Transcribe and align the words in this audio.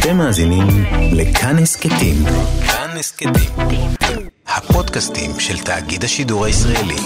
אתם 0.00 0.16
מאזינים 0.16 0.66
לכאן 1.12 1.58
הסכתים. 1.62 2.16
כאן 2.66 2.96
הסכתים. 2.98 3.32
הפודקאסטים 4.46 5.30
של 5.40 5.64
תאגיד 5.64 6.04
השידור 6.04 6.44
הישראלי. 6.44 7.00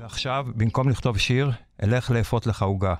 ועכשיו, 0.00 0.46
במקום 0.56 0.88
לכתוב 0.88 1.18
שיר, 1.18 1.50
אלך 1.82 2.10
לאפות 2.10 2.46
לך 2.46 2.62
עוגה. 2.62 2.94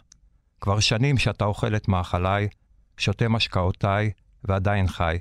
כבר 0.60 0.80
שנים 0.80 1.18
שאתה 1.18 1.44
אוכל 1.44 1.76
את 1.76 1.88
מאכליי, 1.88 2.48
שותה 2.96 3.28
משקאותיי, 3.28 4.10
ועדיין 4.44 4.88
חי. 4.88 5.18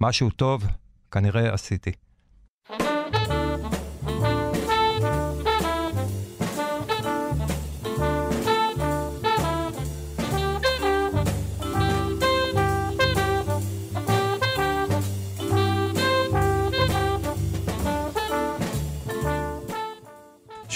משהו 0.00 0.30
טוב, 0.30 0.64
כנראה 1.10 1.54
עשיתי. 1.54 1.92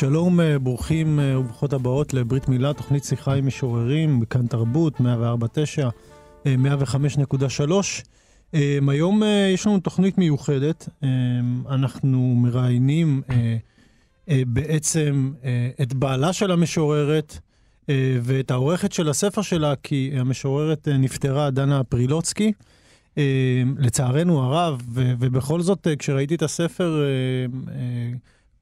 שלום, 0.01 0.41
אה, 0.41 0.59
ברוכים 0.59 1.21
אה, 1.21 1.39
וברוכות 1.39 1.73
הבאות 1.73 2.15
לברית 2.15 2.49
מילה, 2.49 2.73
תוכנית 2.73 3.05
שיחה 3.05 3.35
עם 3.35 3.47
משוררים, 3.47 4.21
בכאן 4.21 4.47
תרבות, 4.47 5.01
104.9, 5.01 5.05
105.3. 6.45 7.73
אה, 8.55 8.79
היום 8.89 9.23
יש 9.55 9.67
לנו 9.67 9.81
תוכנית 9.81 10.19
מיוחדת, 10.19 10.89
אנחנו 11.69 12.35
מראיינים 12.37 13.23
בעצם 14.29 15.33
את 15.83 15.95
בעלה 15.95 16.33
של 16.33 16.51
המשוררת 16.51 17.39
ואת 18.23 18.51
העורכת 18.51 18.93
של 18.93 19.09
הספר 19.09 19.43
שלה, 19.43 19.75
כי 19.83 20.11
המשוררת 20.17 20.89
נפטרה, 20.89 21.51
דנה 21.51 21.85
פרילוצקי. 21.85 22.53
לצערנו 23.79 24.43
הרב, 24.43 24.83
ובכל 24.93 25.61
זאת, 25.61 25.87
כשראיתי 25.99 26.35
את 26.35 26.43
הספר, 26.43 27.05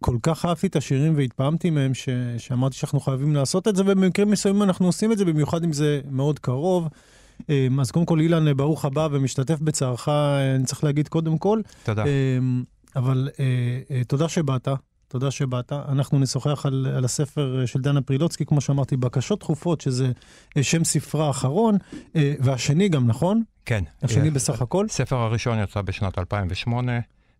כל 0.00 0.16
כך 0.22 0.44
אהבתי 0.44 0.66
את 0.66 0.76
השירים 0.76 1.16
והתפעמתי 1.16 1.70
מהם, 1.70 1.94
ש... 1.94 2.08
שאמרתי 2.38 2.76
שאנחנו 2.76 3.00
חייבים 3.00 3.34
לעשות 3.34 3.68
את 3.68 3.76
זה, 3.76 3.82
ובמקרים 3.86 4.30
מסוימים 4.30 4.62
אנחנו 4.62 4.86
עושים 4.86 5.12
את 5.12 5.18
זה, 5.18 5.24
במיוחד 5.24 5.64
אם 5.64 5.72
זה 5.72 6.00
מאוד 6.10 6.38
קרוב. 6.38 6.88
אמ, 7.48 7.80
אז 7.80 7.90
קודם 7.90 8.06
כל, 8.06 8.20
אילן, 8.20 8.56
ברוך 8.56 8.84
הבא 8.84 9.08
ומשתתף 9.10 9.60
בצערך, 9.60 10.08
אני 10.56 10.64
צריך 10.64 10.84
להגיד 10.84 11.08
קודם 11.08 11.38
כל. 11.38 11.60
תודה. 11.84 12.04
אמ, 12.04 12.62
אבל 12.96 13.28
אה, 13.40 13.44
אה, 13.90 14.04
תודה 14.04 14.28
שבאת. 14.28 14.68
תודה 15.08 15.30
שבאת. 15.30 15.72
אנחנו 15.72 16.18
נשוחח 16.18 16.66
על, 16.66 16.86
על 16.96 17.04
הספר 17.04 17.66
של 17.66 17.80
דנה 17.80 18.02
פרילוצקי, 18.02 18.44
כמו 18.44 18.60
שאמרתי, 18.60 18.96
בקשות 18.96 19.40
דחופות, 19.40 19.80
שזה 19.80 20.12
אה, 20.56 20.62
שם 20.62 20.84
ספרה 20.84 21.26
האחרון, 21.26 21.76
והשני 22.14 22.88
גם, 22.88 23.06
נכון? 23.06 23.42
כן. 23.64 23.84
השני 24.02 24.30
בסך 24.30 24.62
הכל? 24.62 24.86
הספר 24.90 25.16
הראשון 25.16 25.58
יצא 25.62 25.82
בשנת 25.82 26.18
2008, 26.18 26.92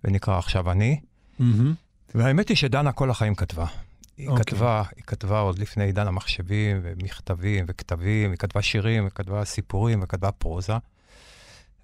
ונקרא 0.05 0.39
עכשיו 0.39 0.71
אני. 0.71 1.01
Mm-hmm. 1.41 1.45
והאמת 2.15 2.49
היא 2.49 2.57
שדנה 2.57 2.93
כל 2.93 3.11
החיים 3.11 3.35
כתבה. 3.35 3.67
היא 4.17 4.29
okay. 4.29 4.31
אוקיי. 4.31 4.45
כתבה, 4.45 4.83
היא 4.97 5.05
כתבה 5.05 5.39
עוד 5.41 5.59
לפני 5.59 5.85
עידן 5.85 6.07
המחשבים, 6.07 6.81
ומכתבים, 6.83 7.65
וכתבים, 7.69 8.31
היא 8.31 8.39
כתבה 8.39 8.63
שירים, 8.63 9.05
היא 9.05 9.11
כתבה 9.15 9.45
סיפורים, 9.45 10.01
וכתבה 10.03 10.33
פרוזה. 10.33 10.73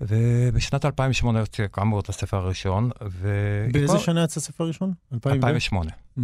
ובשנת 0.01 0.85
2008 0.85 1.39
יוצא 1.39 1.67
כאמור 1.73 2.01
את 2.01 2.09
הספר 2.09 2.37
הראשון. 2.37 2.91
ו... 3.11 3.29
באיזה 3.73 3.93
כל... 3.93 3.99
שנה 3.99 4.25
יצא 4.25 4.41
הספר 4.41 4.65
הראשון? 4.65 4.93
2008. 5.27 5.91
Mm-hmm. 5.91 6.23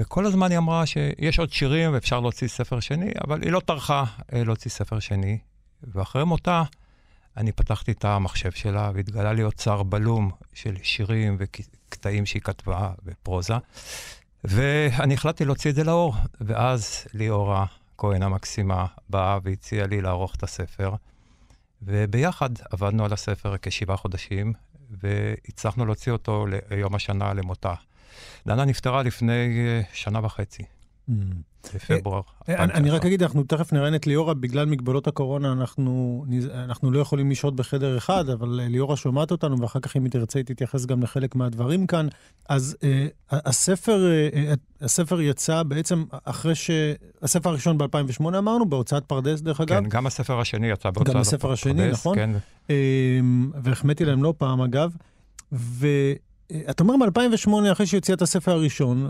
וכל 0.00 0.26
הזמן 0.26 0.50
היא 0.50 0.58
אמרה 0.58 0.86
שיש 0.86 1.38
עוד 1.38 1.52
שירים 1.52 1.92
ואפשר 1.92 2.20
להוציא 2.20 2.48
ספר 2.48 2.80
שני, 2.80 3.10
אבל 3.24 3.42
היא 3.42 3.52
לא 3.52 3.60
טרחה 3.60 4.04
אה, 4.32 4.44
להוציא 4.44 4.70
ספר 4.70 4.98
שני. 4.98 5.38
ואחרי 5.82 6.24
מותה, 6.24 6.62
אני 7.36 7.52
פתחתי 7.52 7.92
את 7.92 8.04
המחשב 8.04 8.50
שלה, 8.50 8.90
והתגלה 8.94 9.32
לי 9.32 9.42
אוצר 9.42 9.82
בלום 9.82 10.30
של 10.54 10.76
שירים 10.82 11.36
וקטעים 11.38 12.26
שהיא 12.26 12.42
כתבה 12.42 12.90
בפרוזה, 13.04 13.54
ואני 14.44 15.14
החלטתי 15.14 15.44
להוציא 15.44 15.70
את 15.70 15.74
זה 15.74 15.84
לאור. 15.84 16.14
ואז 16.40 17.06
ליאורה 17.14 17.66
כהן 17.98 18.22
המקסימה 18.22 18.86
באה 19.08 19.38
והציעה 19.42 19.86
לי 19.86 20.00
לערוך 20.00 20.34
את 20.34 20.42
הספר, 20.42 20.94
וביחד 21.82 22.50
עבדנו 22.70 23.04
על 23.04 23.12
הספר 23.12 23.54
כשבעה 23.62 23.96
חודשים, 23.96 24.52
והצלחנו 24.90 25.86
להוציא 25.86 26.12
אותו 26.12 26.46
ליום 26.70 26.94
השנה 26.94 27.34
למותה. 27.34 27.74
דנה 28.46 28.64
נפטרה 28.64 29.02
לפני 29.02 29.66
אה, 29.66 29.80
שנה 29.92 30.24
וחצי. 30.24 30.62
בפברואר. 31.74 32.20
אה, 32.48 32.64
אני 32.64 32.90
רק 32.90 33.06
אגיד, 33.06 33.22
אנחנו 33.22 33.42
תכף 33.42 33.72
נראיין 33.72 33.94
את 33.94 34.06
ליאורה, 34.06 34.34
בגלל 34.34 34.66
מגבלות 34.66 35.06
הקורונה 35.06 35.52
אנחנו, 35.52 36.24
אנחנו 36.54 36.90
לא 36.90 36.98
יכולים 36.98 37.30
לשהות 37.30 37.56
בחדר 37.56 37.98
אחד, 37.98 38.28
אבל 38.28 38.60
אה, 38.60 38.68
ליאורה 38.68 38.96
שומעת 38.96 39.30
אותנו, 39.30 39.60
ואחר 39.60 39.80
כך 39.80 39.96
אם 39.96 40.04
היא 40.04 40.12
תרצה, 40.12 40.38
היא 40.38 40.46
תתייחס 40.46 40.86
גם 40.86 41.02
לחלק 41.02 41.34
מהדברים 41.34 41.86
כאן. 41.86 42.08
אז 42.48 42.76
אה, 42.82 43.06
הספר, 43.30 44.06
אה, 44.34 44.54
הספר 44.80 45.20
יצא 45.20 45.62
בעצם 45.62 46.04
אחרי 46.24 46.54
ש... 46.54 46.70
הספר 47.22 47.50
הראשון 47.50 47.78
ב-2008 47.78 48.38
אמרנו, 48.38 48.68
בהוצאת 48.68 49.04
פרדס, 49.04 49.40
דרך 49.40 49.60
אגב. 49.60 49.82
כן, 49.82 49.88
גם 49.88 50.06
הספר 50.06 50.40
השני 50.40 50.70
יצא 50.70 50.90
בהוצאת 50.90 51.14
פרדס. 51.14 51.14
גם 51.14 51.20
הספר 51.20 51.52
השני, 51.52 51.90
נכון. 51.90 52.16
כן. 52.16 52.30
אה, 52.70 53.20
והחמאתי 53.62 54.04
להם 54.04 54.22
לא 54.22 54.34
פעם, 54.38 54.60
אגב. 54.60 54.92
ו... 55.52 55.86
אתה 56.70 56.82
אומר 56.82 56.96
מ-2008, 56.96 57.72
אחרי 57.72 57.86
שהיא 57.86 57.98
הוציאה 57.98 58.16
את 58.16 58.22
הספר 58.22 58.52
הראשון, 58.52 59.06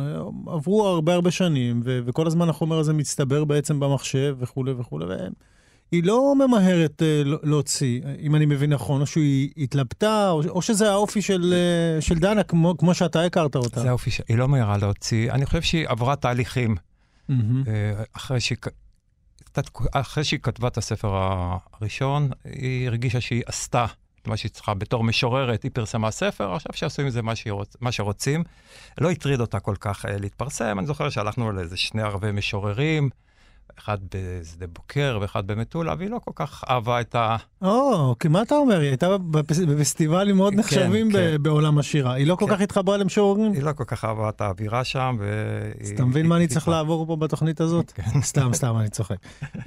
עברו 0.46 0.86
הרבה 0.86 1.14
הרבה 1.14 1.30
שנים, 1.30 1.80
ו- 1.84 2.00
וכל 2.04 2.26
הזמן 2.26 2.48
החומר 2.48 2.78
הזה 2.78 2.92
מצטבר 2.92 3.44
בעצם 3.44 3.80
במחשב 3.80 4.36
וכולי 4.38 4.72
וכולי, 4.72 5.04
והיא 5.06 6.04
לא 6.04 6.34
ממהרת 6.34 7.02
uh, 7.02 7.28
להוציא, 7.42 8.00
אם 8.20 8.34
אני 8.34 8.46
מבין 8.46 8.72
נכון, 8.72 9.00
או 9.00 9.06
שהיא 9.06 9.50
התלבטה, 9.56 10.30
או, 10.30 10.42
או 10.48 10.62
שזה 10.62 10.90
האופי 10.90 11.22
של, 11.22 11.54
uh, 11.98 12.02
של 12.02 12.18
דנה, 12.18 12.42
כמו, 12.42 12.76
כמו 12.78 12.94
שאתה 12.94 13.24
הכרת 13.24 13.56
אותה. 13.56 13.80
זה 13.80 13.88
האופי, 13.88 14.10
היא 14.28 14.38
לא 14.38 14.48
מהירה 14.48 14.76
להוציא. 14.78 15.32
אני 15.32 15.46
חושב 15.46 15.62
שהיא 15.62 15.88
עברה 15.88 16.16
תהליכים. 16.16 16.76
Mm-hmm. 17.30 17.34
אחרי 18.12 18.40
שהיא... 18.40 18.58
אחרי 19.92 20.24
שהיא 20.24 20.40
כתבה 20.42 20.68
את 20.68 20.78
הספר 20.78 21.10
הראשון, 21.72 22.30
היא 22.44 22.86
הרגישה 22.88 23.20
שהיא 23.20 23.42
עשתה 23.46 23.86
מה 24.26 24.36
שהיא 24.36 24.50
צריכה 24.50 24.74
בתור 24.74 25.04
משוררת, 25.04 25.62
היא 25.62 25.70
פרסמה 25.74 26.10
ספר, 26.10 26.54
עכשיו 26.54 26.72
שיעשו 26.74 27.02
עם 27.02 27.10
זה 27.10 27.22
מה, 27.22 27.32
רוצ, 27.50 27.76
מה 27.80 27.92
שרוצים. 27.92 28.44
לא 29.00 29.10
הטריד 29.10 29.40
אותה 29.40 29.60
כל 29.60 29.74
כך 29.80 30.04
uh, 30.04 30.08
להתפרסם, 30.20 30.78
אני 30.78 30.86
זוכר 30.86 31.10
שהלכנו 31.10 31.52
לאיזה 31.52 31.76
שני 31.76 32.02
ערבי 32.02 32.32
משוררים, 32.32 33.10
אחד 33.78 33.98
בשדה 34.14 34.66
בוקר 34.66 35.18
ואחד 35.20 35.46
במטולה, 35.46 35.94
והיא 35.98 36.10
לא 36.10 36.20
כל 36.24 36.30
כך 36.34 36.64
אהבה 36.70 37.00
את 37.00 37.14
ה... 37.14 37.36
או, 37.62 38.14
כי 38.20 38.28
מה 38.28 38.42
אתה 38.42 38.54
אומר? 38.54 38.80
היא 38.80 38.88
הייתה 38.88 39.18
בפסטיבלים 39.18 40.36
מאוד 40.36 40.52
כן, 40.52 40.58
נחשבים 40.58 41.12
כן, 41.12 41.18
כן. 41.18 41.42
בעולם 41.42 41.78
השירה. 41.78 42.14
היא 42.14 42.26
לא 42.26 42.36
כל 42.36 42.46
כן. 42.46 42.54
כך 42.54 42.60
התחברה 42.60 42.96
למשוררים? 42.96 43.52
היא 43.52 43.62
לא 43.62 43.72
כל 43.72 43.84
כך 43.86 44.04
אהבה 44.04 44.28
את 44.28 44.40
האווירה 44.40 44.84
שם, 44.84 45.16
ו... 45.18 45.60
אז 45.80 45.90
אתה 45.90 46.04
מבין 46.04 46.26
מה 46.26 46.36
אני 46.36 46.46
צריך 46.46 46.68
לעבור 46.68 47.06
פה 47.06 47.16
בתוכנית 47.16 47.60
הזאת? 47.60 47.92
כן. 47.94 48.20
סתם, 48.22 48.50
סתם, 48.52 48.76
אני 48.78 48.88
צוחק. 48.88 49.16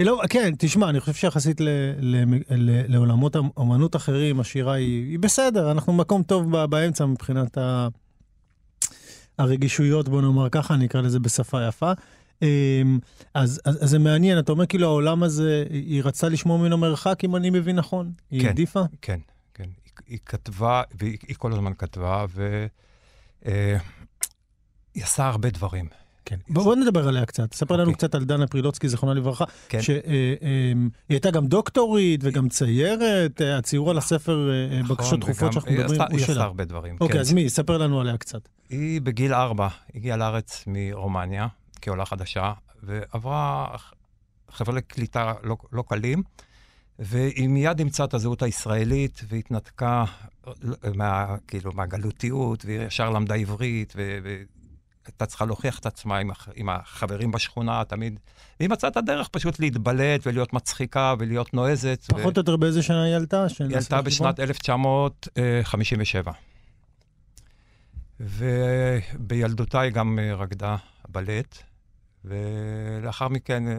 אמ, 0.00 0.06
לא, 0.06 0.22
כן, 0.30 0.54
תשמע, 0.58 0.88
אני 0.90 1.00
חושב 1.00 1.12
שיחסית 1.12 1.60
ל, 1.60 1.68
ל, 2.00 2.24
ל, 2.50 2.92
לעולמות 2.92 3.36
אמנות 3.58 3.96
אחרים, 3.96 4.40
השירה 4.40 4.72
היא, 4.72 5.10
היא 5.10 5.18
בסדר, 5.18 5.70
אנחנו 5.70 5.92
במקום 5.92 6.22
טוב 6.22 6.66
באמצע 6.66 7.06
מבחינת 7.06 7.58
ה, 7.58 7.88
הרגישויות, 9.38 10.08
בוא 10.08 10.22
נאמר 10.22 10.48
ככה, 10.48 10.74
אני 10.74 10.86
אקרא 10.86 11.00
לזה 11.00 11.20
בשפה 11.20 11.66
יפה. 11.68 11.92
אמ, 12.42 12.98
אז, 13.34 13.60
אז, 13.64 13.84
אז 13.84 13.90
זה 13.90 13.98
מעניין, 13.98 14.38
אתה 14.38 14.52
אומר 14.52 14.66
כאילו 14.66 14.86
העולם 14.86 15.22
הזה, 15.22 15.64
היא 15.70 16.02
רצתה 16.04 16.28
לשמור 16.28 16.58
ממנו 16.58 16.78
מרחק, 16.78 17.24
אם 17.24 17.36
אני 17.36 17.50
מבין 17.50 17.76
נכון? 17.76 18.12
היא 18.30 18.40
כן, 18.40 18.46
העדיפה? 18.46 18.82
כן, 19.02 19.18
כן. 19.54 19.64
היא, 19.64 19.92
היא 20.06 20.18
כתבה, 20.26 20.82
והיא 20.94 21.36
כל 21.36 21.52
הזמן 21.52 21.72
כתבה, 21.78 22.26
והיא 22.28 22.68
אה, 23.46 23.76
עשה 24.96 25.26
הרבה 25.26 25.50
דברים. 25.50 25.88
כן. 26.28 26.36
בוא, 26.48 26.64
בוא 26.64 26.76
נדבר 26.76 27.08
עליה 27.08 27.26
קצת. 27.26 27.54
ספר 27.54 27.74
okay. 27.74 27.78
לנו 27.78 27.90
אוקיי. 27.90 27.94
קצת 27.94 28.14
על 28.14 28.24
דנה 28.24 28.46
פרילוצקי, 28.46 28.88
זיכרונה 28.88 29.14
לברכה. 29.14 29.44
כן. 29.68 29.82
שהיא 29.82 29.96
אה, 29.96 30.34
אה, 30.42 30.72
הייתה 31.08 31.30
גם 31.30 31.46
דוקטורית 31.46 32.20
וגם 32.24 32.48
ציירת. 32.48 33.42
אה, 33.42 33.58
הציור 33.58 33.90
על 33.90 33.98
הספר 33.98 34.50
נכון, 34.80 34.96
בקשות 34.96 35.20
דחופות 35.20 35.52
שאנחנו 35.52 35.72
מדברים, 35.72 36.00
הוא 36.00 36.08
שלה. 36.08 36.16
היא 36.16 36.22
עשתה 36.24 36.44
הרבה 36.44 36.64
דברים. 36.64 36.96
אוקיי, 37.00 37.14
כן. 37.14 37.20
אז 37.20 37.32
מי? 37.32 37.50
ספר 37.50 37.78
לנו 37.78 38.00
עליה 38.00 38.16
קצת. 38.16 38.48
היא 38.70 39.00
בגיל 39.00 39.34
ארבע 39.34 39.68
הגיעה 39.94 40.16
לארץ 40.16 40.64
מרומניה 40.66 41.46
כעולה 41.80 42.04
חדשה, 42.04 42.52
ועברה 42.82 43.66
חבר'ה 44.50 44.80
קליטה 44.80 45.32
לא, 45.42 45.56
לא 45.72 45.84
קלים. 45.88 46.22
והיא 46.98 47.48
מיד 47.48 47.78
אימצה 47.78 48.04
את 48.04 48.14
הזהות 48.14 48.42
הישראלית 48.42 49.24
והתנתקה 49.28 50.04
מה, 50.94 51.36
כאילו, 51.46 51.72
מהגלותיות, 51.74 52.64
והיא 52.64 52.80
ישר 52.80 53.10
למדה 53.10 53.34
עברית, 53.34 53.92
ו, 53.96 54.18
הייתה 55.08 55.26
צריכה 55.26 55.44
להוכיח 55.44 55.78
את 55.78 55.86
עצמה 55.86 56.18
עם, 56.18 56.30
הח... 56.30 56.48
עם 56.54 56.68
החברים 56.68 57.30
בשכונה 57.30 57.84
תמיד. 57.84 58.20
והיא 58.60 58.70
מצאה 58.70 58.90
את 58.90 58.96
הדרך 58.96 59.28
פשוט 59.28 59.60
להתבלט 59.60 60.26
ולהיות 60.26 60.52
מצחיקה 60.52 61.14
ולהיות 61.18 61.54
נועזת. 61.54 62.04
פחות 62.08 62.36
או. 62.36 62.40
יותר 62.40 62.56
באיזה 62.56 62.82
שנה 62.82 63.02
היא 63.02 63.16
עלתה? 63.16 63.46
היא 63.68 63.76
עלתה 63.76 64.02
בשנת 64.02 64.40
1957. 64.40 66.32
ובילדותה 68.20 69.80
היא 69.80 69.92
גם 69.92 70.18
אה, 70.18 70.34
רקדה 70.34 70.76
בלט, 71.08 71.58
ולאחר 72.24 73.28
מכן 73.28 73.68
אה, 73.68 73.74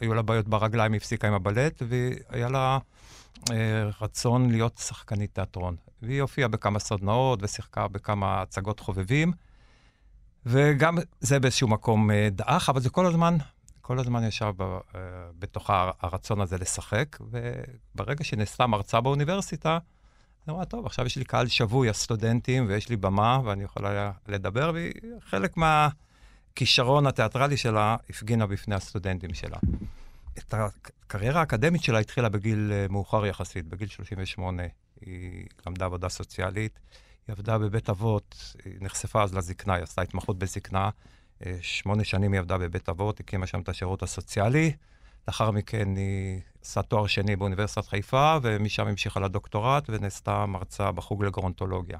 היו 0.00 0.14
לה 0.14 0.22
בעיות 0.22 0.48
ברגליים, 0.48 0.92
היא 0.92 0.98
הפסיקה 0.98 1.28
עם 1.28 1.34
הבלט, 1.34 1.82
והיה 1.88 2.48
לה 2.48 2.78
אה, 3.50 3.90
רצון 4.00 4.50
להיות 4.50 4.78
שחקנית 4.78 5.34
תיאטרון. 5.34 5.76
והיא 6.02 6.22
הופיעה 6.22 6.48
בכמה 6.48 6.78
סדנאות 6.78 7.38
ושיחקה 7.42 7.88
בכמה 7.88 8.42
הצגות 8.42 8.80
חובבים, 8.80 9.32
וגם 10.50 10.98
זה 11.20 11.40
באיזשהו 11.40 11.68
מקום 11.68 12.10
אה, 12.10 12.28
דעך, 12.32 12.68
אבל 12.68 12.80
זה 12.80 12.90
כל 12.90 13.06
הזמן, 13.06 13.36
כל 13.80 13.98
הזמן 13.98 14.24
ישב 14.24 14.52
ב, 14.56 14.62
אה, 14.62 14.78
בתוכה 15.38 15.90
הרצון 16.00 16.40
הזה 16.40 16.58
לשחק, 16.58 17.16
וברגע 17.20 18.24
שנעשתה 18.24 18.66
מרצה 18.66 19.00
באוניברסיטה, 19.00 19.78
היא 20.46 20.54
אמרה, 20.54 20.64
טוב, 20.64 20.86
עכשיו 20.86 21.06
יש 21.06 21.16
לי 21.16 21.24
קהל 21.24 21.48
שבוי, 21.48 21.88
הסטודנטים, 21.88 22.66
ויש 22.68 22.88
לי 22.88 22.96
במה, 22.96 23.40
ואני 23.44 23.64
יכולה 23.64 24.10
לדבר, 24.28 24.70
והיא 24.74 24.92
חלק 25.20 25.56
מהכישרון 25.56 27.06
התיאטרלי 27.06 27.56
שלה 27.56 27.96
הפגינה 28.10 28.46
בפני 28.46 28.74
הסטודנטים 28.74 29.34
שלה. 29.34 29.58
את 30.38 30.54
הקריירה 30.54 31.40
האקדמית 31.40 31.82
שלה 31.82 31.98
התחילה 31.98 32.28
בגיל 32.28 32.72
אה, 32.72 32.86
מאוחר 32.90 33.26
יחסית, 33.26 33.66
בגיל 33.66 33.88
38. 33.88 34.62
היא 35.00 35.46
למדה 35.66 35.84
עבודה 35.84 36.08
סוציאלית, 36.08 36.78
היא 37.28 37.32
עבדה 37.32 37.58
בבית 37.58 37.90
אבות, 37.90 38.54
היא 38.64 38.74
נחשפה 38.80 39.22
אז 39.22 39.34
לזקנה, 39.34 39.74
היא 39.74 39.82
עשתה 39.82 40.02
התמחות 40.02 40.38
בזקנה. 40.38 40.90
אה, 41.46 41.58
שמונה 41.60 42.04
שנים 42.04 42.32
היא 42.32 42.38
עבדה 42.38 42.58
בבית 42.58 42.88
אבות, 42.88 43.20
הקימה 43.20 43.46
שם 43.46 43.60
את 43.60 43.68
השירות 43.68 44.02
הסוציאלי. 44.02 44.72
לאחר 45.28 45.50
מכן 45.50 45.96
היא 45.96 46.40
עשה 46.62 46.82
תואר 46.82 47.06
שני 47.06 47.36
באוניברסיטת 47.36 47.86
חיפה, 47.86 48.36
ומשם 48.42 48.86
המשיכה 48.86 49.20
לדוקטורט 49.20 49.84
ונעשתה 49.88 50.46
מרצה 50.46 50.92
בחוג 50.92 51.24
לגרונטולוגיה, 51.24 51.98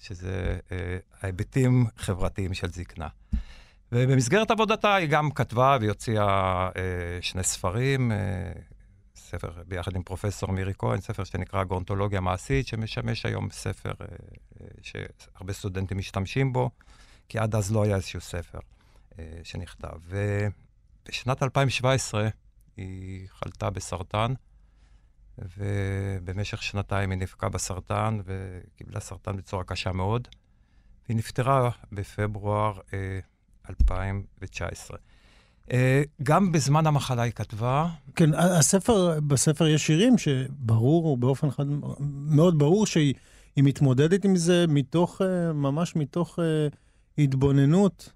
שזה 0.00 0.58
אה, 0.72 0.98
ההיבטים 1.22 1.86
חברתיים 1.96 2.54
של 2.54 2.68
זקנה. 2.68 3.08
ובמסגרת 3.92 4.50
עבודתה 4.50 4.94
היא 4.94 5.08
גם 5.08 5.30
כתבה 5.30 5.76
והיא 5.80 5.90
הוציאה 5.90 6.68
אה, 6.76 7.18
שני 7.20 7.42
ספרים, 7.42 8.12
אה, 8.12 8.16
ספר 9.28 9.62
ביחד 9.66 9.96
עם 9.96 10.02
פרופסור 10.02 10.52
מירי 10.52 10.72
כהן, 10.78 11.00
ספר 11.00 11.24
שנקרא 11.24 11.64
גרונטולוגיה 11.64 12.20
מעשית, 12.20 12.66
שמשמש 12.66 13.26
היום 13.26 13.50
ספר 13.50 13.92
אה, 14.00 14.06
אה, 14.60 14.66
שהרבה 14.82 15.52
סטודנטים 15.52 15.98
משתמשים 15.98 16.52
בו, 16.52 16.70
כי 17.28 17.38
עד 17.38 17.54
אז 17.54 17.72
לא 17.72 17.84
היה 17.84 17.96
איזשהו 17.96 18.20
ספר 18.20 18.58
אה, 19.18 19.24
שנכתב. 19.42 19.98
ובשנת 20.04 21.42
2017 21.42 22.28
היא 22.76 23.28
חלתה 23.28 23.70
בסרטן, 23.70 24.34
ובמשך 25.38 26.62
שנתיים 26.62 27.10
היא 27.10 27.18
נפקה 27.18 27.48
בסרטן 27.48 28.18
וקיבלה 28.24 29.00
סרטן 29.00 29.36
בצורה 29.36 29.64
קשה 29.64 29.92
מאוד. 29.92 30.28
והיא 31.08 31.16
נפטרה 31.16 31.70
בפברואר 31.92 32.80
אה, 32.92 33.18
2019. 33.70 34.98
אה, 35.72 36.02
גם 36.22 36.52
בזמן 36.52 36.86
המחלה 36.86 37.22
היא 37.22 37.32
כתבה. 37.32 37.88
כן, 38.16 38.34
הספר, 38.34 39.20
בספר 39.20 39.66
יש 39.66 39.86
שירים 39.86 40.18
שברור, 40.18 41.16
באופן 41.16 41.50
חד, 41.50 41.64
מאוד 42.26 42.58
ברור 42.58 42.86
שהיא 42.86 43.14
מתמודדת 43.56 44.24
עם 44.24 44.36
זה 44.36 44.64
מתוך, 44.68 45.22
אה, 45.22 45.52
ממש 45.52 45.96
מתוך 45.96 46.38
אה, 46.38 46.68
התבוננות 47.18 48.12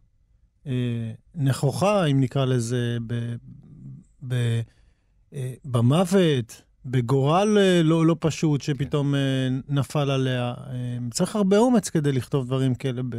נכוחה, 1.34 2.04
אם 2.04 2.20
נקרא 2.20 2.44
לזה, 2.44 2.96
ב, 3.06 3.34
ב, 4.28 4.60
במוות, 5.64 6.62
בגורל 6.84 7.58
לא, 7.84 8.06
לא 8.06 8.16
פשוט 8.20 8.60
שפתאום 8.60 9.14
כן. 9.14 9.74
נפל 9.74 10.10
עליה. 10.10 10.54
צריך 11.10 11.36
הרבה 11.36 11.58
אומץ 11.58 11.90
כדי 11.90 12.12
לכתוב 12.12 12.46
דברים 12.46 12.74
כאלה 12.74 13.02
ב... 13.08 13.16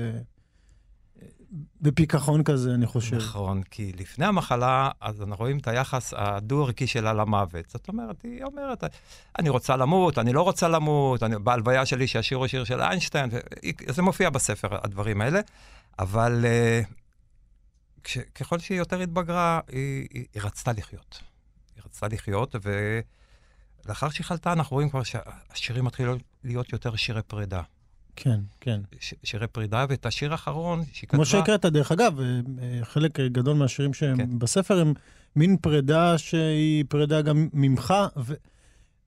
בפיכחון 1.83 2.43
כזה, 2.43 2.73
אני 2.73 2.85
חושב. 2.85 3.15
נכון, 3.15 3.63
כי 3.63 3.91
לפני 3.97 4.25
המחלה, 4.25 4.89
אז 5.01 5.21
אנחנו 5.21 5.43
רואים 5.43 5.57
את 5.57 5.67
היחס 5.67 6.13
הדו-ערכי 6.17 6.87
שלה 6.87 7.13
למוות. 7.13 7.69
זאת 7.69 7.87
אומרת, 7.87 8.21
היא 8.23 8.43
אומרת, 8.43 8.83
אני 9.39 9.49
רוצה 9.49 9.75
למות, 9.75 10.17
אני 10.17 10.33
לא 10.33 10.41
רוצה 10.41 10.67
למות, 10.67 11.23
אני, 11.23 11.35
בהלוויה 11.39 11.85
שלי 11.85 12.07
שישירו 12.07 12.47
שיר 12.47 12.63
של 12.63 12.81
איינשטיין, 12.81 13.29
זה 13.87 14.01
מופיע 14.01 14.29
בספר, 14.29 14.67
הדברים 14.83 15.21
האלה, 15.21 15.39
אבל 15.99 16.45
uh, 16.45 16.93
כש, 18.03 18.17
ככל 18.17 18.59
שהיא 18.59 18.77
יותר 18.77 18.99
התבגרה, 18.99 19.59
היא, 19.67 20.07
היא, 20.13 20.25
היא 20.33 20.43
רצתה 20.43 20.71
לחיות. 20.71 21.21
היא 21.75 21.83
רצתה 21.85 22.07
לחיות, 22.07 22.55
ולאחר 23.85 24.09
שהיא 24.09 24.25
חלתה, 24.25 24.53
אנחנו 24.53 24.75
רואים 24.75 24.89
כבר 24.89 25.03
שהשירים 25.03 25.85
מתחילים 25.85 26.17
להיות 26.43 26.73
יותר 26.73 26.95
שירי 26.95 27.21
פרידה. 27.21 27.61
כן, 28.15 28.39
כן. 28.61 28.81
ש- 28.99 29.13
שירי 29.23 29.47
פרידה, 29.47 29.85
ואת 29.89 30.05
השיר 30.05 30.31
האחרון 30.31 30.83
שהיא 30.93 31.07
כתבה... 31.07 31.17
כמו 31.17 31.25
שהקראת, 31.25 31.65
דרך 31.65 31.91
אגב, 31.91 32.19
אה, 32.19 32.25
אה, 32.61 32.85
חלק 32.85 33.19
גדול 33.19 33.55
מהשירים 33.55 33.93
שהם 33.93 34.17
כן. 34.17 34.39
בספר 34.39 34.79
הם 34.79 34.93
מין 35.35 35.57
פרידה 35.57 36.17
שהיא 36.17 36.85
פרידה 36.89 37.21
גם 37.21 37.47
ממך, 37.53 37.93
ו... 38.17 38.33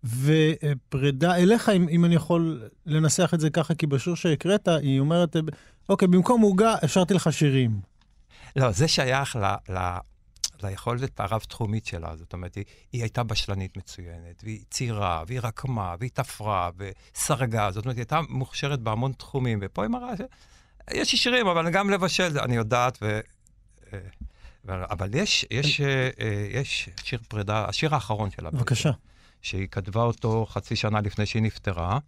ופרידה 0.04 1.36
אליך, 1.36 1.68
אם, 1.68 1.88
אם 1.88 2.04
אני 2.04 2.14
יכול 2.14 2.62
לנסח 2.86 3.34
את 3.34 3.40
זה 3.40 3.50
ככה, 3.50 3.74
כי 3.74 3.86
בשיר 3.86 4.14
שהקראת, 4.14 4.68
היא 4.68 5.00
אומרת, 5.00 5.36
אוקיי, 5.88 6.08
במקום 6.08 6.42
עוגה, 6.42 6.74
השארתי 6.82 7.14
לך 7.14 7.32
שירים. 7.32 7.80
לא, 8.56 8.70
זה 8.70 8.88
שייך 8.88 9.36
ל... 9.36 9.72
ל... 9.72 9.78
ליכולת 10.62 11.20
הרב-תחומית 11.20 11.86
שלה. 11.86 12.16
זאת 12.16 12.32
אומרת, 12.32 12.54
היא, 12.54 12.64
היא 12.92 13.02
הייתה 13.02 13.22
בשלנית 13.22 13.76
מצוינת, 13.76 14.42
והיא 14.42 14.64
ציירה, 14.70 15.22
והיא 15.26 15.40
רקמה, 15.42 15.94
והיא 15.98 16.10
תפרה, 16.14 16.70
וסרגה. 16.76 17.70
זאת 17.70 17.84
אומרת, 17.84 17.96
היא 17.96 18.02
הייתה 18.02 18.20
מוכשרת 18.28 18.80
בהמון 18.80 19.12
תחומים, 19.12 19.58
ופה 19.62 19.82
היא 19.82 19.90
מראה 19.90 20.16
ש... 20.16 20.20
יש 20.92 21.12
לי 21.12 21.18
שירים, 21.18 21.46
אבל 21.46 21.70
גם 21.70 21.90
לבשל, 21.90 22.38
אני 22.38 22.56
יודעת, 22.56 22.98
ו... 23.02 23.20
אה, 23.92 23.98
אבל 24.68 25.10
יש, 25.14 25.46
יש, 25.50 25.80
אה, 25.80 26.10
יש 26.50 26.88
שיר 27.02 27.20
פרידה, 27.28 27.64
השיר 27.68 27.94
האחרון 27.94 28.30
שלה. 28.30 28.50
בבקשה. 28.50 28.90
שהיא 29.42 29.68
כתבה 29.68 30.02
אותו 30.02 30.46
חצי 30.46 30.76
שנה 30.76 31.00
לפני 31.00 31.26
שהיא 31.26 31.42
נפטרה. 31.42 31.98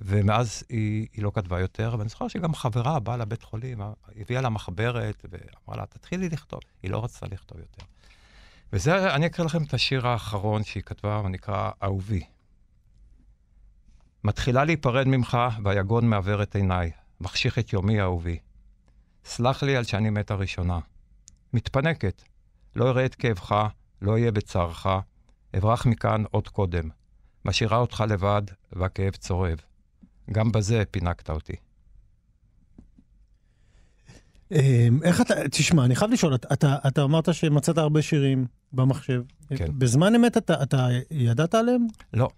ומאז 0.00 0.62
היא, 0.68 1.06
היא 1.12 1.24
לא 1.24 1.32
כתבה 1.34 1.60
יותר, 1.60 1.94
ואני 1.98 2.08
זוכר 2.08 2.28
שגם 2.28 2.54
חברה 2.54 3.00
באה 3.00 3.16
לבית 3.16 3.42
חולים, 3.42 3.80
הביאה 4.16 4.40
לה 4.40 4.48
מחברת, 4.48 5.24
ואמרה 5.30 5.80
לה, 5.80 5.86
תתחילי 5.86 6.28
לכתוב. 6.28 6.60
היא 6.82 6.90
לא 6.90 7.04
רצתה 7.04 7.26
לכתוב 7.30 7.58
יותר. 7.58 7.84
וזה, 8.72 9.14
אני 9.14 9.26
אקריא 9.26 9.46
לכם 9.46 9.62
את 9.62 9.74
השיר 9.74 10.06
האחרון 10.06 10.64
שהיא 10.64 10.82
כתבה, 10.82 11.16
הוא 11.16 11.28
נקרא 11.28 11.70
אהובי. 11.82 12.22
מתחילה 14.24 14.64
להיפרד 14.64 15.08
ממך, 15.08 15.38
והיגון 15.64 16.08
מעוור 16.08 16.42
את 16.42 16.54
עיניי, 16.54 16.90
מחשיך 17.20 17.58
את 17.58 17.72
יומי 17.72 18.00
אהובי. 18.00 18.38
סלח 19.24 19.62
לי 19.62 19.76
על 19.76 19.84
שאני 19.84 20.10
מתה 20.10 20.34
ראשונה. 20.34 20.78
מתפנקת, 21.52 22.22
לא 22.76 22.90
אראה 22.90 23.04
את 23.04 23.14
כאבך, 23.14 23.66
לא 24.02 24.12
אהיה 24.12 24.32
בצערך, 24.32 24.86
אברח 25.56 25.86
מכאן 25.86 26.24
עוד 26.30 26.48
קודם. 26.48 26.88
משאירה 27.44 27.76
אותך 27.78 28.04
לבד, 28.08 28.42
והכאב 28.72 29.12
צורב. 29.12 29.69
גם 30.32 30.52
בזה 30.52 30.82
פינקת 30.90 31.30
אותי. 31.30 31.56
אמ, 34.52 35.00
איך 35.02 35.20
אתה, 35.20 35.34
תשמע, 35.50 35.84
אני 35.84 35.96
חייב 35.96 36.10
לשאול, 36.10 36.34
אתה, 36.34 36.76
אתה 36.88 37.02
אמרת 37.02 37.34
שמצאת 37.34 37.78
הרבה 37.78 38.02
שירים 38.02 38.46
במחשב. 38.72 39.22
כן. 39.56 39.66
בזמן 39.78 40.14
אמת 40.14 40.36
אתה, 40.36 40.62
אתה 40.62 40.88
ידעת 41.10 41.54
עליהם? 41.54 41.86
לא, 42.14 42.28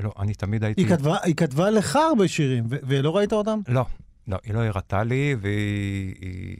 לא, 0.00 0.12
אני 0.18 0.34
תמיד 0.34 0.64
הייתי... 0.64 0.80
היא 0.80 0.88
כתבה, 0.88 1.16
היא 1.22 1.34
כתבה 1.34 1.70
לך 1.70 1.96
הרבה 1.96 2.28
שירים, 2.28 2.66
ו- 2.70 2.76
ולא 2.82 3.16
ראית 3.16 3.32
אותם? 3.32 3.60
לא, 3.68 3.84
לא, 4.28 4.38
היא 4.44 4.54
לא 4.54 4.60
הראתה 4.60 5.04
לי, 5.04 5.36
והיא... 5.40 6.14
היא... 6.20 6.56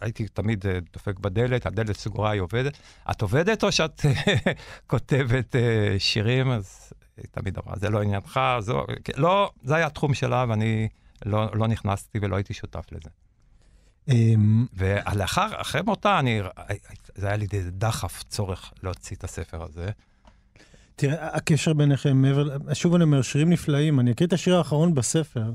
הייתי 0.00 0.28
תמיד 0.28 0.66
אה, 0.66 0.78
דופק 0.92 1.18
בדלת, 1.18 1.66
הדלת 1.66 1.96
סגורה, 1.96 2.30
היא 2.30 2.40
עובדת. 2.40 2.78
את 3.10 3.22
עובדת 3.22 3.64
או 3.64 3.72
שאת 3.72 4.00
כותבת 4.90 5.56
אה, 5.56 5.94
שירים? 5.98 6.50
אז 6.50 6.92
היא 7.22 7.28
תמיד 7.30 7.58
אמרה, 7.58 7.78
זה 7.78 7.90
לא 7.90 8.02
עניינך, 8.02 8.40
זו, 8.60 8.86
לא, 9.16 9.50
זה 9.62 9.74
היה 9.74 9.86
התחום 9.86 10.14
שלה, 10.14 10.44
ואני 10.48 10.88
לא, 11.26 11.56
לא 11.56 11.66
נכנסתי 11.66 12.18
ולא 12.22 12.36
הייתי 12.36 12.54
שותף 12.54 12.86
לזה. 12.92 13.10
אמ, 14.08 14.66
ולאחר, 14.72 15.60
אחרי 15.60 15.82
מותה, 15.82 16.18
אני, 16.18 16.40
זה 17.14 17.26
היה 17.26 17.36
לי 17.36 17.46
דחף, 17.70 18.22
צורך 18.22 18.72
להוציא 18.82 19.16
את 19.16 19.24
הספר 19.24 19.62
הזה. 19.62 19.90
תראה, 20.96 21.36
הקשר 21.36 21.72
ביניכם, 21.72 22.16
מעבר, 22.16 22.74
שוב 22.74 22.94
אני 22.94 23.04
אומר, 23.04 23.22
שירים 23.22 23.50
נפלאים, 23.50 24.00
אני 24.00 24.12
אקריא 24.12 24.28
את 24.28 24.32
השיר 24.32 24.56
האחרון 24.56 24.94
בספר, 24.94 25.52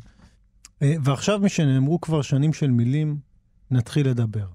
אה, 0.82 0.96
ועכשיו 1.04 1.40
משנאמרו 1.40 2.02
כבר 2.02 2.22
שנים 2.22 2.54
של 2.54 2.72
מילים, 2.72 3.18
נתחיל 3.72 4.10
לדבר. 4.10 4.48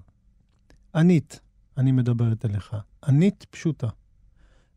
ענית, 0.95 1.39
אני 1.77 1.91
מדברת 1.91 2.45
אליך. 2.45 2.75
ענית 3.07 3.45
פשוטה. 3.49 3.87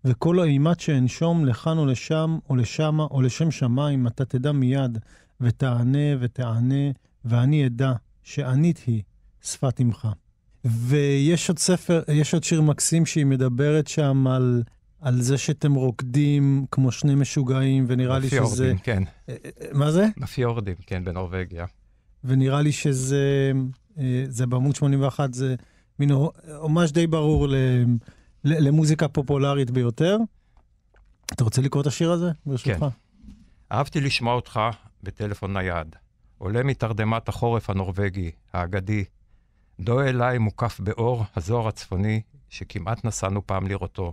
וכל 0.05 0.41
האימת 0.41 0.81
שאנשום 0.81 1.45
לכאן 1.45 1.79
או 1.79 1.87
לשם, 1.87 2.39
או 2.51 2.57
לשמה, 2.57 3.07
או 3.11 3.23
לשם 3.23 3.51
שמיים, 3.51 4.07
אתה 4.07 4.25
תדע 4.25 4.53
מיד, 4.53 4.99
ותענה 5.41 6.09
ותענה, 6.21 6.91
ואני 7.25 7.67
אדע 7.67 7.93
שענית 8.23 8.79
היא 8.87 9.03
שפת 9.43 9.81
אמך. 9.81 10.09
ויש 10.65 11.49
עוד 11.49 11.59
ספר, 11.59 12.03
יש 12.13 12.35
עוד 12.35 12.45
שיר 12.45 12.63
מקסים 12.63 13.07
שהיא 13.07 13.27
מדברת 13.27 13.87
שם 13.87 14.27
על, 14.27 14.63
על 15.01 15.21
זה 15.21 15.39
שאתם 15.39 15.75
רוקדים 15.75 16.67
כמו 16.71 16.93
שני 16.93 17.15
משוגעים, 17.15 17.85
ונראה 17.89 18.19
לי 18.19 18.29
שזה... 18.29 18.41
בפיורדים, 18.41 18.79
כן. 18.79 19.03
אה, 19.29 19.35
אה, 19.45 19.67
מה 19.73 19.91
זה? 19.91 20.07
בפיורדים, 20.17 20.75
כן, 20.87 21.05
בנורבגיה. 21.05 21.67
ונראה 22.25 22.63
לי 22.63 22.73
שזה, 22.73 23.53
אה, 23.99 24.25
זה 24.29 24.47
בעמוד 24.47 24.77
81, 24.77 25.35
זה 25.35 25.55
מין 25.99 26.11
הומאז' 26.59 26.93
די 26.93 27.07
ברור 27.07 27.49
ל, 27.49 27.55
ל, 27.55 27.85
למוזיקה 28.45 29.09
פופולרית 29.09 29.71
ביותר. 29.71 30.17
אתה 31.33 31.45
רוצה 31.45 31.63
לקרוא 31.63 31.83
את 31.83 31.87
השיר 31.87 32.11
הזה, 32.11 32.31
ברשותך? 32.47 32.79
כן. 32.79 32.87
אהבתי 33.73 34.01
לשמוע 34.01 34.35
אותך 34.35 34.61
בטלפון 35.03 35.53
נייד. 35.53 35.97
עולה 36.39 36.63
מתרדמת 36.63 37.29
החורף 37.29 37.71
הנורבגי, 37.71 38.31
האגדי. 38.53 39.05
דו 39.81 40.01
אליי 40.01 40.39
מוקף 40.39 40.81
באור 40.81 41.25
הזוהר 41.37 41.69
הצפוני, 41.69 42.21
שכמעט 42.49 43.05
נסענו 43.05 43.47
פעם 43.47 43.67
לראותו. 43.67 44.13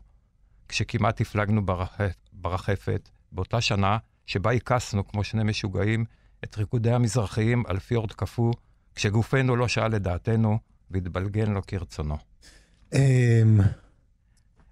כשכמעט 0.67 1.21
הפלגנו 1.21 1.65
ברח... 1.65 1.97
ברחפת, 2.33 3.09
באותה 3.31 3.61
שנה 3.61 3.97
שבה 4.25 4.51
הכסנו, 4.51 5.07
כמו 5.07 5.23
שני 5.23 5.43
משוגעים, 5.43 6.05
את 6.43 6.57
ריקודי 6.57 6.91
המזרחיים 6.91 7.63
על 7.67 7.79
פיורד 7.79 8.11
קפוא, 8.11 8.53
כשגופנו 8.95 9.55
לא 9.55 9.67
שאל 9.67 9.95
את 9.95 10.01
דעתנו, 10.01 10.59
והתבלגן 10.91 11.51
לו 11.51 11.61
כרצונו. 11.67 12.17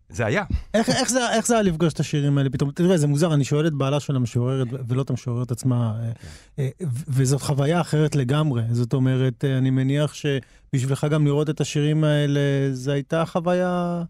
זה 0.10 0.25
היה. 0.25 0.44
איך, 0.74 0.89
איך, 0.89 1.10
זה, 1.10 1.30
איך 1.30 1.48
זה 1.48 1.54
היה 1.54 1.63
לפגוש 1.63 1.94
את 1.94 2.00
השירים 2.00 2.38
האלה 2.38 2.50
פתאום? 2.50 2.72
תראה, 2.72 2.98
זה 2.98 3.08
מוזר, 3.08 3.34
אני 3.34 3.44
שואל 3.44 3.68
את 3.68 3.74
בעלה 3.74 4.00
של 4.00 4.16
המשוררת 4.16 4.68
ולא 4.88 5.01
את 5.01 5.10
המשוררת 5.10 5.51
עצמה, 5.51 6.00
אה, 6.00 6.12
אה, 6.60 6.70
וזאת 7.08 7.42
חוויה 7.42 7.82
אחרת 7.82 8.16
לגמרי. 8.16 8.63
זאת 8.72 8.94
אומרת, 8.94 9.46
אה, 9.46 9.58
אני 9.58 9.70
מניח 9.70 10.13
שבשבילך 10.13 11.08
גם 11.12 11.25
לראות 11.25 11.50
את 11.50 11.62
השירים 11.62 12.04
האלה, 12.04 12.39
זו 12.72 12.92
הייתה 12.92 13.25
חוויה 13.25 14.04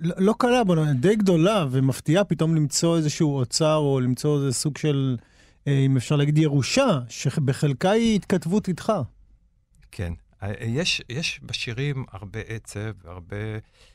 לא, 0.00 0.14
לא 0.18 0.34
קלה, 0.38 0.64
בוא 0.64 0.74
נאמר, 0.74 0.92
די 0.92 1.16
גדולה 1.16 1.66
ומפתיעה 1.70 2.24
פתאום 2.24 2.56
למצוא 2.56 2.96
איזשהו 2.96 3.36
אוצר 3.36 3.76
או 3.76 4.00
למצוא 4.00 4.36
איזה 4.36 4.52
סוג 4.52 4.78
של, 4.78 5.16
אם 5.66 5.96
אפשר 5.96 6.16
להגיד, 6.16 6.38
ירושה, 6.38 7.00
שבחלקה 7.08 7.90
היא 7.90 8.16
התכתבות 8.16 8.68
איתך. 8.68 8.92
כן. 9.90 10.12
יש, 10.60 11.02
יש 11.08 11.40
בשירים 11.42 12.04
הרבה 12.12 12.40
עצב, 12.46 12.90
הרבה 13.04 13.36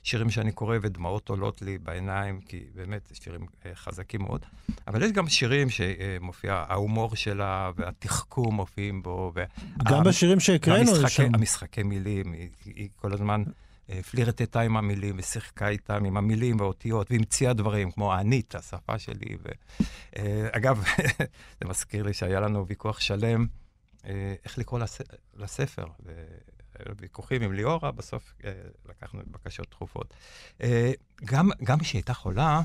שירים 0.04 0.30
שאני 0.30 0.52
קורא 0.52 0.78
ודמעות 0.82 1.30
עולות 1.30 1.62
לי 1.62 1.78
בעיניים, 1.78 2.42
כי 2.42 2.64
באמת, 2.76 3.12
שירים 3.14 3.46
אה, 3.66 3.72
חזקים 3.76 4.22
מאוד. 4.22 4.46
אבל 4.88 5.04
יש 5.04 5.12
גם 5.12 5.28
שירים 5.28 5.68
שמופיע, 5.70 6.66
ההומור 6.68 7.16
שלה 7.16 7.72
והתחכום 7.76 8.56
מופיעים 8.56 9.04
בו. 9.04 9.34
גם 9.84 9.98
וה, 9.98 10.04
בשירים 10.04 10.40
שהקראנו 10.40 11.10
שם. 11.10 11.30
המשחקי 11.34 11.84
מילים, 11.84 12.32
היא, 12.32 12.50
היא 12.66 12.90
כל 12.96 13.14
הזמן 13.14 13.44
אה, 13.90 14.04
פלירטטה 14.04 14.62
עם 14.62 14.78
המילים 14.78 15.16
ושיחקה 15.18 15.68
איתם, 15.68 16.06
עם 16.06 16.18
המילים 16.18 16.60
והאותיות, 16.60 17.12
והמציאה 17.12 17.54
דברים, 17.54 17.92
כמו 17.92 18.14
הענית, 18.14 18.56
השפה 18.56 19.00
שלי. 19.00 19.36
ו... 19.44 19.50
אה, 20.18 20.48
אגב, 20.52 20.84
זה 21.60 21.68
מזכיר 21.68 22.04
לי 22.04 22.14
שהיה 22.14 22.40
לנו 22.40 22.68
ויכוח 22.68 23.00
שלם. 23.00 23.46
אה, 24.06 24.36
איך 24.44 24.58
לקרוא 24.58 24.80
לס... 24.80 25.02
לספר. 25.34 25.86
ויכוחים 27.02 27.42
עם 27.42 27.54
ליאורה, 27.54 27.92
בסוף 27.92 28.34
אה, 28.46 28.52
לקחנו 28.90 29.22
בקשות 29.32 29.70
דחופות. 29.70 30.14
אה, 30.64 30.92
גם, 31.26 31.50
גם 31.64 31.80
כשהיא 31.80 32.00
הייתה 32.00 32.14
חולה, 32.14 32.62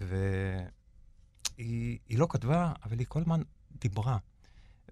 והיא 0.00 1.98
לא 2.18 2.26
כתבה, 2.30 2.72
אבל 2.84 2.98
היא 2.98 3.06
כל 3.08 3.20
הזמן 3.20 3.42
דיברה. 3.80 4.18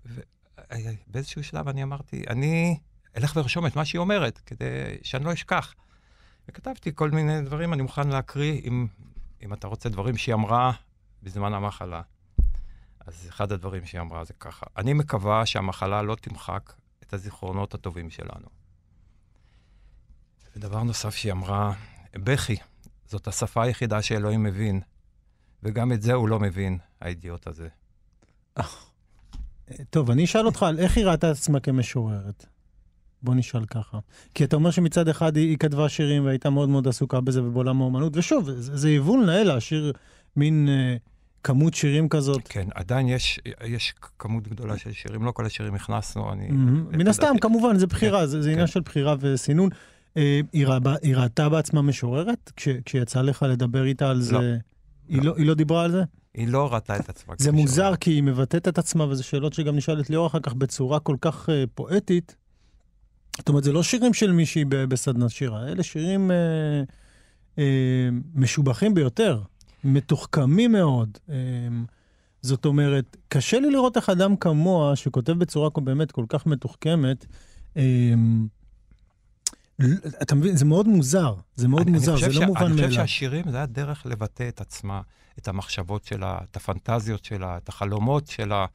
ובאיזשהו 0.04 1.44
שלב 1.44 1.68
אני 1.68 1.82
אמרתי, 1.82 2.24
אני 2.28 2.78
אלך 3.16 3.36
וארשום 3.36 3.66
את 3.66 3.76
מה 3.76 3.84
שהיא 3.84 3.98
אומרת, 3.98 4.38
כדי 4.38 4.98
שאני 5.02 5.24
לא 5.24 5.32
אשכח. 5.32 5.74
וכתבתי 6.48 6.90
כל 6.94 7.10
מיני 7.10 7.42
דברים, 7.42 7.72
אני 7.72 7.82
מוכן 7.82 8.08
להקריא, 8.08 8.60
אם, 8.64 8.86
אם 9.42 9.52
אתה 9.52 9.66
רוצה, 9.66 9.88
דברים 9.88 10.16
שהיא 10.16 10.34
אמרה 10.34 10.72
בזמן 11.22 11.54
המחלה. 11.54 12.02
אז 13.08 13.26
אחד 13.28 13.52
הדברים 13.52 13.86
שהיא 13.86 14.00
אמרה 14.00 14.24
זה 14.24 14.32
ככה, 14.32 14.66
אני 14.76 14.92
מקווה 14.92 15.46
שהמחלה 15.46 16.02
לא 16.02 16.14
תמחק 16.14 16.72
את 17.02 17.12
הזיכרונות 17.12 17.74
הטובים 17.74 18.10
שלנו. 18.10 18.48
ודבר 20.56 20.82
נוסף 20.82 21.14
שהיא 21.14 21.32
אמרה, 21.32 21.72
בכי, 22.14 22.56
זאת 23.06 23.28
השפה 23.28 23.62
היחידה 23.62 24.02
שאלוהים 24.02 24.42
מבין, 24.42 24.80
וגם 25.62 25.92
את 25.92 26.02
זה 26.02 26.12
הוא 26.12 26.28
לא 26.28 26.40
מבין, 26.40 26.78
האידיוט 27.00 27.46
הזה. 27.46 27.68
טוב, 29.90 30.10
אני 30.10 30.24
אשאל 30.24 30.46
אותך 30.46 30.66
איך 30.78 30.96
היא 30.96 31.06
ראתה 31.06 31.30
את 31.30 31.36
עצמה 31.36 31.60
כמשוררת. 31.60 32.46
בוא 33.22 33.34
נשאל 33.34 33.66
ככה. 33.66 33.98
כי 34.34 34.44
אתה 34.44 34.56
אומר 34.56 34.70
שמצד 34.70 35.08
אחד 35.08 35.36
היא, 35.36 35.48
היא 35.48 35.58
כתבה 35.58 35.88
שירים 35.88 36.24
והייתה 36.24 36.50
מאוד 36.50 36.68
מאוד 36.68 36.88
עסוקה 36.88 37.20
בזה 37.20 37.42
ובעולם 37.42 37.80
האומנות, 37.80 38.16
ושוב, 38.16 38.50
זה, 38.50 38.76
זה 38.76 38.90
יבול 38.90 39.26
נאה 39.26 39.44
להשאיר 39.44 39.92
מין... 40.36 40.68
אה, 40.68 40.96
כמות 41.44 41.74
שירים 41.74 42.08
כזאת. 42.08 42.42
כן, 42.48 42.68
עדיין 42.74 43.08
יש, 43.08 43.40
יש 43.64 43.94
כמות 44.18 44.48
גדולה 44.48 44.78
של 44.78 44.92
שירים, 44.92 45.24
לא 45.24 45.30
כל 45.30 45.46
השירים 45.46 45.74
הכנסנו, 45.74 46.32
אני... 46.32 46.48
Mm-hmm. 46.48 46.96
מן 46.96 47.08
הסתם, 47.08 47.38
כמובן, 47.40 47.78
זה 47.78 47.86
בחירה, 47.86 48.20
כן, 48.20 48.26
זה, 48.26 48.42
זה 48.42 48.48
כן. 48.48 48.52
עניין 48.52 48.66
של 48.66 48.80
בחירה 48.80 49.14
וסינון. 49.20 49.68
אה, 50.16 50.40
היא, 50.52 50.66
ראתה 51.16 51.48
בעצמה 51.48 51.82
משוררת? 51.82 52.52
כש, 52.56 52.68
כשיצא 52.84 53.22
לך 53.22 53.42
לדבר 53.48 53.84
איתה 53.84 54.10
על 54.10 54.16
לא. 54.16 54.22
זה, 54.22 54.34
לא. 54.34 54.40
היא, 55.08 55.22
לא, 55.22 55.34
היא 55.36 55.46
לא 55.46 55.54
דיברה 55.54 55.84
על 55.84 55.90
זה? 55.90 56.02
היא 56.34 56.48
לא 56.48 56.74
ראתה 56.74 56.96
את 56.96 57.08
עצמה. 57.08 57.34
זה 57.38 57.52
מוזר, 57.52 57.96
כי 57.96 58.10
היא 58.10 58.22
מבטאת 58.22 58.68
את 58.68 58.78
עצמה, 58.78 59.04
וזה 59.04 59.22
שאלות 59.22 59.52
שגם 59.52 59.76
נשאלת 59.76 60.10
ליאור 60.10 60.26
אחר 60.26 60.40
כך 60.40 60.54
בצורה 60.54 61.00
כל 61.00 61.16
כך 61.20 61.48
uh, 61.48 61.52
פואטית. 61.74 62.36
זאת 63.38 63.48
אומרת, 63.48 63.64
זה 63.64 63.72
לא 63.72 63.82
שירים 63.82 64.14
של 64.14 64.32
מישהי 64.32 64.64
בסדנת 64.64 65.30
שירה, 65.30 65.68
אלה 65.68 65.82
שירים 65.82 66.30
uh, 66.30 66.90
uh, 67.56 67.60
משובחים 68.34 68.94
ביותר. 68.94 69.42
מתוחכמים 69.84 70.72
מאוד. 70.72 71.18
אמ, 71.28 71.84
זאת 72.42 72.64
אומרת, 72.64 73.16
קשה 73.28 73.60
לי 73.60 73.70
לראות 73.70 73.96
איך 73.96 74.08
אדם 74.08 74.36
כמוה, 74.36 74.96
שכותב 74.96 75.32
בצורה 75.32 75.70
באמת 75.76 76.12
כל 76.12 76.24
כך 76.28 76.46
מתוחכמת, 76.46 77.26
אמ, 77.76 78.46
אתה 80.22 80.34
מבין, 80.34 80.56
זה 80.56 80.64
מאוד 80.64 80.88
מוזר, 80.88 81.34
זה 81.54 81.68
מאוד 81.68 81.82
אני, 81.82 81.90
מוזר, 81.90 82.12
אני 82.12 82.20
זה 82.20 82.40
לא 82.40 82.46
מובן 82.46 82.60
מאליו. 82.60 82.78
אני 82.78 82.88
חושב 82.88 83.00
שהשירים 83.00 83.50
זה 83.50 83.62
הדרך 83.62 84.06
לבטא 84.06 84.48
את 84.48 84.60
עצמה, 84.60 85.00
את 85.38 85.48
המחשבות 85.48 86.04
שלה, 86.04 86.38
את 86.50 86.56
הפנטזיות 86.56 87.24
שלה, 87.24 87.56
את 87.56 87.68
החלומות 87.68 88.26
שלה. 88.26 88.66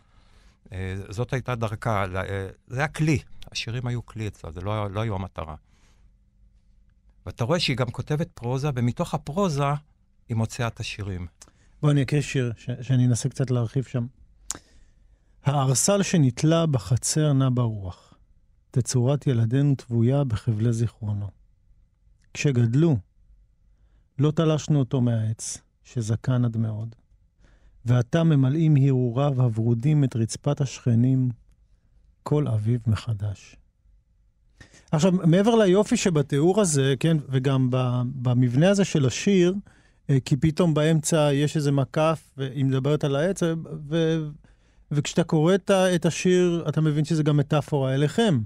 אה, 0.74 0.96
זאת 1.10 1.34
הייתה 1.34 1.56
דרכה, 1.56 2.06
אה, 2.16 2.48
זה 2.68 2.80
היה 2.80 2.88
כלי, 2.88 3.20
השירים 3.52 3.88
היו 3.88 4.06
כלי 4.06 4.28
אצלה, 4.28 4.52
זה 4.52 4.62
לא, 4.62 4.92
לא 4.92 5.02
היו 5.02 5.16
המטרה. 5.16 5.56
ואתה 7.26 7.44
רואה 7.44 7.60
שהיא 7.60 7.78
גם 7.78 7.90
כותבת 7.92 8.30
פרוזה, 8.34 8.70
ומתוך 8.76 9.14
הפרוזה 9.14 9.64
היא 10.30 10.38
מוציאה 10.38 10.68
את 10.68 10.80
השירים. 10.80 11.28
בוא 11.82 11.92
אני 11.92 12.02
אקריא 12.04 12.22
שיר, 12.22 12.54
ש- 12.58 12.70
שאני 12.82 13.06
אנסה 13.06 13.30
קצת 13.30 13.52
להרחיב 13.52 13.84
שם. 13.84 14.06
הערסל 15.44 16.04
שנתלה 16.04 16.66
בחצר 16.66 17.34
נע 17.34 17.50
ברוח. 17.54 18.14
תצורת 18.72 19.28
ילדינו 19.28 19.76
טבויה 19.76 20.24
בחבלי 20.24 20.74
זיכרונו. 20.74 21.28
כשגדלו, 22.34 22.98
לא 24.20 24.32
תלשנו 24.32 24.80
אותו 24.80 25.02
מהעץ, 25.02 25.58
שזקן 25.84 26.46
עד 26.46 26.58
מאוד. 26.58 26.96
ועתה 27.86 28.24
ממלאים 28.24 28.76
הרהוריו 28.76 29.42
הוורודים 29.42 30.04
את 30.04 30.16
רצפת 30.16 30.62
השכנים 30.62 31.30
כל 32.24 32.48
אביב 32.48 32.82
מחדש. 32.88 33.56
עכשיו, 34.92 35.12
מעבר 35.12 35.56
ליופי 35.56 35.98
שבתיאור 35.98 36.62
הזה, 36.62 36.94
כן, 37.00 37.18
וגם 37.30 37.68
במבנה 38.22 38.70
הזה 38.70 38.86
של 38.86 39.06
השיר, 39.06 39.54
כי 40.26 40.36
פתאום 40.36 40.74
באמצע 40.74 41.30
יש 41.34 41.58
איזה 41.58 41.72
מקף, 41.72 42.32
והיא 42.38 42.66
מדברת 42.66 43.04
על 43.04 43.16
העץ, 43.16 43.44
ו... 43.90 44.18
וכשאתה 44.92 45.24
קורא 45.24 45.56
את 45.96 46.06
השיר, 46.06 46.66
אתה 46.70 46.82
מבין 46.82 47.06
שזה 47.06 47.24
גם 47.24 47.38
מטאפורה 47.38 47.94
אליכם. 47.94 48.40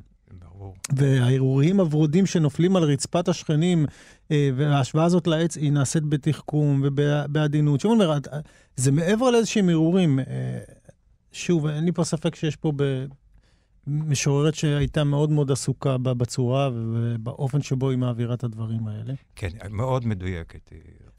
ברור. 0.58 0.76
וההרהורים 0.96 1.80
הוורודים 1.80 2.26
שנופלים 2.26 2.76
על 2.76 2.84
רצפת 2.84 3.28
השכנים, 3.28 3.86
אה, 4.32 4.50
וההשוואה 4.56 5.06
הזאת 5.06 5.28
לעץ, 5.28 5.58
היא 5.58 5.72
נעשית 5.72 6.04
בתחכום 6.04 6.82
ובעדינות. 6.84 7.80
שוב, 7.80 7.92
אומר, 7.92 8.18
זה 8.76 8.92
מעבר 8.92 9.32
לאיזשהם 9.32 9.70
הרהורים. 9.70 10.20
אה, 10.20 10.26
שוב, 11.32 11.68
אין 11.68 11.86
לי 11.86 11.92
פה 11.92 12.04
ספק 12.04 12.36
שיש 12.36 12.56
פה 12.56 12.72
משוררת 13.88 14.56
שהייתה 14.56 15.04
מאוד 15.04 15.32
מאוד 15.32 15.52
עסוקה 15.52 15.98
בצורה 15.98 16.70
ובאופן 16.74 17.62
שבו 17.62 17.90
היא 17.90 17.98
מעבירה 17.98 18.34
את 18.34 18.44
הדברים 18.44 18.88
האלה. 18.88 19.14
כן, 19.36 19.50
מאוד 19.70 20.06
מדויקת. 20.06 20.72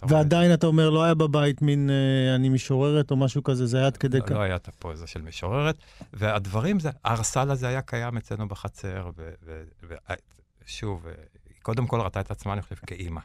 ועדיין 0.08 0.54
אתה 0.54 0.66
אומר, 0.66 0.90
לא 0.90 1.02
היה 1.02 1.14
בבית 1.14 1.62
מין 1.62 1.90
אה, 1.90 2.34
אני 2.34 2.48
משוררת 2.48 3.10
או 3.10 3.16
משהו 3.16 3.42
כזה, 3.42 3.66
זה 3.66 3.76
היה 3.76 3.86
עד 3.86 3.96
כדי... 3.96 4.18
לא, 4.18 4.36
לא 4.36 4.40
היה 4.40 4.56
את 4.56 4.68
הפוזה 4.68 5.06
של 5.06 5.22
משוררת, 5.22 5.76
והדברים, 6.12 6.80
זה, 6.80 6.90
הארסל 7.04 7.50
הזה 7.50 7.68
היה 7.68 7.82
קיים 7.82 8.16
אצלנו 8.16 8.48
בחצר, 8.48 9.10
ושוב, 10.64 11.06
אה, 11.06 11.12
היא 11.48 11.56
קודם 11.62 11.86
כל 11.86 12.00
ראתה 12.00 12.20
את 12.20 12.30
עצמה, 12.30 12.52
אני 12.52 12.62
חושב, 12.62 12.76
כאימא. 12.86 13.20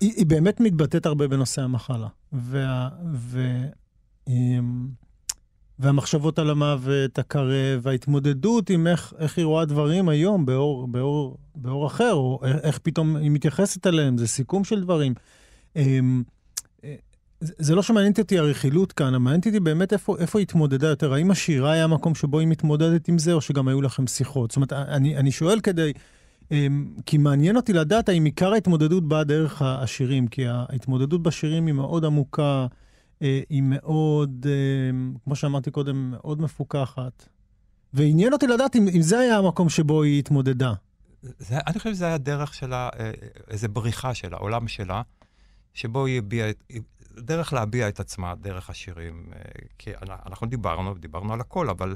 היא, 0.00 0.12
היא 0.16 0.26
באמת 0.26 0.60
מתבטאת 0.60 1.06
הרבה 1.06 1.28
בנושא 1.28 1.62
המחלה. 1.62 2.08
וה, 2.32 2.88
ו, 3.14 3.40
והמחשבות 5.78 6.38
על 6.38 6.50
המוות, 6.50 7.18
הקרב, 7.18 7.80
וההתמודדות 7.82 8.70
עם 8.70 8.86
איך, 8.86 9.14
איך 9.18 9.38
היא 9.38 9.44
רואה 9.44 9.64
דברים 9.64 10.08
היום 10.08 10.46
באור, 10.46 10.88
באור, 10.88 11.36
באור 11.54 11.86
אחר, 11.86 12.12
או 12.12 12.40
איך 12.62 12.78
פתאום 12.78 13.16
היא 13.16 13.30
מתייחסת 13.30 13.86
אליהם, 13.86 14.18
זה 14.18 14.26
סיכום 14.26 14.64
של 14.64 14.80
דברים. 14.80 15.14
אמ, 15.76 16.22
זה 17.40 17.74
לא 17.74 17.82
שמעניינת 17.82 18.18
אותי 18.18 18.38
הרכילות 18.38 18.92
כאן, 18.92 19.16
מעניינת 19.16 19.46
אותי 19.46 19.60
באמת 19.60 19.92
איפה, 19.92 20.16
איפה 20.18 20.38
היא 20.38 20.44
התמודדה 20.44 20.88
יותר. 20.88 21.12
האם 21.12 21.30
השירה 21.30 21.72
היה 21.72 21.86
מקום 21.86 22.14
שבו 22.14 22.38
היא 22.38 22.48
מתמודדת 22.48 23.08
עם 23.08 23.18
זה, 23.18 23.32
או 23.32 23.40
שגם 23.40 23.68
היו 23.68 23.82
לכם 23.82 24.06
שיחות? 24.06 24.50
זאת 24.50 24.56
אומרת, 24.56 24.72
אני, 24.72 25.16
אני 25.16 25.30
שואל 25.30 25.60
כדי 25.60 25.92
אמ, 26.50 26.86
כי 27.06 27.18
מעניין 27.18 27.56
אותי 27.56 27.72
לדעת 27.72 28.08
האם 28.08 28.24
עיקר 28.24 28.52
ההתמודדות 28.52 29.08
באה 29.08 29.24
דרך 29.24 29.62
השירים, 29.62 30.26
כי 30.26 30.46
ההתמודדות 30.46 31.22
בשירים 31.22 31.66
היא 31.66 31.74
מאוד 31.74 32.04
עמוקה, 32.04 32.66
אה, 33.22 33.40
היא 33.50 33.62
מאוד, 33.62 34.46
אמ, 34.90 35.14
כמו 35.24 35.36
שאמרתי 35.36 35.70
קודם, 35.70 36.10
מאוד 36.10 36.40
מפוקחת. 36.40 37.28
ועניין 37.94 38.32
אותי 38.32 38.46
לדעת 38.46 38.76
אם, 38.76 38.88
אם 38.94 39.02
זה 39.02 39.18
היה 39.18 39.38
המקום 39.38 39.68
שבו 39.68 40.02
היא 40.02 40.18
התמודדה. 40.18 40.72
זה, 41.22 41.58
אני 41.66 41.78
חושב 41.78 41.94
שזה 41.94 42.06
היה 42.06 42.18
דרך 42.18 42.54
שלה, 42.54 42.88
אה, 42.98 43.10
איזה 43.50 43.68
בריחה 43.68 44.14
שלה, 44.14 44.36
עולם 44.36 44.68
שלה, 44.68 45.02
שבו 45.74 46.06
היא 46.06 46.18
הביעה, 46.18 46.50
דרך 47.16 47.52
להביע 47.52 47.88
את 47.88 48.00
עצמה, 48.00 48.34
דרך 48.34 48.70
השירים. 48.70 49.32
אה, 49.36 49.40
כי 49.78 49.90
אנחנו 50.26 50.46
דיברנו, 50.46 50.94
דיברנו 50.94 51.32
על 51.32 51.40
הכל, 51.40 51.70
אבל 51.70 51.94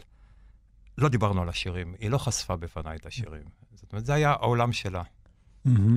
לא 0.99 1.09
דיברנו 1.09 1.43
על 1.43 1.49
השירים. 1.49 1.95
היא 1.99 2.11
לא 2.11 2.19
חשפה 2.19 2.57
בפניי 2.57 2.97
את 2.97 3.07
השירים. 3.07 3.43
זאת 3.75 3.93
אומרת, 3.93 4.07
זה 4.07 4.15
היה 4.15 4.31
העולם 4.31 4.73
שלה, 4.73 5.03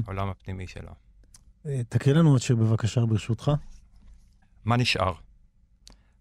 העולם 0.06 0.30
הפנימי 0.30 0.68
שלה. 0.68 0.92
אה, 1.66 1.82
תקריא 1.90 2.16
לנו 2.16 2.30
עוד 2.30 2.42
שיר 2.42 2.56
בבקשה, 2.56 3.06
ברשותך. 3.06 3.52
מה 4.66 4.78
נשאר? 4.78 5.14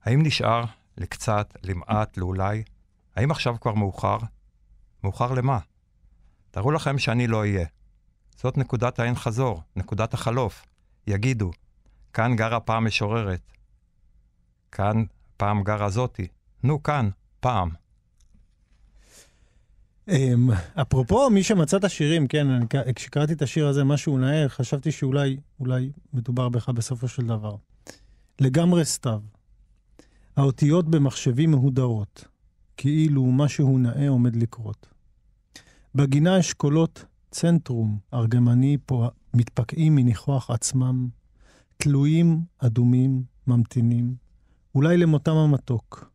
האם 0.02 0.22
נשאר 0.22 0.64
לקצת, 0.98 1.56
למעט, 1.62 2.16
לאולי? 2.16 2.62
האם 3.16 3.30
עכשיו 3.30 3.56
כבר 3.60 3.74
מאוחר? 3.74 4.18
מאוחר 5.04 5.34
למה? 5.34 5.58
תארו 6.50 6.70
לכם 6.70 6.98
שאני 6.98 7.26
לא 7.26 7.40
אהיה. 7.40 7.66
זאת 8.36 8.58
נקודת 8.58 8.98
האין 8.98 9.14
חזור, 9.14 9.62
נקודת 9.76 10.14
החלוף. 10.14 10.66
יגידו, 11.10 11.50
כאן 12.12 12.36
גרה 12.36 12.60
פעם 12.60 12.84
משוררת. 12.84 13.40
כאן 14.72 15.04
פעם 15.36 15.62
גרה 15.62 15.90
זאתי. 15.90 16.26
נו, 16.62 16.82
כאן, 16.82 17.10
פעם. 17.40 17.70
Um, 20.08 20.12
אפרופו 20.74 21.30
מי 21.30 21.42
שמצא 21.42 21.76
את 21.76 21.84
השירים, 21.84 22.26
כן, 22.26 22.46
כשקראתי 22.94 23.32
את 23.32 23.42
השיר 23.42 23.66
הזה, 23.66 23.84
משהו 23.84 24.18
נאה, 24.18 24.48
חשבתי 24.48 24.92
שאולי 24.92 25.36
אולי 25.60 25.90
מדובר 26.12 26.48
בך 26.48 26.68
בסופו 26.68 27.08
של 27.08 27.26
דבר. 27.26 27.56
לגמרי 28.40 28.84
סתיו. 28.84 29.20
האותיות 30.36 30.88
במחשבים 30.88 31.50
מהודרות, 31.50 32.24
כאילו 32.76 33.24
משהו 33.26 33.78
נאה 33.78 34.08
עומד 34.08 34.36
לקרות. 34.36 34.86
בגינה 35.94 36.40
אשכולות 36.40 37.04
צנטרום 37.30 37.98
ארגמני 38.14 38.76
פה 38.86 39.08
מתפקעים 39.34 39.94
מניחוח 39.94 40.50
עצמם, 40.50 41.08
תלויים, 41.76 42.40
אדומים, 42.58 43.22
ממתינים, 43.46 44.14
אולי 44.74 44.96
למותם 44.96 45.36
המתוק, 45.36 46.10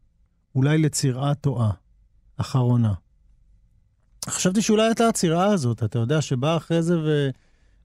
אולי 0.55 0.77
לצירעה 0.77 1.36
טועה, 1.36 1.72
אחרונה. 2.38 2.93
חשבתי 4.29 4.62
שאולי 4.62 4.84
הייתה 4.84 5.07
הצירה 5.07 5.45
הזאת, 5.45 5.84
אתה 5.84 6.00
יודע, 6.00 6.22
שבאה 6.22 6.57
אחרי 6.57 6.84
זה 6.84 7.00
ו... 7.00 7.29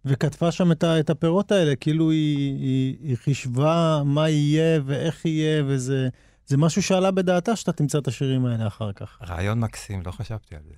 וכתבה 0.04 0.52
שם 0.52 0.72
את, 0.72 0.84
ה... 0.84 1.00
את 1.00 1.10
הפירות 1.10 1.52
האלה, 1.52 1.76
כאילו 1.76 2.10
היא, 2.10 2.54
היא, 2.58 2.96
היא 3.00 3.16
חישבה 3.16 4.02
מה 4.04 4.28
יהיה 4.28 4.80
ואיך 4.84 5.24
יהיה, 5.24 5.64
וזה 5.66 6.08
זה 6.46 6.56
משהו 6.56 6.82
שעלה 6.82 7.10
בדעתה 7.10 7.56
שאתה 7.56 7.72
תמצא 7.72 7.98
את 7.98 8.08
השירים 8.08 8.46
האלה 8.46 8.66
אחר 8.66 8.92
כך. 8.92 9.18
רעיון 9.28 9.60
מקסים, 9.60 10.02
לא 10.06 10.10
חשבתי 10.10 10.56
על 10.56 10.62
זה. 10.68 10.74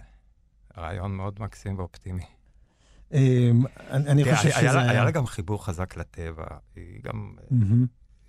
רעיון 0.78 1.16
מאוד 1.16 1.34
מקסים 1.40 1.78
ואופטימי. 1.78 2.22
אמ, 3.12 3.64
אני 3.90 4.24
חושב 4.24 4.50
שזה 4.50 4.58
היה... 4.58 4.90
היה 4.90 5.04
לה 5.04 5.10
גם 5.10 5.26
חיבור 5.26 5.64
חזק 5.64 5.96
לטבע. 5.96 6.46
היא 6.76 7.00
גם... 7.02 7.34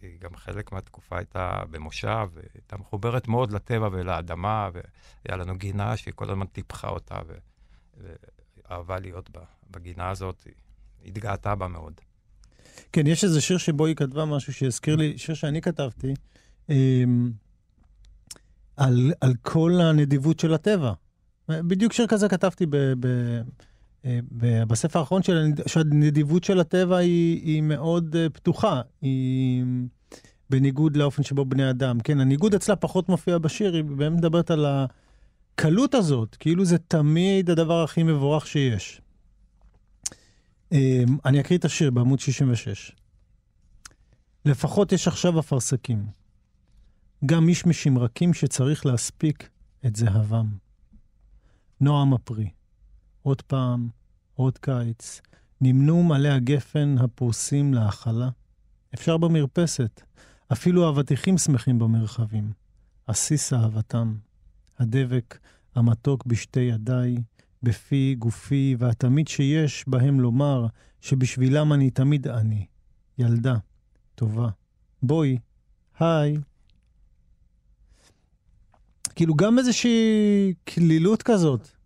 היא 0.02 0.20
גם 0.20 0.36
חלק 0.36 0.72
מהתקופה 0.72 1.18
הייתה 1.18 1.64
במושב, 1.72 2.28
והייתה 2.34 2.78
מחוברת 2.78 3.28
מאוד 3.28 3.52
לטבע 3.52 3.90
ולאדמה, 3.92 4.70
והיה 4.74 5.38
לנו 5.38 5.58
גינה 5.58 5.98
שהיא 5.98 6.14
כל 6.16 6.30
הזמן 6.30 6.46
טיפחה 6.46 6.88
אותה, 6.88 7.16
ואהבה 8.70 9.00
להיות 9.00 9.30
בה. 9.30 9.42
בגינה 9.72 10.10
הזאת, 10.10 10.44
היא 10.46 10.54
התגאתה 11.06 11.56
בה 11.56 11.68
מאוד. 11.68 11.94
כן, 12.92 13.08
יש 13.08 13.24
איזה 13.24 13.42
שיר 13.42 13.58
שבו 13.58 13.86
היא 13.86 13.96
כתבה 13.96 14.26
משהו 14.26 14.54
שהזכיר 14.54 14.96
לי, 14.96 15.18
שיר 15.18 15.36
שאני 15.36 15.62
כתבתי, 15.62 16.14
אמ, 16.70 17.32
על, 18.78 19.14
על 19.22 19.34
כל 19.42 19.72
הנדיבות 19.82 20.40
של 20.40 20.54
הטבע. 20.54 20.94
בדיוק 21.50 21.94
שיר 21.94 22.08
כזה 22.08 22.30
כתבתי 22.30 22.66
ב, 22.70 22.78
בספר 24.68 25.00
האחרון 25.00 25.24
של 25.24 25.52
שהנדיבות 25.68 26.44
של 26.44 26.60
הטבע 26.60 26.98
היא, 26.98 27.42
היא 27.42 27.62
מאוד 27.62 28.16
אה, 28.16 28.30
פתוחה, 28.30 28.82
היא 29.02 29.64
בניגוד 30.50 30.98
לאופן 30.98 31.24
שבו 31.24 31.46
בני 31.46 31.70
אדם. 31.70 32.00
כן, 32.00 32.20
הניגוד 32.20 32.56
אצלה 32.56 32.76
פחות 32.76 33.10
מופיע 33.10 33.38
בשיר, 33.38 33.74
היא 33.76 33.84
באמת 33.84 34.18
מדברת 34.18 34.52
על 34.52 34.66
הקלות 34.66 35.94
הזאת, 35.94 36.36
כאילו 36.36 36.66
זה 36.66 36.78
תמיד 36.78 37.50
הדבר 37.50 37.84
הכי 37.84 38.04
מבורך 38.04 38.48
שיש. 38.48 39.02
אמ, 40.72 41.18
אני 41.26 41.40
אקריא 41.40 41.60
את 41.60 41.66
השיר 41.66 41.92
בעמוד 41.92 42.20
66. 42.20 42.92
לפחות 44.46 44.92
יש 44.92 45.08
עכשיו 45.08 45.40
אפרסקים. 45.40 46.06
גם 47.26 47.46
מישמישים 47.46 47.98
רכים 47.98 48.34
שצריך 48.34 48.86
להספיק 48.86 49.50
את 49.86 49.96
זהבם. 49.96 50.48
נועם 51.82 52.14
הפרי. 52.14 52.50
עוד 53.24 53.42
פעם, 53.42 53.90
עוד 54.36 54.58
קיץ, 54.58 55.22
נמנו 55.62 56.04
מלא 56.04 56.28
הגפן 56.28 56.96
הפורסים 57.00 57.74
להאכלה. 57.74 58.30
אפשר 58.94 59.18
במרפסת, 59.18 60.02
אפילו 60.52 60.86
האבטיחים 60.86 61.38
שמחים 61.38 61.80
במרחבים. 61.80 62.52
עסיס 63.08 63.54
אהבתם. 63.54 64.16
הדבק 64.80 65.38
המתוק 65.76 66.26
בשתי 66.26 66.60
ידיי, 66.60 67.16
בפי 67.64 68.16
גופי, 68.20 68.76
והתמיד 68.80 69.28
שיש 69.28 69.84
בהם 69.88 70.20
לומר 70.20 70.66
שבשבילם 71.02 71.74
אני 71.74 71.90
תמיד 71.90 72.28
אני. 72.28 72.66
ילדה, 73.18 73.56
טובה. 74.16 74.50
בואי, 75.04 75.38
היי. 76.00 76.38
כאילו 79.16 79.36
גם 79.36 79.60
איזושהי 79.60 80.54
כלילות 80.68 81.24
כזאת. 81.24 81.83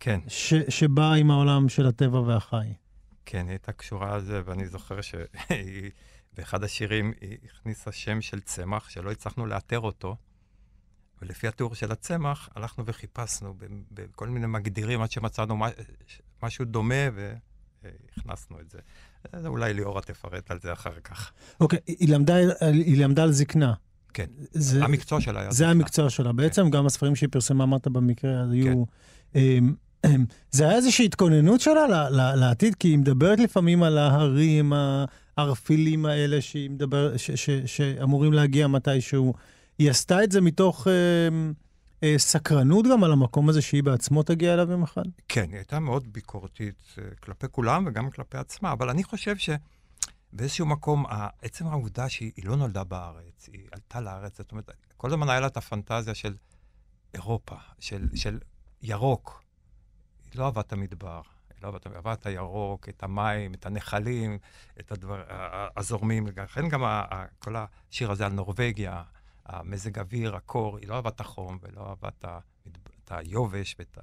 כן. 0.00 0.20
ש, 0.28 0.54
שבאה 0.68 1.14
עם 1.14 1.30
העולם 1.30 1.68
של 1.68 1.86
הטבע 1.86 2.20
והחי. 2.20 2.72
כן, 3.26 3.38
היא 3.38 3.50
הייתה 3.50 3.72
קשורה 3.72 4.16
לזה, 4.16 4.40
ואני 4.44 4.66
זוכר 4.66 4.98
שבאחד 5.00 6.64
השירים 6.64 7.12
היא 7.20 7.38
הכניסה 7.44 7.92
שם 7.92 8.20
של 8.20 8.40
צמח 8.40 8.88
שלא 8.88 9.10
הצלחנו 9.10 9.46
לאתר 9.46 9.80
אותו, 9.80 10.16
ולפי 11.22 11.48
התיאור 11.48 11.74
של 11.74 11.92
הצמח 11.92 12.48
הלכנו 12.54 12.86
וחיפשנו 12.86 13.54
בכל 13.90 14.28
מיני 14.28 14.46
מגדירים 14.46 15.02
עד 15.02 15.10
שמצאנו 15.10 15.56
משהו 16.42 16.64
דומה 16.64 16.94
והכנסנו 17.84 18.60
את 18.60 18.70
זה. 18.70 18.78
אולי 19.46 19.74
ליאורה 19.74 20.02
תפרט 20.02 20.50
על 20.50 20.60
זה 20.60 20.72
אחר 20.72 21.00
כך. 21.04 21.32
אוקיי, 21.60 21.78
okay, 21.78 21.82
היא, 21.86 21.96
היא 22.60 22.98
למדה 23.04 23.22
על 23.22 23.32
זקנה. 23.32 23.74
כן, 24.14 24.26
זה, 24.52 24.84
המקצוע 24.84 25.20
שלה 25.20 25.40
היה 25.40 25.50
זה 25.50 25.56
זקנה. 25.56 25.70
המקצוע 25.70 26.10
שלה. 26.10 26.32
בעצם 26.32 26.64
כן. 26.64 26.70
גם 26.70 26.86
הספרים 26.86 27.16
שהיא 27.16 27.28
פרסמה, 27.32 27.64
אמרת 27.64 27.88
במקרה, 27.88 28.44
היו... 28.50 28.84
כן. 29.32 29.64
זה 30.50 30.64
היה 30.68 30.76
איזושהי 30.76 31.04
התכוננות 31.04 31.60
שלה 31.60 32.10
לעתיד, 32.36 32.74
כי 32.74 32.88
היא 32.88 32.98
מדברת 32.98 33.38
לפעמים 33.38 33.82
על 33.82 33.98
ההרים 33.98 34.72
הערפילים 35.36 36.06
האלה 36.06 36.40
שהיא 36.40 36.70
מדבר, 36.70 37.16
ש, 37.16 37.30
ש, 37.30 37.50
שאמורים 37.50 38.32
להגיע 38.32 38.66
מתישהו. 38.66 39.34
היא 39.78 39.90
עשתה 39.90 40.24
את 40.24 40.32
זה 40.32 40.40
מתוך 40.40 40.86
אה, 40.86 40.92
אה, 42.02 42.14
סקרנות 42.18 42.86
גם 42.92 43.04
על 43.04 43.12
המקום 43.12 43.48
הזה 43.48 43.62
שהיא 43.62 43.82
בעצמו 43.82 44.22
תגיע 44.22 44.54
אליו 44.54 44.70
יום 44.70 44.82
אחד? 44.82 45.02
כן, 45.28 45.44
היא 45.48 45.56
הייתה 45.56 45.78
מאוד 45.78 46.12
ביקורתית 46.12 46.82
אה, 46.98 47.04
כלפי 47.20 47.46
כולם 47.50 47.84
וגם 47.86 48.10
כלפי 48.10 48.38
עצמה, 48.38 48.72
אבל 48.72 48.90
אני 48.90 49.04
חושב 49.04 49.34
שבאיזשהו 49.36 50.66
מקום, 50.66 51.04
עצם 51.42 51.66
העובדה 51.66 52.08
שהיא 52.08 52.32
לא 52.44 52.56
נולדה 52.56 52.84
בארץ, 52.84 53.48
היא 53.52 53.62
עלתה 53.72 54.00
לארץ, 54.00 54.38
זאת 54.38 54.52
אומרת, 54.52 54.70
כל 54.96 55.08
הזמן 55.08 55.30
היה 55.30 55.40
לה 55.40 55.46
את 55.46 55.56
הפנטזיה 55.56 56.14
של 56.14 56.34
אירופה, 57.14 57.56
של, 57.78 58.08
של 58.14 58.38
ירוק. 58.82 59.42
היא 60.32 60.40
לא 60.40 60.44
אהבה 60.44 60.60
את 60.60 60.72
המדבר, 60.72 61.20
היא 61.50 61.58
לא 61.62 61.66
אהבה 61.66 61.78
את 61.78 61.86
המדבר, 61.86 61.98
אהבה 61.98 62.12
את 62.12 62.26
הירוק, 62.26 62.88
את 62.88 63.02
המים, 63.02 63.54
את 63.54 63.66
הנחלים, 63.66 64.38
את 64.80 64.92
הדבר, 64.92 65.22
הזורמים. 65.76 66.26
לכן 66.36 66.68
גם 66.68 66.82
כל 67.38 67.54
השיר 67.56 68.10
הזה 68.10 68.26
על 68.26 68.32
נורבגיה, 68.32 69.02
המזג 69.46 69.98
אוויר, 69.98 70.36
הקור, 70.36 70.78
היא 70.78 70.88
לא 70.88 70.94
אהבה 70.94 71.10
את 71.10 71.20
החום 71.20 71.58
ולא 71.62 71.88
אהבה 71.88 72.08
את, 72.08 72.24
את 73.04 73.12
היובש 73.12 73.76
ואת 73.78 73.98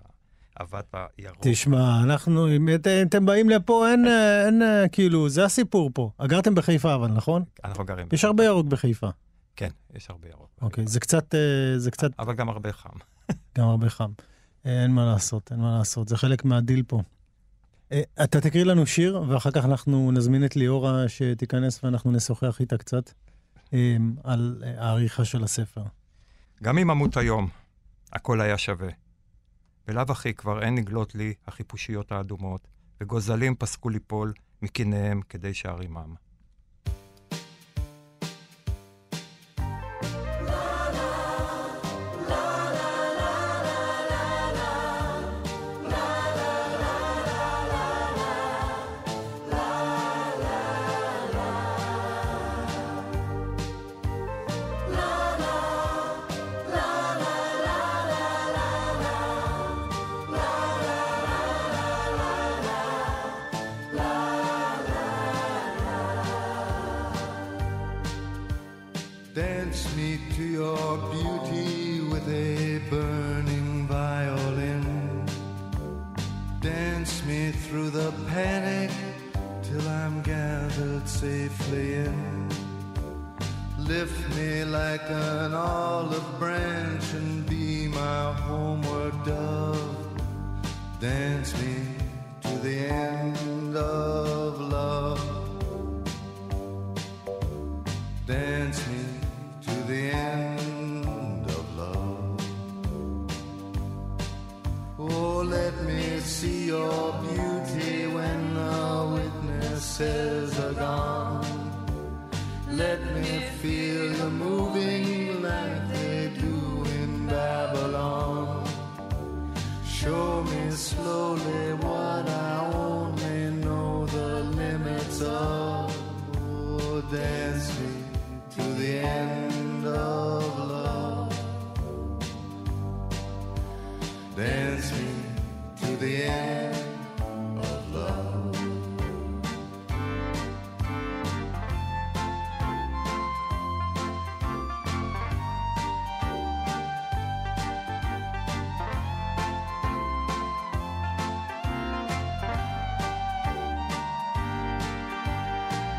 אהבת 0.62 0.96
הירוק. 1.18 1.40
תשמע, 1.42 2.04
אנחנו, 2.04 2.56
אם 2.56 2.70
אתם 3.08 3.26
באים 3.26 3.50
לפה, 3.50 3.88
אין, 3.92 4.06
אין, 4.46 4.62
כאילו, 4.92 5.30
זה 5.30 5.46
הסיפור 5.46 5.92
פה. 5.94 6.12
גרתם 6.24 6.56
בחיפה, 6.56 6.96
אבל, 6.96 7.08
נכון? 7.08 7.44
אנחנו 7.64 7.86
גרים. 7.86 8.08
יש 8.14 8.26
הרבה 8.26 8.46
ירוק 8.46 8.66
בחיפה. 8.68 9.10
כן, 9.56 9.70
יש 9.94 10.10
הרבה 10.10 10.28
ירוק. 10.28 10.50
אוקיי, 10.62 10.88
זה 10.88 11.00
קצת, 11.00 11.36
אה, 11.36 11.80
זה 11.80 11.92
קצת... 11.92 12.12
אבל 12.20 12.34
גם 12.34 12.50
הרבה 12.50 12.74
חם. 12.74 12.90
גם 13.58 13.68
הרבה 13.68 13.90
חם. 13.90 14.12
אה, 14.68 14.84
אין 14.84 14.92
מה 14.92 15.06
לעשות, 15.06 15.52
אין 15.52 15.60
מה 15.60 15.78
לעשות, 15.78 16.08
זה 16.08 16.18
חלק 16.18 16.46
מהדיל 16.46 16.84
פה. 16.88 17.02
אה, 17.92 18.02
אתה 18.24 18.42
תקריא 18.42 18.64
לנו 18.64 18.86
שיר, 18.86 19.24
ואחר 19.28 19.52
כך 19.52 19.66
אנחנו 19.66 20.12
נזמין 20.12 20.46
את 20.46 20.56
ליאורה 20.56 21.10
שתיכנס 21.10 21.84
ואנחנו 21.84 22.12
נשוחח 22.12 22.60
איתה 22.60 22.78
קצת 22.78 23.12
על 24.24 24.64
העריכה 24.78 25.26
של 25.26 25.44
הספר. 25.44 25.84
גם 26.64 26.78
אם 26.78 26.92
אמות 26.92 27.18
היום, 27.18 27.50
הכל 28.14 28.42
היה 28.42 28.58
שווה. 28.58 28.90
בלאו 29.88 30.04
הכי 30.10 30.34
כבר 30.34 30.64
אין 30.64 30.76
נגלות 30.76 31.16
לי 31.16 31.34
החיפושיות 31.48 32.12
האדומות, 32.12 32.68
וגוזלים 33.02 33.56
פסקו 33.56 33.90
ליפול 33.90 34.34
מקיניהם 34.62 35.22
כדי 35.30 35.54
שארימם. 35.54 36.16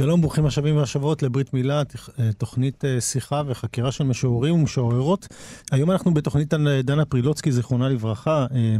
שלום, 0.00 0.20
ברוכים 0.20 0.46
השבים 0.46 0.76
והשבות 0.76 1.22
לברית 1.22 1.54
מילה, 1.54 1.82
אה, 2.18 2.32
תוכנית 2.32 2.84
אה, 2.84 3.00
שיחה 3.00 3.42
וחקירה 3.46 3.92
של 3.92 4.04
משוררים 4.04 4.54
ומשוררות. 4.54 5.26
היום 5.72 5.90
אנחנו 5.90 6.14
בתוכנית 6.14 6.54
על 6.54 6.80
דנה 6.82 7.04
פרילוצקי, 7.04 7.52
זיכרונה 7.52 7.88
לברכה, 7.88 8.46
אה, 8.54 8.76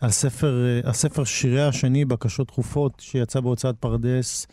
על 0.00 0.10
ספר, 0.10 0.64
אה, 0.66 0.90
הספר 0.90 1.24
שיריה 1.24 1.68
השני, 1.68 2.04
בקשות 2.04 2.46
דחופות, 2.46 2.92
שיצא 3.00 3.40
בהוצאת 3.40 3.74
פרדס 3.80 4.46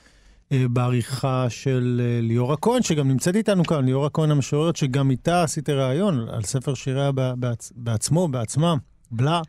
אה, 0.51 0.65
בעריכה 0.69 1.45
של 1.49 2.01
אה, 2.03 2.21
ליאור 2.21 2.53
הכהן, 2.53 2.81
שגם 2.81 3.07
נמצאת 3.07 3.35
איתנו 3.35 3.65
כאן, 3.65 3.85
ליאור 3.85 4.05
הכהן 4.05 4.31
המשוררת, 4.31 4.75
שגם 4.75 5.11
איתה 5.11 5.43
עשיתי 5.43 5.73
ראיון 5.73 6.29
על 6.29 6.43
ספר 6.43 6.73
שיריה 6.73 7.11
בעצ... 7.11 7.71
בעצמו, 7.75 8.27
בעצמה, 8.27 8.75
בלה, 9.11 9.41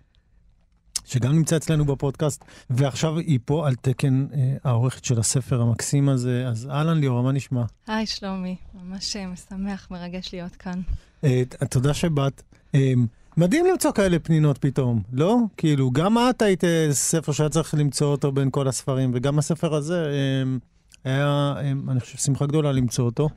שגם 1.07 1.33
נמצא 1.33 1.57
אצלנו 1.57 1.85
בפודקאסט, 1.85 2.45
ועכשיו 2.71 3.19
היא 3.19 3.39
פה 3.45 3.67
על 3.67 3.75
תקן 3.75 4.27
אה, 4.35 4.57
העורכת 4.65 5.05
של 5.05 5.19
הספר 5.19 5.61
המקסים 5.61 6.09
הזה. 6.09 6.45
אז 6.49 6.69
אהלן 6.71 6.99
ליאורה, 6.99 7.23
מה 7.23 7.33
נשמע? 7.33 7.63
היי 7.87 8.07
שלומי, 8.07 8.57
ממש 8.75 9.17
אה, 9.17 9.27
משמח, 9.27 9.89
מרגש 9.91 10.35
להיות 10.35 10.57
כאן. 10.57 10.81
אה, 11.25 11.43
תודה 11.71 11.95
שבאת. 11.95 12.43
אה, 12.75 12.93
מדהים 13.37 13.67
למצוא 13.67 13.93
כאלה 13.93 14.19
פנינות 14.19 14.59
פתאום, 14.59 15.03
לא? 15.13 15.37
כאילו, 15.57 15.91
גם 15.91 16.17
את 16.31 16.43
היית 16.43 16.65
אה, 16.65 16.89
ספר 16.93 17.33
שהיה 17.33 17.49
צריך 17.49 17.75
למצוא 17.75 18.07
אותו 18.07 18.33
בין 18.33 18.51
כל 18.51 18.69
הספרים, 18.69 19.11
וגם 19.15 19.39
הספר 19.39 19.75
הזה 19.75 20.05
אה, 20.07 20.57
היה, 21.05 21.55
אה, 21.57 21.73
אני 21.89 22.01
חושב, 22.01 22.19
שמחה 22.19 22.47
גדולה 22.47 22.73
למצוא 22.73 23.05
אותו. 23.05 23.29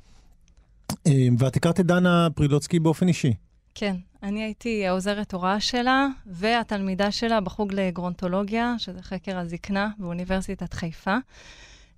אה, 1.07 1.27
ואת 1.39 1.55
הכרת 1.55 1.79
את 1.79 1.85
דנה 1.85 2.27
פרילוצקי 2.35 2.79
באופן 2.79 3.07
אישי. 3.07 3.33
כן, 3.79 3.95
אני 4.23 4.43
הייתי 4.43 4.87
העוזרת 4.87 5.33
הוראה 5.33 5.59
שלה 5.59 6.07
והתלמידה 6.25 7.11
שלה 7.11 7.41
בחוג 7.41 7.73
לגרונטולוגיה, 7.73 8.75
שזה 8.77 9.01
חקר 9.01 9.37
הזקנה 9.37 9.89
באוניברסיטת 9.97 10.73
חיפה. 10.73 11.15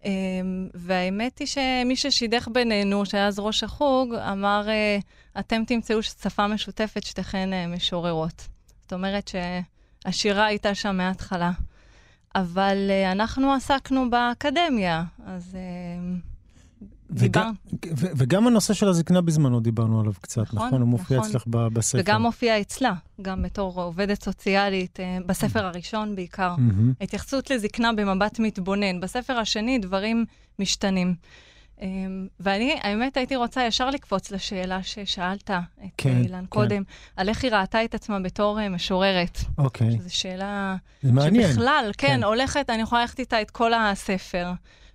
אמ, 0.05 0.11
והאמת 0.73 1.39
היא 1.39 1.47
שמי 1.47 1.95
ששידך 1.95 2.47
בינינו, 2.47 3.05
שהיה 3.05 3.27
אז 3.27 3.39
ראש 3.39 3.63
החוג, 3.63 4.13
אמר, 4.13 4.69
אה, 4.69 4.97
אתם 5.39 5.63
תמצאו 5.67 6.03
שפה 6.03 6.47
משותפת, 6.47 7.03
שתיכן 7.03 7.53
אה, 7.53 7.67
משוררות. 7.67 8.47
זאת 8.81 8.93
אומרת 8.93 9.31
שהשירה 10.05 10.45
הייתה 10.45 10.75
שם 10.75 10.97
מההתחלה. 10.97 11.51
אבל 12.35 12.77
אה, 12.89 13.11
אנחנו 13.11 13.53
עסקנו 13.53 14.09
באקדמיה, 14.09 15.03
אז 15.25 15.57
וגם, 17.11 17.53
וגם 17.93 18.47
הנושא 18.47 18.73
של 18.73 18.87
הזקנה 18.87 19.21
בזמנו 19.21 19.59
דיברנו 19.59 19.99
עליו 19.99 20.13
קצת, 20.21 20.41
נכון? 20.53 20.67
נכון? 20.67 20.81
הוא 20.81 20.89
מופיע 20.89 21.17
נכון. 21.17 21.29
אצלך 21.29 21.43
בספר. 21.47 22.01
וגם 22.01 22.21
מופיע 22.21 22.61
אצלה, 22.61 22.93
גם 23.21 23.41
בתור 23.41 23.81
עובדת 23.81 24.23
סוציאלית, 24.23 24.99
אה, 24.99 25.17
בספר 25.25 25.65
הראשון 25.65 26.15
בעיקר. 26.15 26.55
Mm-hmm. 26.57 27.03
התייחסות 27.03 27.49
לזקנה 27.49 27.93
במבט 27.93 28.39
מתבונן. 28.39 28.99
בספר 28.99 29.33
השני 29.33 29.77
דברים 29.77 30.25
משתנים. 30.59 31.15
אה, 31.81 31.87
ואני, 32.39 32.75
האמת, 32.81 33.17
הייתי 33.17 33.35
רוצה 33.35 33.63
ישר 33.63 33.89
לקפוץ 33.89 34.31
לשאלה 34.31 34.83
ששאלת 34.83 35.51
את 35.51 35.89
כן, 35.97 36.17
אילן 36.23 36.39
כן. 36.39 36.45
קודם, 36.45 36.83
על 37.15 37.29
איך 37.29 37.43
היא 37.43 37.51
ראתה 37.51 37.83
את 37.83 37.95
עצמה 37.95 38.19
בתור 38.19 38.59
אה, 38.59 38.69
משוררת. 38.69 39.37
אוקיי. 39.57 39.97
שזו 39.97 40.15
שאלה... 40.15 40.75
זה 41.01 41.11
מעניין. 41.11 41.51
שבכלל, 41.51 41.91
כן, 41.97 42.07
כן, 42.07 42.23
הולכת, 42.23 42.69
אני 42.69 42.81
יכולה 42.81 43.01
ללכת 43.01 43.19
איתה 43.19 43.41
את 43.41 43.51
כל 43.51 43.73
הספר. 43.73 44.51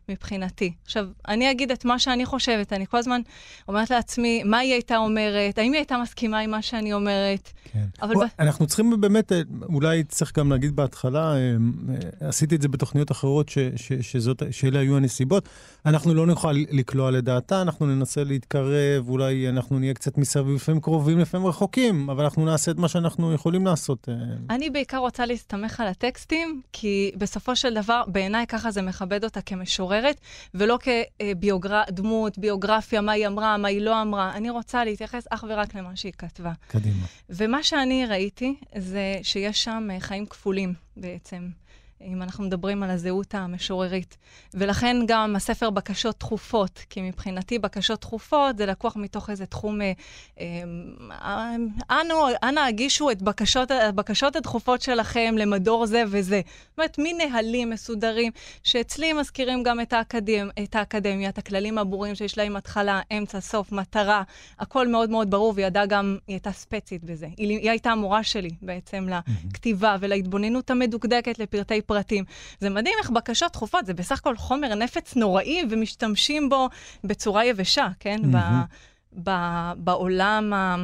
מבחינתי. 0.08 0.72
עכשיו, 0.84 1.06
אני 1.28 1.50
אגיד 1.50 1.70
את 1.70 1.84
מה 1.84 1.98
שאני 1.98 2.26
חושבת, 2.26 2.72
אני 2.72 2.86
כל 2.86 2.96
הזמן 2.96 3.20
אומרת 3.68 3.90
לעצמי, 3.90 4.42
מה 4.44 4.58
היא 4.58 4.72
הייתה 4.72 4.96
אומרת, 4.96 5.58
האם 5.58 5.72
היא 5.72 5.78
הייתה 5.78 5.98
מסכימה 5.98 6.38
עם 6.38 6.50
מה 6.50 6.62
שאני 6.62 6.92
אומרת. 6.92 7.52
כן. 7.72 7.84
אבל... 8.02 8.14
ב... 8.14 8.18
אנחנו 8.38 8.66
צריכים 8.66 9.00
באמת, 9.00 9.32
אה, 9.32 9.40
אולי 9.62 10.04
צריך 10.04 10.38
גם 10.38 10.50
להגיד 10.50 10.76
בהתחלה, 10.76 11.34
אה, 11.34 11.36
אה, 11.38 12.28
עשיתי 12.28 12.54
את 12.56 12.62
זה 12.62 12.68
בתוכניות 12.68 13.10
אחרות, 13.10 13.48
ש, 13.48 13.58
ש, 13.76 13.92
שזאת, 13.92 14.42
שאלה 14.50 14.78
היו 14.78 14.96
הנסיבות. 14.96 15.48
אנחנו 15.86 16.14
לא 16.14 16.26
נוכל 16.26 16.52
לקלוע 16.52 17.10
לדעתה, 17.10 17.62
אנחנו 17.62 17.86
ננסה 17.86 18.24
להתקרב, 18.24 19.08
אולי 19.08 19.48
אנחנו 19.48 19.78
נהיה 19.78 19.94
קצת 19.94 20.18
מסביב, 20.18 20.54
לפעמים 20.54 20.80
קרובים, 20.80 21.18
לפעמים 21.18 21.46
רחוקים, 21.46 22.10
אבל 22.10 22.24
אנחנו 22.24 22.44
נעשה 22.44 22.70
את 22.70 22.76
מה 22.76 22.88
שאנחנו 22.88 23.32
יכולים 23.32 23.66
לעשות. 23.66 24.08
אני 24.50 24.70
בעיקר 24.70 24.98
רוצה 24.98 25.26
להסתמך 25.26 25.80
על 25.80 25.86
הטקסטים, 25.86 26.60
כי 26.72 27.10
בסופו 27.16 27.56
של 27.56 27.74
דבר, 27.74 28.02
בעיניי 28.06 28.46
ככה 28.46 28.70
זה 28.70 28.82
מכבד 28.82 29.24
אותה 29.24 29.40
כמשוררת. 29.40 29.95
משוררת, 29.96 30.20
ולא 30.54 30.78
כדמות. 30.82 32.38
ביוגרפיה, 32.38 33.00
מה 33.00 33.12
היא 33.12 33.26
אמרה, 33.26 33.56
מה 33.56 33.68
היא 33.68 33.80
לא 33.80 34.02
אמרה. 34.02 34.36
אני 34.36 34.50
רוצה 34.50 34.84
להתייחס 34.84 35.24
אך 35.30 35.44
ורק 35.48 35.74
למה 35.74 35.96
שהיא 35.96 36.12
כתבה. 36.18 36.52
קדימה. 36.68 37.06
ומה 37.30 37.62
שאני 37.62 38.06
ראיתי 38.06 38.54
זה 38.76 39.18
שיש 39.22 39.64
שם 39.64 39.88
אה, 39.90 40.00
חיים 40.00 40.26
כפולים 40.26 40.74
בעצם. 40.96 41.48
אם 42.00 42.22
אנחנו 42.22 42.44
מדברים 42.44 42.82
על 42.82 42.90
הזהות 42.90 43.34
המשוררית. 43.34 44.16
ולכן 44.54 44.96
גם 45.06 45.36
הספר 45.36 45.70
בקשות 45.70 46.18
דחופות, 46.18 46.84
כי 46.90 47.02
מבחינתי 47.02 47.58
בקשות 47.58 48.00
דחופות 48.00 48.58
זה 48.58 48.66
לקוח 48.66 48.96
מתוך 48.96 49.30
איזה 49.30 49.46
תחום, 49.46 49.80
אה, 49.82 49.92
אה, 51.10 51.54
אנו, 51.90 52.14
אנא 52.42 52.60
הגישו 52.60 53.10
את 53.10 53.22
בקשות, 53.22 53.70
הבקשות 53.70 54.36
הדחופות 54.36 54.82
שלכם 54.82 55.34
למדור 55.38 55.86
זה 55.86 56.04
וזה. 56.08 56.40
זאת 56.70 56.78
אומרת, 56.78 56.98
מין 56.98 57.16
נהלים 57.16 57.70
מסודרים, 57.70 58.32
שאצלי 58.62 59.12
מזכירים 59.12 59.62
גם 59.62 59.80
את, 59.80 59.92
האקדמ, 59.92 60.48
את 60.62 60.76
האקדמיה, 60.76 61.28
את 61.28 61.38
הכללים 61.38 61.78
הברורים 61.78 62.14
שיש 62.14 62.38
להם 62.38 62.56
התחלה, 62.56 63.00
אמצע, 63.18 63.40
סוף, 63.40 63.72
מטרה, 63.72 64.22
הכל 64.58 64.88
מאוד 64.88 65.10
מאוד 65.10 65.30
ברור, 65.30 65.52
והיא 65.56 65.66
ידעה 65.66 65.86
גם, 65.86 66.16
היא 66.26 66.34
הייתה 66.34 66.52
ספצית 66.52 67.04
בזה. 67.04 67.28
היא, 67.36 67.48
היא 67.58 67.70
הייתה 67.70 67.90
המורה 67.90 68.22
שלי 68.22 68.50
בעצם 68.62 69.08
לכתיבה 69.50 69.96
ולהתבוננות 70.00 70.70
המדוקדקת 70.70 71.38
לפרטי 71.38 71.82
פרטים. 71.86 72.24
זה 72.60 72.70
מדהים 72.70 72.94
איך 72.98 73.10
בקשות 73.10 73.52
דחופות, 73.52 73.86
זה 73.86 73.94
בסך 73.94 74.18
הכל 74.18 74.36
חומר 74.36 74.74
נפץ 74.74 75.16
נוראי, 75.16 75.62
ומשתמשים 75.70 76.48
בו 76.48 76.68
בצורה 77.04 77.44
יבשה, 77.44 77.88
כן? 78.00 78.20
Mm-hmm. 78.22 78.36
ב, 79.12 79.30
ב, 79.30 79.70
בעולם 79.76 80.52
ה... 80.52 80.76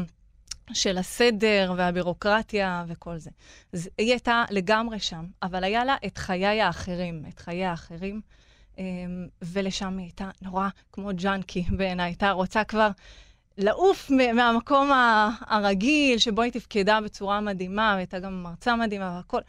של 0.73 0.99
הסדר 0.99 1.73
והבירוקרטיה 1.77 2.85
וכל 2.88 3.19
זה. 3.19 3.31
אז 3.73 3.91
היא 3.99 4.11
הייתה 4.11 4.45
לגמרי 4.51 4.99
שם, 4.99 5.27
אבל 5.43 5.65
היה 5.65 5.85
לה 5.85 5.97
את 6.07 6.19
חיי 6.19 6.61
האחרים, 6.61 7.25
את 7.29 7.38
חיי 7.38 7.65
האחרים, 7.65 8.21
אמ, 8.79 8.85
ולשם 9.43 9.99
היא 9.99 10.07
הייתה 10.07 10.31
נורא 10.43 10.69
כמו 10.93 11.11
ג'אנקי 11.15 11.65
בעיניי, 11.77 12.07
הייתה 12.07 12.31
רוצה 12.31 12.65
כבר 12.65 12.88
לעוף 13.59 14.11
מהמקום 14.35 14.91
הרגיל, 15.41 16.19
שבו 16.19 16.43
היא 16.43 16.53
תפקדה 16.53 17.01
בצורה 17.01 17.41
מדהימה, 17.41 17.93
והייתה 17.95 18.19
גם 18.19 18.43
מרצה 18.43 18.77
מדהימה 18.77 19.12
והכל, 19.17 19.41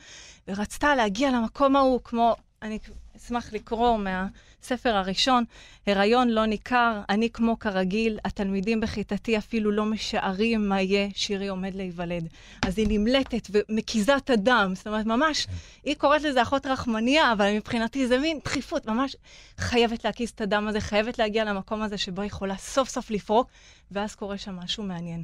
ורצתה 0.48 0.96
להגיע 0.96 1.32
למקום 1.32 1.76
ההוא, 1.76 2.00
כמו, 2.04 2.36
אני 2.62 2.80
אשמח 3.24 3.54
לקרוא 3.54 3.98
מהספר 3.98 4.96
הראשון, 4.96 5.44
הריון 5.88 6.30
לא 6.30 6.46
ניכר, 6.46 7.02
אני 7.10 7.30
כמו 7.30 7.60
כרגיל, 7.60 8.20
התלמידים 8.26 8.80
בכיתתי 8.80 9.38
אפילו 9.38 9.72
לא 9.72 9.86
משערים 9.86 10.70
מה 10.70 10.82
יהיה, 10.82 11.10
שירי 11.16 11.48
עומד 11.48 11.76
להיוולד. 11.76 12.28
אז 12.66 12.78
היא 12.78 12.88
נמלטת 12.90 13.48
ומקיזה 13.52 14.18
את 14.18 14.30
הדם, 14.30 14.72
זאת 14.76 14.88
אומרת, 14.88 15.06
ממש, 15.06 15.48
היא 15.84 15.96
קוראת 15.96 16.22
לזה 16.22 16.42
אחות 16.42 16.66
רחמניה, 16.66 17.32
אבל 17.32 17.56
מבחינתי 17.56 18.08
זה 18.08 18.18
מין 18.18 18.40
דחיפות, 18.46 18.86
ממש 18.86 19.16
חייבת 19.58 20.06
להקיז 20.06 20.30
את 20.30 20.42
הדם 20.42 20.68
הזה, 20.68 20.82
חייבת 20.82 21.20
להגיע 21.20 21.44
למקום 21.44 21.82
הזה 21.82 21.98
שבו 21.98 22.22
היא 22.22 22.28
יכולה 22.28 22.58
סוף 22.58 22.90
סוף 22.90 23.12
לפרוק, 23.12 23.48
ואז 23.92 24.16
קורה 24.16 24.38
שם 24.38 24.56
משהו 24.56 24.84
מעניין. 24.84 25.24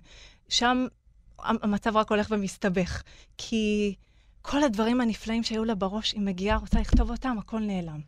שם 0.49 0.87
המצב 1.39 1.97
רק 1.97 2.09
הולך 2.09 2.27
ומסתבך, 2.31 3.03
כי... 3.37 3.95
כל 4.49 4.63
הדברים 4.63 5.01
הנפלאים 5.01 5.43
שהיו 5.43 5.65
לה 5.65 5.75
בראש, 5.75 6.13
היא 6.13 6.21
מגיעה, 6.21 6.57
רוצה 6.57 6.79
לכתוב 6.79 7.11
אותם, 7.11 7.35
הכל 7.39 7.59
נעלם. 7.59 7.99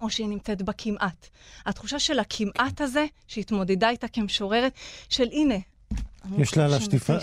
או 0.00 0.10
שהיא 0.10 0.26
נמצאת 0.26 0.62
בכמעט. 0.62 1.28
התחושה 1.66 1.98
של 1.98 2.18
הכמעט 2.18 2.80
הזה, 2.80 3.06
שהתמודדה 3.26 3.90
איתה 3.90 4.08
כמשוררת, 4.08 4.72
של 5.08 5.28
הנה. 5.32 5.54
יש 6.38 6.56
לה 6.56 6.64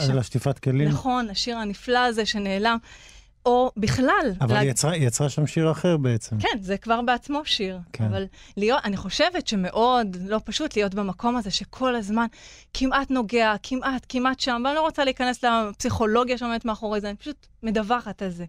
על 0.10 0.20
השטיפת 0.20 0.60
כלים. 0.60 0.88
נכון, 0.88 1.30
השיר 1.30 1.58
הנפלא 1.58 2.00
הזה 2.00 2.26
שנעלם. 2.26 2.78
או 3.46 3.72
בכלל. 3.78 4.32
אבל 4.42 4.56
היא 4.56 4.70
יצרה, 4.70 4.96
יצרה 4.98 5.30
שם 5.30 5.48
שיר 5.48 5.72
אחר 5.72 5.98
בעצם. 5.98 6.40
כן, 6.40 6.58
זה 6.62 6.78
כבר 6.78 7.02
בעצמו 7.02 7.42
שיר. 7.46 7.80
כן. 7.94 8.04
אבל 8.04 8.26
להיות, 8.58 8.80
אני 8.84 8.98
חושבת 8.98 9.48
שמאוד 9.48 10.18
לא 10.26 10.40
פשוט 10.46 10.76
להיות 10.76 10.94
במקום 10.96 11.38
הזה 11.38 11.52
שכל 11.52 11.96
הזמן 11.96 12.26
כמעט 12.74 13.12
נוגע, 13.12 13.54
כמעט, 13.64 14.06
כמעט 14.10 14.40
שם, 14.40 14.62
ואני 14.66 14.76
לא 14.76 14.82
רוצה 14.82 15.04
להיכנס 15.04 15.44
לפסיכולוגיה 15.44 16.38
שעומדת 16.38 16.66
מאחורי 16.66 17.02
זה, 17.02 17.10
אני 17.10 17.18
פשוט 17.18 17.48
מדווחת 17.64 18.22
על 18.22 18.30
זה. 18.30 18.46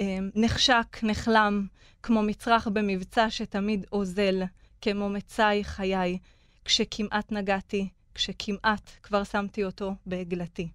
אמ, 0.00 0.30
נחשק, 0.34 0.98
נחלם, 1.02 1.66
כמו 2.02 2.22
מצרך 2.22 2.68
במבצע 2.72 3.30
שתמיד 3.30 3.86
אוזל, 3.92 4.42
כמו 4.80 5.08
מצאי 5.08 5.64
חיי, 5.64 6.18
כשכמעט 6.64 7.32
נגעתי, 7.32 7.88
כשכמעט 8.14 8.90
כבר 9.02 9.24
שמתי 9.24 9.64
אותו 9.64 9.94
בעגלתי. 10.06 10.68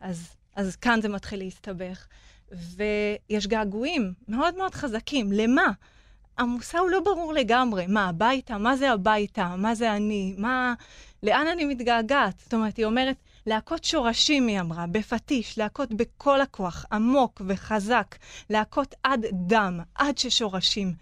אז, 0.00 0.28
אז 0.56 0.76
כאן 0.76 1.00
זה 1.02 1.08
מתחיל 1.08 1.38
להסתבך. 1.38 2.06
ויש 2.52 3.46
געגועים 3.46 4.12
מאוד 4.28 4.56
מאוד 4.56 4.74
חזקים. 4.74 5.32
למה? 5.32 5.66
המושא 6.38 6.78
הוא 6.78 6.90
לא 6.90 7.00
ברור 7.00 7.32
לגמרי. 7.32 7.86
מה, 7.86 8.08
הביתה? 8.08 8.58
מה 8.58 8.76
זה 8.76 8.92
הביתה? 8.92 9.56
מה 9.56 9.74
זה 9.74 9.92
אני? 9.92 10.34
מה... 10.38 10.74
לאן 11.22 11.46
אני 11.52 11.64
מתגעגעת? 11.64 12.34
זאת 12.44 12.54
אומרת, 12.54 12.76
היא 12.76 12.86
אומרת, 12.86 13.16
להכות 13.46 13.84
שורשים, 13.84 14.46
היא 14.46 14.60
אמרה, 14.60 14.86
בפטיש, 14.86 15.58
להכות 15.58 15.94
בכל 15.94 16.40
הכוח, 16.40 16.84
עמוק 16.92 17.42
וחזק, 17.46 18.16
להכות 18.50 18.94
עד 19.02 19.26
דם, 19.32 19.80
עד 19.94 20.18
ששורשים. 20.18 20.94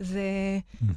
זה. 0.00 0.22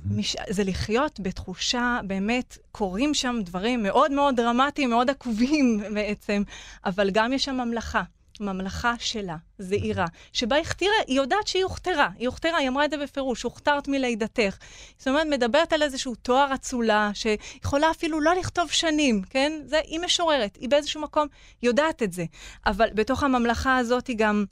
מש... 0.05 0.35
זה 0.49 0.63
לחיות 0.63 1.19
בתחושה, 1.19 1.99
באמת, 2.07 2.57
קורים 2.71 3.13
שם 3.13 3.35
דברים 3.43 3.83
מאוד 3.83 4.11
מאוד 4.11 4.35
דרמטיים, 4.35 4.89
מאוד 4.89 5.09
עקובים 5.09 5.83
בעצם, 5.93 6.43
אבל 6.85 7.09
גם 7.09 7.33
יש 7.33 7.45
שם 7.45 7.55
ממלכה. 7.55 8.03
ממלכה 8.39 8.93
שלה, 8.99 9.35
זעירה, 9.59 10.05
שבה 10.33 10.57
הכתירה, 10.57 10.93
היא 11.07 11.17
יודעת 11.17 11.47
שהיא 11.47 11.63
הוכתרה, 11.63 12.09
היא 12.17 12.27
הוכתרה, 12.27 12.57
היא 12.57 12.69
אמרה 12.69 12.85
את 12.85 12.91
זה 12.91 12.97
בפירוש, 12.97 13.43
הוכתרת 13.43 13.87
מלידתך. 13.87 14.57
זאת 14.97 15.07
אומרת, 15.07 15.27
מדברת 15.27 15.73
על 15.73 15.83
איזשהו 15.83 16.15
תואר 16.15 16.53
אצולה, 16.55 17.11
שיכולה 17.13 17.91
אפילו 17.91 18.21
לא 18.21 18.35
לכתוב 18.35 18.71
שנים, 18.71 19.21
כן? 19.29 19.53
זה, 19.65 19.79
היא 19.83 19.99
משוררת, 19.99 20.55
היא 20.55 20.69
באיזשהו 20.69 21.01
מקום 21.01 21.27
יודעת 21.63 22.03
את 22.03 22.13
זה. 22.13 22.25
אבל 22.65 22.89
בתוך 22.95 23.23
הממלכה 23.23 23.77
הזאת 23.77 24.07
היא 24.07 24.17
גם 24.17 24.45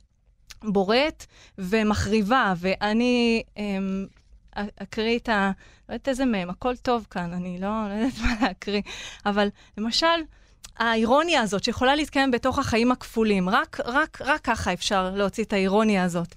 בוראת 0.64 1.26
ומחריבה, 1.58 2.54
ואני 2.58 3.44
אמ, 3.58 4.06
אקריא 4.56 5.20
את 5.20 5.30
ה... 5.30 5.52
לא 5.90 5.94
יודעת 5.94 6.08
איזה 6.08 6.26
מהם, 6.26 6.50
הכל 6.50 6.76
טוב 6.76 7.08
כאן, 7.10 7.34
אני 7.34 7.58
לא, 7.60 7.68
לא 7.90 7.94
יודעת 7.94 8.20
מה 8.20 8.36
להקריא. 8.42 8.82
אבל 9.26 9.48
למשל, 9.78 10.08
האירוניה 10.78 11.42
הזאת 11.42 11.64
שיכולה 11.64 11.96
להתקיים 11.96 12.32
בתוך 12.32 12.60
החיים 12.60 12.92
הכפולים, 12.92 13.50
רק, 13.50 13.80
רק, 13.86 14.22
רק 14.22 14.42
ככה 14.42 14.74
אפשר 14.74 15.12
להוציא 15.16 15.44
את 15.44 15.54
האירוניה 15.54 16.04
הזאת. 16.04 16.36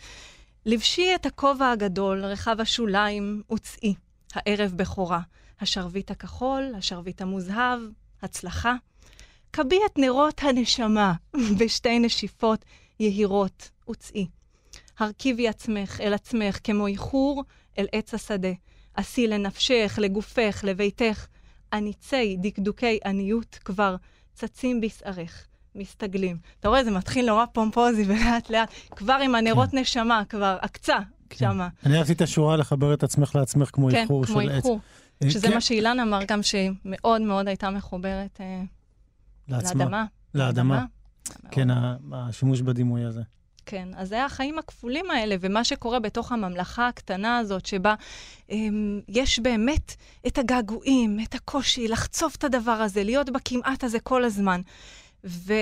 לבשי 0.67 1.15
את 1.15 1.27
הכובע 1.27 1.71
הגדול, 1.71 2.25
רחב 2.25 2.61
השוליים, 2.61 3.43
וצאי, 3.53 3.95
הערב 4.35 4.73
בכורה. 4.77 5.21
השרביט 5.61 6.11
הכחול, 6.11 6.73
השרביט 6.77 7.23
המוזהב, 7.23 7.81
הצלחה. 8.23 8.75
כבי 9.53 9.79
את 9.87 9.99
נרות 9.99 10.43
הנשמה 10.43 11.13
בשתי 11.59 11.99
נשיפות 11.99 12.65
יהירות, 13.01 13.71
וצאי. 13.91 14.27
הרכיבי 14.99 15.49
עצמך 15.49 16.01
אל 16.01 16.15
עצמך 16.15 16.59
כמו 16.65 16.87
איחור 16.87 17.45
אל 17.79 17.87
עץ 17.93 18.15
השדה. 18.15 18.53
עשי 18.95 19.27
לנפשך, 19.27 19.99
לגופך, 20.03 20.65
לביתך. 20.67 21.27
עניצי 21.73 22.37
דקדוקי 22.41 22.99
עניות 23.05 23.59
כבר 23.65 23.97
צצים 24.35 24.81
בשערך, 24.81 25.47
מסתגלים. 25.75 26.37
אתה 26.61 26.69
רואה, 26.69 26.85
זה 26.85 26.91
מתחיל 26.91 27.27
נורא 27.27 27.45
פומפוזי 27.53 28.05
ולאט 28.09 28.51
לאט, 28.51 28.71
כבר 28.91 29.19
עם 29.25 29.35
הנרות 29.35 29.71
כן. 29.71 29.79
נשמה, 29.79 30.23
כבר 30.29 30.57
עקצה 30.61 30.99
כן. 31.31 31.37
שמה. 31.37 31.69
אני 31.87 31.99
אהבתי 31.99 32.13
את 32.13 32.21
השורה 32.21 32.57
לחבר 32.57 32.95
את 32.95 33.03
עצמך 33.03 33.35
לעצמך 33.35 33.71
כמו 33.73 33.89
כן, 33.91 33.97
איחור 33.97 34.27
של 34.27 34.33
עץ. 34.33 34.39
כן, 34.39 34.49
כמו 34.49 34.57
איחור. 34.57 34.81
שזה 35.29 35.49
כן. 35.49 35.55
מה 35.55 35.61
שאילן 35.61 36.01
אמר 36.01 36.21
גם, 36.29 36.43
שהיא 36.43 36.71
מאוד 36.85 37.23
מאוד 37.23 37.49
הייתה 37.49 37.71
מחוברת 37.71 38.41
אה, 38.41 38.63
לעצמה. 39.49 39.85
לאדמה. 39.85 40.05
לאדמה. 40.35 40.85
כן, 41.51 41.69
השימוש 42.13 42.61
בדימוי 42.61 43.05
הזה. 43.05 43.23
כן, 43.67 43.89
אז 43.97 44.09
זה 44.09 44.25
החיים 44.25 44.59
הכפולים 44.59 45.11
האלה, 45.11 45.37
ומה 45.41 45.65
שקורה 45.65 46.01
בתוך 46.01 46.33
הממלכה 46.33 46.89
הקטנה 46.89 47.39
הזאת, 47.39 47.67
שבה 47.67 47.95
אמ, 48.51 49.01
יש 49.09 49.39
באמת 49.39 49.95
את 50.27 50.39
הגעגועים, 50.39 51.19
את 51.21 51.35
הקושי, 51.35 51.89
לחצוב 51.89 52.33
את 52.39 52.45
הדבר 52.45 52.73
הזה, 52.73 53.05
להיות 53.05 53.31
בכמעט 53.31 53.85
הזה 53.85 54.01
כל 54.01 54.25
הזמן. 54.25 54.61
ו, 55.25 55.53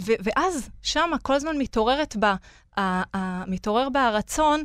ו, 0.00 0.12
ואז 0.20 0.70
שמה 0.82 1.18
כל 1.18 1.34
הזמן 1.34 1.58
מתעוררת 1.58 2.16
בה, 2.16 2.34
ה, 2.76 3.16
ה, 3.16 3.44
מתעורר 3.46 3.88
בה 3.88 4.08
הרצון 4.08 4.64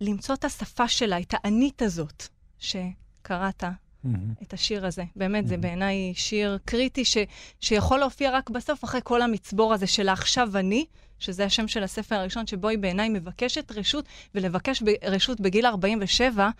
למצוא 0.00 0.34
את 0.34 0.44
השפה 0.44 0.88
שלה, 0.88 1.18
את 1.18 1.34
האנית 1.34 1.82
הזאת 1.82 2.22
שקראת. 2.58 3.64
Mm-hmm. 3.64 4.42
את 4.42 4.52
השיר 4.52 4.86
הזה. 4.86 5.04
באמת, 5.16 5.44
mm-hmm. 5.44 5.48
זה 5.48 5.56
בעיניי 5.56 6.12
שיר 6.14 6.58
קריטי 6.64 7.04
ש, 7.04 7.16
שיכול 7.60 7.98
להופיע 7.98 8.30
רק 8.30 8.50
בסוף, 8.50 8.84
אחרי 8.84 9.00
כל 9.04 9.22
המצבור 9.22 9.74
הזה 9.74 9.86
של 9.86 10.08
העכשיו 10.08 10.56
אני, 10.56 10.86
שזה 11.18 11.44
השם 11.44 11.68
של 11.68 11.82
הספר 11.82 12.14
הראשון, 12.14 12.46
שבו 12.46 12.68
היא 12.68 12.78
בעיניי 12.78 13.08
מבקשת 13.08 13.72
רשות, 13.72 14.04
ולבקש 14.34 14.82
רשות 15.04 15.40
בגיל 15.40 15.66
47, 15.66 16.50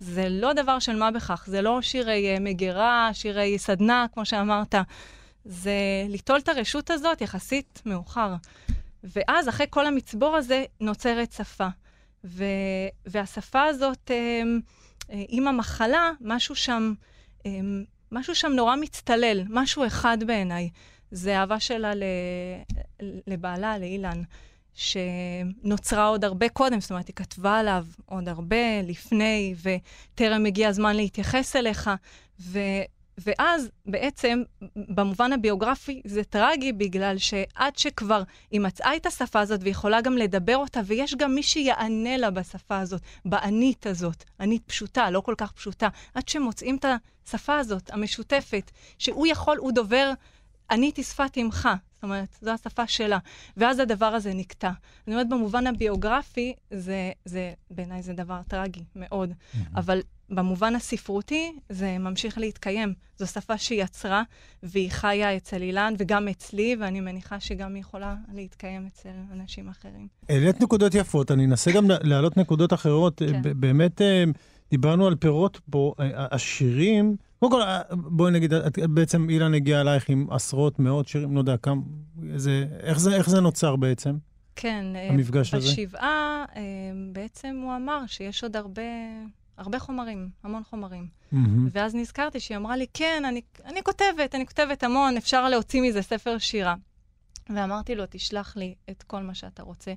זה 0.00 0.28
לא 0.28 0.52
דבר 0.52 0.78
של 0.78 0.96
מה 0.96 1.10
בכך. 1.10 1.44
זה 1.46 1.62
לא 1.62 1.82
שירי 1.82 2.36
uh, 2.36 2.40
מגירה, 2.40 3.10
שירי 3.12 3.58
סדנה, 3.58 4.06
כמו 4.12 4.24
שאמרת. 4.24 4.74
זה 5.44 5.72
ליטול 6.08 6.38
את 6.38 6.48
הרשות 6.48 6.90
הזאת 6.90 7.20
יחסית 7.20 7.82
מאוחר. 7.86 8.34
ואז, 9.04 9.48
אחרי 9.48 9.66
כל 9.70 9.86
המצבור 9.86 10.36
הזה, 10.36 10.64
נוצרת 10.80 11.32
שפה. 11.32 11.68
ו- 12.24 12.44
והשפה 13.06 13.62
הזאת, 13.62 14.10
um, 14.10 15.12
עם 15.28 15.48
המחלה, 15.48 16.10
משהו 16.20 16.54
שם, 16.54 16.92
משהו 18.12 18.34
שם 18.34 18.52
נורא 18.52 18.76
מצטלל, 18.76 19.42
משהו 19.48 19.86
אחד 19.86 20.18
בעיניי. 20.26 20.68
זה 21.14 21.38
אהבה 21.38 21.60
שלה 21.60 21.92
לבעלה, 23.26 23.78
לאילן, 23.78 24.22
שנוצרה 24.74 26.06
עוד 26.06 26.24
הרבה 26.24 26.48
קודם, 26.48 26.80
זאת 26.80 26.90
אומרת, 26.90 27.06
היא 27.06 27.14
כתבה 27.16 27.58
עליו 27.58 27.86
עוד 28.06 28.28
הרבה 28.28 28.82
לפני, 28.82 29.54
וטרם 29.62 30.46
הגיע 30.46 30.68
הזמן 30.68 30.96
להתייחס 30.96 31.56
אליך. 31.56 31.90
ו... 32.40 32.58
ואז 33.18 33.70
בעצם, 33.86 34.42
במובן 34.76 35.32
הביוגרפי, 35.32 36.02
זה 36.04 36.24
טרגי, 36.24 36.72
בגלל 36.72 37.18
שעד 37.18 37.76
שכבר 37.76 38.22
היא 38.50 38.60
מצאה 38.60 38.96
את 38.96 39.06
השפה 39.06 39.40
הזאת 39.40 39.60
ויכולה 39.62 40.00
גם 40.00 40.16
לדבר 40.16 40.56
אותה, 40.56 40.80
ויש 40.86 41.14
גם 41.14 41.34
מי 41.34 41.42
שיענה 41.42 42.16
לה 42.16 42.30
בשפה 42.30 42.78
הזאת, 42.78 43.00
באנית 43.24 43.86
הזאת, 43.86 44.24
אנית 44.40 44.62
פשוטה, 44.66 45.10
לא 45.10 45.20
כל 45.20 45.34
כך 45.38 45.52
פשוטה, 45.52 45.88
עד 46.14 46.28
שמוצאים 46.28 46.76
את 46.76 46.84
השפה 47.26 47.58
הזאת, 47.58 47.90
המשותפת, 47.92 48.70
שהוא 48.98 49.26
יכול, 49.26 49.58
הוא 49.58 49.72
דובר 49.72 50.12
אני 50.70 50.86
הייתי 50.86 51.02
שפת 51.02 51.38
אמך, 51.38 51.68
זאת 51.94 52.02
אומרת, 52.02 52.36
זו 52.40 52.50
השפה 52.50 52.86
שלה. 52.86 53.18
ואז 53.56 53.78
הדבר 53.78 54.06
הזה 54.06 54.34
נקטע. 54.34 54.70
אני 55.06 55.14
אומרת, 55.14 55.28
במובן 55.28 55.66
הביוגרפי, 55.66 56.54
זה, 56.70 57.12
זה 57.24 57.52
בעיניי 57.70 58.02
זה 58.02 58.12
דבר 58.12 58.40
טרגי 58.48 58.84
מאוד. 58.96 59.30
Mm-hmm. 59.30 59.58
אבל 59.76 60.00
במובן 60.30 60.74
הספרותי, 60.74 61.52
זה 61.68 61.98
ממשיך 61.98 62.38
להתקיים. 62.38 62.94
זו 63.18 63.26
שפה 63.26 63.58
שהיא 63.58 63.82
יצרה, 63.82 64.22
והיא 64.62 64.90
חיה 64.90 65.36
אצל 65.36 65.62
אילן, 65.62 65.94
וגם 65.98 66.28
אצלי, 66.28 66.76
ואני 66.80 67.00
מניחה 67.00 67.40
שגם 67.40 67.74
היא 67.74 67.80
יכולה 67.80 68.14
להתקיים 68.32 68.86
אצל 68.86 69.08
אנשים 69.32 69.68
אחרים. 69.68 70.08
העלית 70.28 70.60
נקודות 70.60 70.94
יפות, 70.94 71.30
אני 71.30 71.44
אנסה 71.44 71.72
גם 71.72 71.86
להעלות 72.02 72.36
נקודות 72.36 72.72
אחרות. 72.72 73.18
כן. 73.18 73.42
באמת, 73.60 74.02
אה, 74.02 74.24
דיברנו 74.74 75.06
על 75.06 75.14
פירות 75.14 75.60
פה, 75.70 75.94
השירים... 76.14 77.16
קודם 77.38 77.52
כל, 77.52 77.62
אה, 77.62 77.80
בואי 77.92 78.32
נגיד, 78.32 78.54
את, 78.54 78.78
בעצם 78.78 79.30
אילן 79.30 79.54
הגיע 79.54 79.80
אלייך 79.80 80.08
עם 80.08 80.26
עשרות, 80.30 80.78
מאות 80.78 81.08
שירים, 81.08 81.34
לא 81.34 81.40
יודע, 81.40 81.56
כמה, 81.56 81.80
איזה, 82.32 82.64
איך, 82.80 83.00
זה, 83.00 83.16
איך 83.16 83.30
זה 83.30 83.40
נוצר 83.40 83.76
בעצם? 83.76 84.16
כן, 84.56 84.84
אה, 84.96 85.08
המפגש 85.08 85.54
הזה? 85.54 85.68
בשבעה, 85.68 86.44
אה, 86.56 86.62
בעצם 87.12 87.60
הוא 87.62 87.76
אמר 87.76 88.06
שיש 88.06 88.42
עוד 88.42 88.56
הרבה, 88.56 88.82
הרבה 89.58 89.78
חומרים, 89.78 90.28
המון 90.44 90.62
חומרים. 90.70 91.06
Mm-hmm. 91.06 91.36
ואז 91.70 91.94
נזכרתי 91.94 92.40
שהיא 92.40 92.56
אמרה 92.56 92.76
לי, 92.76 92.86
כן, 92.94 93.22
אני, 93.28 93.40
אני 93.64 93.82
כותבת, 93.82 94.34
אני 94.34 94.46
כותבת 94.46 94.82
המון, 94.82 95.16
אפשר 95.16 95.48
להוציא 95.48 95.82
מזה 95.82 96.02
ספר 96.02 96.38
שירה. 96.38 96.74
ואמרתי 97.50 97.94
לו, 97.94 98.04
תשלח 98.10 98.56
לי 98.56 98.74
את 98.90 99.02
כל 99.02 99.22
מה 99.22 99.34
שאתה 99.34 99.62
רוצה. 99.62 99.92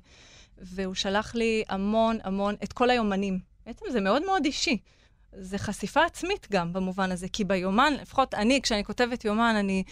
והוא 0.58 0.94
שלח 0.94 1.34
לי 1.34 1.62
המון 1.68 2.18
המון, 2.24 2.54
את 2.64 2.72
כל 2.72 2.90
היומנים. 2.90 3.38
בעצם 3.68 3.84
זה 3.90 4.00
מאוד 4.00 4.26
מאוד 4.26 4.44
אישי. 4.44 4.78
זה 5.32 5.58
חשיפה 5.58 6.04
עצמית 6.04 6.46
גם 6.52 6.72
במובן 6.72 7.12
הזה, 7.12 7.28
כי 7.28 7.44
ביומן, 7.44 7.92
לפחות 8.00 8.34
אני, 8.34 8.62
כשאני 8.62 8.84
כותבת 8.84 9.24
יומן, 9.24 9.54
אני 9.58 9.82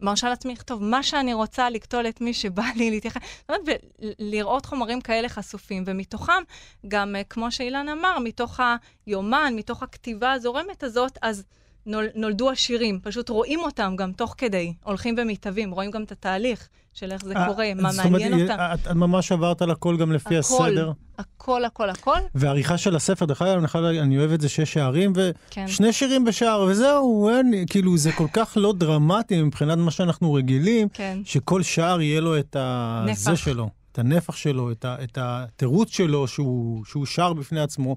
מרשה 0.00 0.28
לעצמי 0.28 0.52
לכתוב 0.52 0.82
מה 0.82 1.02
שאני 1.02 1.34
רוצה, 1.34 1.70
לקטול 1.70 2.08
את 2.08 2.20
מי 2.20 2.34
שבא 2.34 2.62
לי 2.76 2.90
להתייחס, 2.90 3.20
ולראות 3.48 4.66
חומרים 4.66 5.00
כאלה 5.00 5.28
חשופים, 5.28 5.82
ומתוכם, 5.86 6.42
גם 6.88 7.16
אה, 7.16 7.24
כמו 7.24 7.52
שאילן 7.52 7.88
אמר, 7.88 8.18
מתוך 8.18 8.60
היומן, 9.06 9.52
מתוך 9.56 9.82
הכתיבה 9.82 10.32
הזורמת 10.32 10.82
הזאת, 10.82 11.18
אז... 11.22 11.44
נול, 11.86 12.06
נולדו 12.14 12.50
השירים, 12.50 13.00
פשוט 13.02 13.28
רואים 13.28 13.60
אותם 13.60 13.94
גם 13.96 14.12
תוך 14.12 14.34
כדי, 14.38 14.74
הולכים 14.84 15.14
ומתהווים, 15.18 15.70
רואים 15.70 15.90
גם 15.90 16.02
את 16.02 16.12
התהליך 16.12 16.68
של 16.94 17.12
איך 17.12 17.24
זה 17.24 17.34
아, 17.34 17.36
אה, 17.36 17.46
קורה, 17.48 17.74
מה 17.74 17.90
מעניין 17.96 18.32
אומרת, 18.32 18.50
אותם. 18.50 18.62
את, 18.74 18.86
את 18.86 18.92
ממש 18.92 19.32
עברת 19.32 19.62
על 19.62 19.70
הכל 19.70 19.96
גם 19.96 20.12
לפי 20.12 20.36
הכל, 20.38 20.68
הסדר. 20.68 20.92
הכל, 21.18 21.64
הכל, 21.64 21.90
הכל. 21.90 22.18
והעריכה 22.34 22.78
של 22.78 22.96
הספר, 22.96 23.24
דרך 23.24 23.42
אגב, 23.42 23.64
אני, 23.74 24.00
אני 24.00 24.18
אוהב 24.18 24.32
את 24.32 24.40
זה 24.40 24.48
שש 24.48 24.72
שערים, 24.72 25.12
ושני 25.16 25.86
כן. 25.86 25.92
שירים 25.92 26.24
בשער, 26.24 26.60
וזהו, 26.68 27.28
אין, 27.28 27.64
כאילו, 27.70 27.96
זה 27.96 28.12
כל 28.12 28.26
כך 28.32 28.52
לא 28.56 28.72
דרמטי 28.72 29.42
מבחינת 29.42 29.78
מה 29.78 29.90
שאנחנו 29.90 30.32
רגילים, 30.32 30.88
כן. 30.88 31.18
שכל 31.24 31.62
שער 31.62 32.00
יהיה 32.00 32.20
לו 32.20 32.38
את 32.38 32.56
ה... 32.56 33.04
נפח. 33.08 33.20
זה 33.20 33.36
שלו, 33.36 33.68
את 33.92 33.98
הנפח 33.98 34.36
שלו, 34.36 34.72
את, 34.72 34.84
ה, 34.84 34.96
את 35.02 35.18
התירוץ 35.20 35.90
שלו, 35.90 36.28
שהוא, 36.28 36.84
שהוא 36.84 37.06
שר 37.06 37.32
בפני 37.32 37.60
עצמו. 37.60 37.96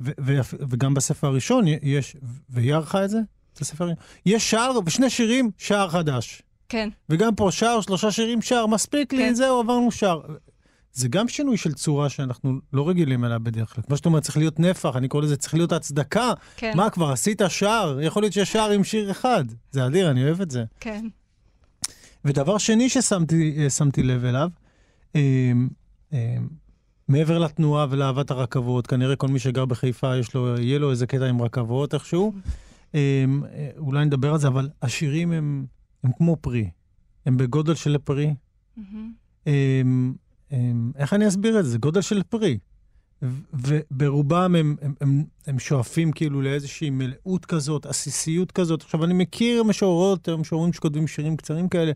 וגם 0.00 0.94
בספר 0.94 1.26
הראשון 1.26 1.64
יש, 1.82 2.16
והיא 2.48 2.74
ערכה 2.74 3.04
את 3.04 3.10
זה? 3.10 3.18
את 3.54 3.60
הספר 3.60 3.88
יש 4.26 4.50
שער 4.50 4.78
ושני 4.86 5.10
שירים, 5.10 5.50
שער 5.58 5.88
חדש. 5.88 6.42
כן. 6.68 6.88
וגם 7.08 7.34
פה 7.34 7.48
שער, 7.52 7.80
שלושה 7.80 8.10
שירים, 8.10 8.42
שער, 8.42 8.66
מספיק 8.66 9.10
כן. 9.10 9.16
לי, 9.16 9.34
זהו, 9.34 9.60
עברנו 9.60 9.90
שער. 9.90 10.20
זה 10.92 11.08
גם 11.08 11.28
שינוי 11.28 11.56
של 11.56 11.72
צורה 11.72 12.08
שאנחנו 12.08 12.58
לא 12.72 12.88
רגילים 12.88 13.24
אליה 13.24 13.38
בדרך 13.38 13.74
כלל. 13.74 13.84
כמו 13.84 13.96
שאתה 13.96 14.08
אומר, 14.08 14.20
צריך 14.20 14.36
להיות 14.36 14.60
נפח, 14.60 14.96
אני 14.96 15.08
קורא 15.08 15.22
לזה, 15.22 15.36
צריך 15.36 15.54
להיות 15.54 15.72
הצדקה. 15.72 16.32
כן. 16.56 16.72
מה 16.76 16.90
כבר, 16.90 17.12
עשית 17.12 17.42
שער? 17.48 18.00
יכול 18.00 18.22
להיות 18.22 18.32
שיש 18.32 18.52
שער 18.52 18.70
עם 18.70 18.84
שיר 18.84 19.10
אחד. 19.10 19.44
זה 19.70 19.86
אדיר, 19.86 20.10
אני 20.10 20.24
אוהב 20.24 20.40
את 20.40 20.50
זה. 20.50 20.64
כן. 20.80 21.06
ודבר 22.24 22.58
שני 22.58 22.88
ששמתי 22.88 24.02
לב 24.02 24.24
אליו, 24.24 24.48
אה, 25.16 25.20
אה, 26.12 26.36
מעבר 27.08 27.38
לתנועה 27.38 27.86
ולאהבת 27.90 28.30
הרכבות, 28.30 28.86
כנראה 28.86 29.16
כל 29.16 29.28
מי 29.28 29.38
שגר 29.38 29.64
בחיפה, 29.64 30.16
יש 30.16 30.34
לו, 30.34 30.60
יהיה 30.60 30.78
לו 30.78 30.90
איזה 30.90 31.06
קטע 31.06 31.26
עם 31.26 31.42
רכבות 31.42 31.94
איכשהו. 31.94 32.32
אמ, 32.94 33.42
אולי 33.78 34.04
נדבר 34.04 34.32
על 34.32 34.38
זה, 34.38 34.48
אבל 34.48 34.68
השירים 34.82 35.32
הם, 35.32 35.66
הם 36.04 36.10
כמו 36.16 36.36
פרי. 36.40 36.70
הם 37.26 37.36
בגודל 37.36 37.74
של 37.74 37.98
פרי. 38.04 38.34
אמ, 39.46 40.14
אמ, 40.52 40.92
איך 40.96 41.12
אני 41.12 41.28
אסביר 41.28 41.60
את 41.60 41.66
זה? 41.66 41.78
גודל 41.78 42.00
של 42.00 42.22
פרי. 42.22 42.58
וברובם 43.52 44.54
הם, 44.54 44.76
הם, 44.82 44.94
הם, 45.00 45.24
הם 45.46 45.58
שואפים 45.58 46.12
כאילו 46.12 46.42
לאיזושהי 46.42 46.90
מלאות 46.90 47.44
כזאת, 47.44 47.86
עסיסיות 47.86 48.52
כזאת. 48.52 48.82
עכשיו, 48.82 49.04
אני 49.04 49.14
מכיר 49.14 49.62
משוררות, 49.62 50.28
משוררים 50.28 50.72
שכותבים 50.72 51.06
שירים 51.06 51.36
קצרים 51.36 51.68
כאלה, 51.68 51.92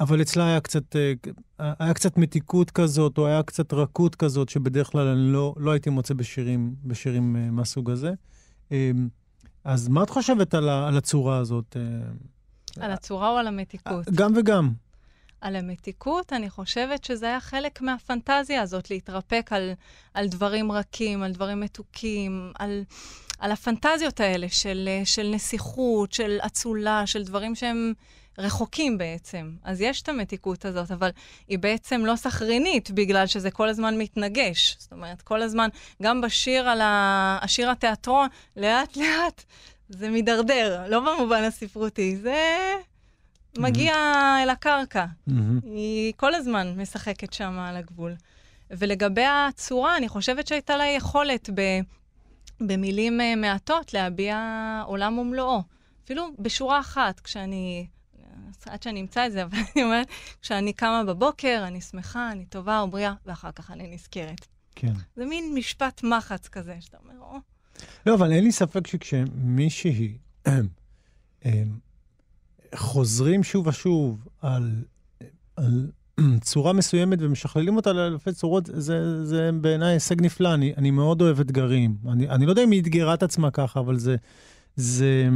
אבל 0.00 0.22
אצלה 0.22 0.46
היה 0.46 0.60
קצת, 0.60 0.96
אה, 0.96 1.12
היה 1.78 1.94
קצת 1.94 2.16
מתיקות 2.16 2.70
כזאת, 2.70 3.18
או 3.18 3.26
היה 3.26 3.42
קצת 3.42 3.72
רכות 3.72 4.14
כזאת, 4.14 4.48
שבדרך 4.48 4.90
כלל 4.90 5.06
אני 5.06 5.32
לא, 5.32 5.54
לא 5.56 5.70
הייתי 5.70 5.90
מוצא 5.90 6.14
בשירים, 6.14 6.74
בשירים 6.84 7.36
אה, 7.36 7.50
מהסוג 7.50 7.90
הזה. 7.90 8.12
אמ, 8.70 9.08
אז 9.64 9.88
מה 9.88 10.02
את 10.02 10.10
חושבת 10.10 10.54
על, 10.54 10.68
על 10.68 10.96
הצורה 10.96 11.38
הזאת? 11.38 11.76
אה? 11.76 12.84
על 12.84 12.90
הצורה 12.90 13.30
או 13.30 13.36
על 13.36 13.46
המתיקות? 13.46 14.08
גם 14.14 14.32
וגם. 14.36 14.72
על 15.40 15.56
המתיקות, 15.56 16.32
אני 16.32 16.50
חושבת 16.50 17.04
שזה 17.04 17.26
היה 17.26 17.40
חלק 17.40 17.82
מהפנטזיה 17.82 18.62
הזאת, 18.62 18.90
להתרפק 18.90 19.50
על, 19.52 19.72
על 20.14 20.28
דברים 20.28 20.72
רכים, 20.72 21.22
על 21.22 21.32
דברים 21.32 21.60
מתוקים, 21.60 22.52
על, 22.58 22.82
על 23.38 23.52
הפנטזיות 23.52 24.20
האלה 24.20 24.48
של, 24.48 24.88
של 25.04 25.30
נסיכות, 25.34 26.12
של 26.12 26.38
אצולה, 26.46 27.06
של 27.06 27.24
דברים 27.24 27.54
שהם 27.54 27.92
רחוקים 28.38 28.98
בעצם. 28.98 29.50
אז 29.64 29.80
יש 29.80 30.02
את 30.02 30.08
המתיקות 30.08 30.64
הזאת, 30.64 30.90
אבל 30.90 31.10
היא 31.48 31.58
בעצם 31.58 32.06
לא 32.06 32.16
סחרינית, 32.16 32.90
בגלל 32.90 33.26
שזה 33.26 33.50
כל 33.50 33.68
הזמן 33.68 33.98
מתנגש. 33.98 34.76
זאת 34.78 34.92
אומרת, 34.92 35.22
כל 35.22 35.42
הזמן, 35.42 35.68
גם 36.02 36.20
בשיר 36.20 36.68
על 36.68 36.80
ה... 36.80 37.38
השיר 37.42 37.70
התיאטרון, 37.70 38.28
לאט-לאט 38.56 39.44
זה 39.88 40.10
מידרדר, 40.10 40.84
לא 40.88 41.00
במובן 41.00 41.42
הספרותי, 41.42 42.16
זה... 42.16 42.74
מגיע 43.58 43.94
mm-hmm. 43.94 44.42
אל 44.42 44.50
הקרקע. 44.50 45.04
Mm-hmm. 45.04 45.32
היא 45.64 46.12
כל 46.16 46.34
הזמן 46.34 46.74
משחקת 46.76 47.32
שם 47.32 47.58
על 47.58 47.76
הגבול. 47.76 48.14
ולגבי 48.70 49.24
הצורה, 49.24 49.96
אני 49.96 50.08
חושבת 50.08 50.46
שהייתה 50.46 50.76
לה 50.76 50.86
יכולת 50.86 51.50
ב, 51.54 51.60
במילים 52.60 53.20
uh, 53.20 53.36
מעטות 53.36 53.94
להביע 53.94 54.82
עולם 54.86 55.18
ומלואו. 55.18 55.62
אפילו 56.04 56.28
בשורה 56.38 56.80
אחת, 56.80 57.20
כשאני... 57.20 57.86
עד 58.66 58.82
שאני 58.82 59.00
אמצא 59.00 59.26
את 59.26 59.32
זה, 59.32 59.42
אבל 59.42 59.58
אני 59.74 59.84
אומרת, 59.84 60.06
כשאני 60.42 60.72
קמה 60.72 61.04
בבוקר, 61.04 61.64
אני 61.66 61.80
שמחה, 61.80 62.32
אני 62.32 62.46
טובה 62.46 62.82
ובריאה, 62.82 63.14
ואחר 63.26 63.52
כך 63.52 63.70
אני 63.70 63.94
נזכרת. 63.94 64.46
כן. 64.74 64.92
זה 65.16 65.24
מין 65.24 65.54
משפט 65.54 66.04
מחץ 66.04 66.48
כזה, 66.48 66.76
שאתה 66.80 66.96
אומר, 67.04 67.20
או... 67.20 67.36
לא, 68.06 68.14
אבל 68.14 68.32
אין 68.32 68.44
לי 68.44 68.52
ספק 68.52 68.86
שכשמישהי 68.86 70.18
חוזרים 72.74 73.42
שוב 73.42 73.66
ושוב 73.66 74.28
על, 74.42 74.84
על 75.56 75.90
צורה 76.40 76.72
מסוימת 76.72 77.18
ומשכללים 77.22 77.76
אותה 77.76 77.92
לאלפי 77.92 78.32
צורות, 78.32 78.68
זה, 78.72 79.24
זה 79.24 79.50
בעיניי 79.60 79.92
הישג 79.92 80.22
נפלא. 80.22 80.54
אני, 80.54 80.74
אני 80.76 80.90
מאוד 80.90 81.22
אוהב 81.22 81.40
אתגרים. 81.40 81.96
אני, 82.12 82.28
אני 82.28 82.46
לא 82.46 82.52
יודע 82.52 82.64
אם 82.64 82.70
היא 82.70 82.82
אתגרה 82.82 83.14
את 83.14 83.22
עצמה 83.22 83.50
ככה, 83.50 83.80
אבל 83.80 83.98
זה, 83.98 84.16
זה, 84.76 85.28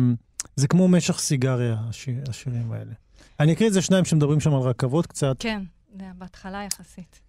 זה 0.57 0.69
כמו 0.69 0.89
משך 0.89 1.19
סיגריה, 1.19 1.77
השיר, 1.89 2.25
השירים 2.29 2.73
האלה. 2.73 2.93
אני 3.41 3.53
אקריא 3.53 3.69
את 3.69 3.73
זה 3.73 3.83
שניים 3.83 4.05
שמדברים 4.05 4.41
שם 4.41 4.55
על 4.55 4.61
רכבות 4.61 5.07
קצת. 5.07 5.37
כן, 5.39 5.63
זה 5.99 6.05
בהתחלה 6.19 6.65
יחסית. 6.65 7.21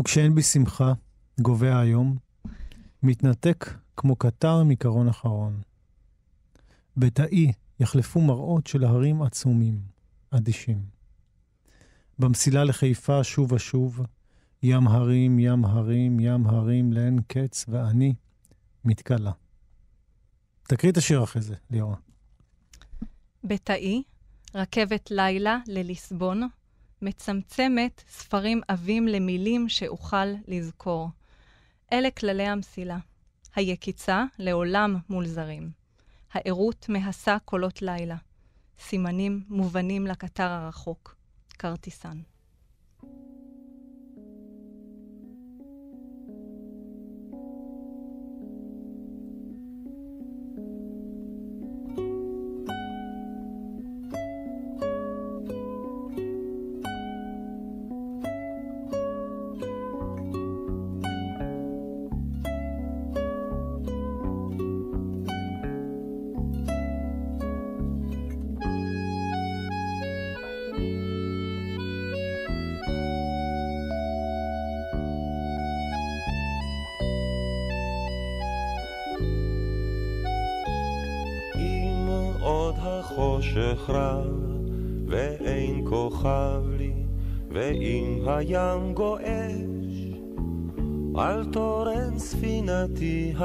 וכשאין 0.00 0.34
בי 0.34 0.42
שמחה, 0.42 0.92
גובה 1.40 1.80
היום, 1.80 2.16
מתנתק 3.02 3.74
כמו 3.96 4.16
קטר 4.16 4.62
מקרון 4.64 5.08
אחרון. 5.08 5.60
בתאי 6.96 7.52
יחלפו 7.80 8.20
מראות 8.20 8.66
של 8.66 8.84
הרים 8.84 9.22
עצומים, 9.22 9.80
אדישים. 10.30 10.82
במסילה 12.18 12.64
לחיפה 12.64 13.24
שוב 13.24 13.52
ושוב, 13.52 14.00
ים 14.62 14.88
הרים, 14.88 15.38
ים 15.38 15.64
הרים, 15.64 16.20
ים 16.20 16.46
הרים 16.46 16.92
לאין 16.92 17.18
קץ, 17.26 17.64
ואני 17.68 18.14
מתכלה. 18.84 19.30
תקריא 20.68 20.92
את 20.92 20.96
השיר 20.96 21.24
אחרי 21.24 21.42
זה, 21.42 21.54
ליאורה. 21.70 21.96
בתאי, 23.44 24.02
רכבת 24.54 25.10
לילה 25.10 25.58
לליסבון, 25.66 26.48
מצמצמת 27.02 28.04
ספרים 28.08 28.60
עבים 28.68 29.08
למילים 29.08 29.68
שאוכל 29.68 30.26
לזכור. 30.48 31.08
אלה 31.92 32.10
כללי 32.10 32.46
המסילה. 32.46 32.98
היקיצה 33.54 34.24
לעולם 34.38 34.96
מול 35.08 35.26
זרים. 35.26 35.70
הערות 36.32 36.86
מהסה 36.88 37.36
קולות 37.44 37.82
לילה. 37.82 38.16
סימנים 38.78 39.44
מובנים 39.48 40.06
לקטר 40.06 40.50
הרחוק. 40.50 41.16
כרטיסן. 41.58 42.20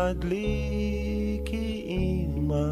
הדליקי 0.09 1.83
עמה 1.87 2.71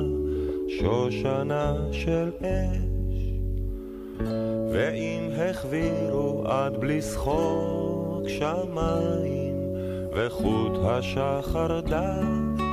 שושנה 0.67 1.75
של 1.91 2.31
אש. 2.41 3.17
ואם 4.71 5.29
החבירו 5.37 6.43
עד 6.47 6.77
בלי 6.77 7.01
שחוק 7.01 8.23
שמיים, 8.27 9.55
וחוט 10.15 10.71
השחר 10.83 11.79
דק, 11.79 12.63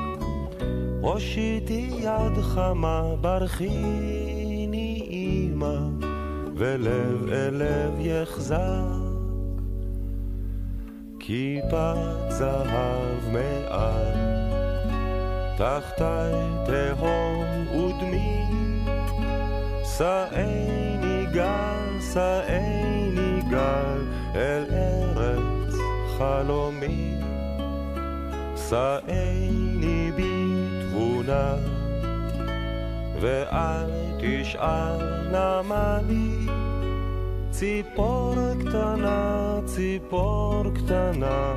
הושיטי 1.01 1.91
יד 1.99 2.43
חמה, 2.43 3.15
ברכיני 3.21 5.07
אימא, 5.11 5.79
ולב 6.57 7.29
אל 7.33 7.55
לב 7.55 8.01
יחזק. 8.01 9.05
כיפת 11.27 11.97
זהב 12.29 13.33
מעל, 13.33 14.34
תחתי 15.57 16.31
תהום 16.67 17.69
ודמי, 17.69 18.45
שאיני 19.97 21.27
גל, 21.33 22.01
שאיני 22.13 23.43
גל, 23.51 23.99
אל 24.35 24.65
ארץ 24.71 25.75
חלומי. 26.19 27.15
שאיני 28.69 30.13
בי 30.17 30.45
תבונה, 30.81 31.55
ואל 33.21 33.91
תשאל 34.21 34.99
למה 35.33 35.99
לי. 36.09 36.47
ציפור 37.51 38.35
קטנה, 38.61 39.59
ציפור 39.65 40.65
קטנה, 40.75 41.55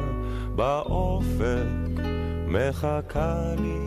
באופק 0.56 2.02
מחכה 2.48 3.54
לי. 3.60 3.87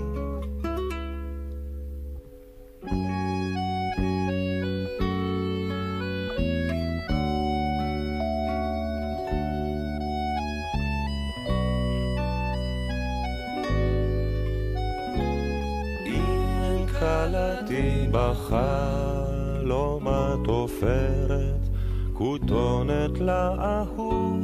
בחלומת 18.30 20.02
עופרת, 20.46 21.68
כותונת 22.12 23.18
לאהוב. 23.20 24.40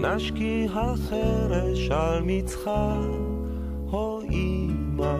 נשקי 0.00 0.66
החרש 0.74 1.90
על 1.90 2.22
מצחה, 2.22 2.96
הו 3.90 4.20
אמא, 4.30 5.14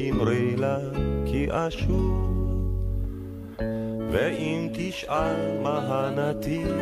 אמרי 0.00 0.56
לה 0.56 0.78
כי 1.26 1.46
אשוב. 1.50 2.30
ואם 4.10 4.68
תשאל 4.72 5.62
מה 5.62 5.78
הנתיב 5.78 6.76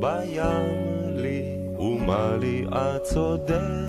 בים 0.00 1.16
לי 1.16 1.42
ומה 1.78 2.36
לי 2.40 2.64
את 2.72 3.02
צודק, 3.02 3.86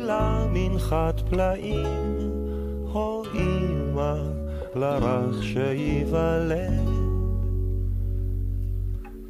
לה 0.00 0.46
מנחת 0.52 1.20
פלאים, 1.30 2.13
אמא 4.04 4.44
לרך 4.74 5.42
שייוולד. 5.42 6.88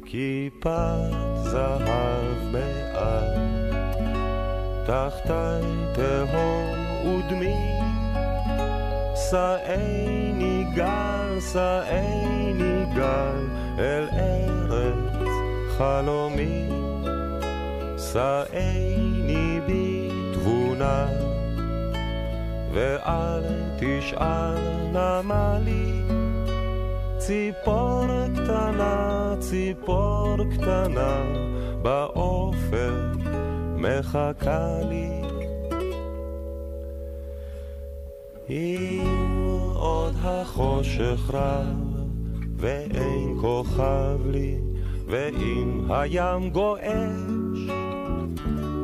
כיפת 0.05 1.11
זהב 1.43 2.51
מעל, 2.51 3.35
תחתי 4.85 5.65
תהום 5.93 6.75
ודמי, 7.07 7.55
שאיני 9.29 10.65
גל, 10.75 11.39
שאיני 11.53 12.85
גל, 12.95 13.47
אל 13.79 14.07
ארץ 14.13 15.25
חלומי, 15.77 16.69
שאיני 17.97 19.04
ואל 22.75 23.43
תשאל 23.79 24.57
נמה 24.91 25.59
לי, 25.63 26.01
ציפור 27.17 28.05
קטנה, 28.33 29.35
ציפור 29.39 30.37
קטנה, 30.53 31.23
באופק 31.81 33.31
מחכה 33.75 34.79
לי. 34.89 35.09
אם 38.49 39.03
עוד 39.73 40.13
החושך 40.23 41.29
רב, 41.33 42.07
ואין 42.57 43.37
כוכב 43.41 44.19
לי, 44.25 44.57
ואם 45.07 45.91
הים 45.91 46.49
גועש, 46.49 47.69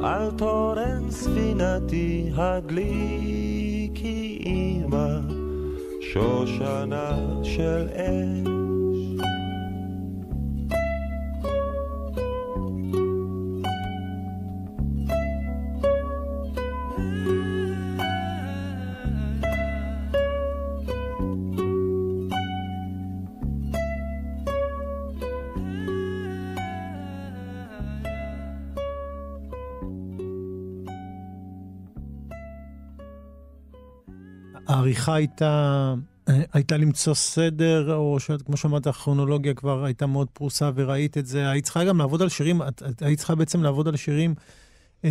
על 0.04 0.32
תורן 0.38 1.12
ספינתי 1.12 2.32
הדליקי 2.36 3.41
אמא, 4.46 5.20
שושנה 6.02 7.16
של 7.44 7.88
אש. 7.96 8.51
העריכה 35.02 35.16
הייתה, 35.16 35.94
הייתה 36.54 36.78
למצוא 36.78 37.14
סדר, 37.14 37.94
או 37.96 38.20
שכמו 38.20 38.58
שאמרת, 38.58 38.88
הכרונולוגיה 38.88 39.54
כבר 39.54 39.84
הייתה 39.86 40.06
מאוד 40.06 40.28
פרוסה 40.34 40.72
וראית 40.76 41.18
את 41.18 41.26
זה. 41.26 41.50
היית 41.50 41.64
צריכה 41.64 41.84
גם 41.84 41.98
לעבוד 41.98 42.22
על 42.22 42.30
שירים, 42.30 42.62
את, 42.62 42.84
את 42.90 43.02
היית 43.02 43.18
צריכה 43.20 43.36
בעצם 43.36 43.64
לעבוד 43.64 43.88
על 43.88 43.96
שירים 43.96 44.36
אה, 45.06 45.10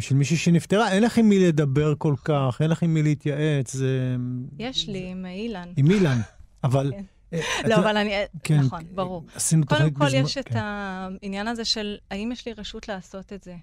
של 0.00 0.14
מישהי 0.14 0.36
שנפטרה, 0.36 0.92
אין 0.92 1.02
לך 1.02 1.18
עם 1.18 1.28
מי 1.28 1.38
לדבר 1.46 1.94
כל 1.98 2.14
כך, 2.24 2.58
אין 2.62 2.70
לך 2.70 2.82
עם 2.82 2.94
מי 2.94 3.02
להתייעץ. 3.02 3.72
זה... 3.72 4.16
יש 4.58 4.88
לי 4.88 5.08
עם 5.10 5.26
אילן. 5.26 5.68
עם 5.76 5.90
אילן, 5.90 6.18
אבל... 6.64 6.92
כן. 6.96 7.02
אה, 7.32 7.40
לא, 7.68 7.74
את- 7.74 7.78
אבל 7.78 7.96
אני... 7.96 8.12
כן, 8.42 8.60
נכון, 8.60 8.82
ברור. 8.94 9.24
קודם 9.66 9.90
כל 9.90 10.04
בזמן- 10.06 10.18
יש 10.24 10.38
את 10.38 10.48
כן. 10.48 10.58
העניין 10.62 11.48
הזה 11.48 11.64
של 11.64 11.96
האם 12.10 12.32
יש 12.32 12.46
לי 12.46 12.52
רשות 12.52 12.88
לעשות 12.88 13.32
את 13.32 13.42
זה. 13.44 13.54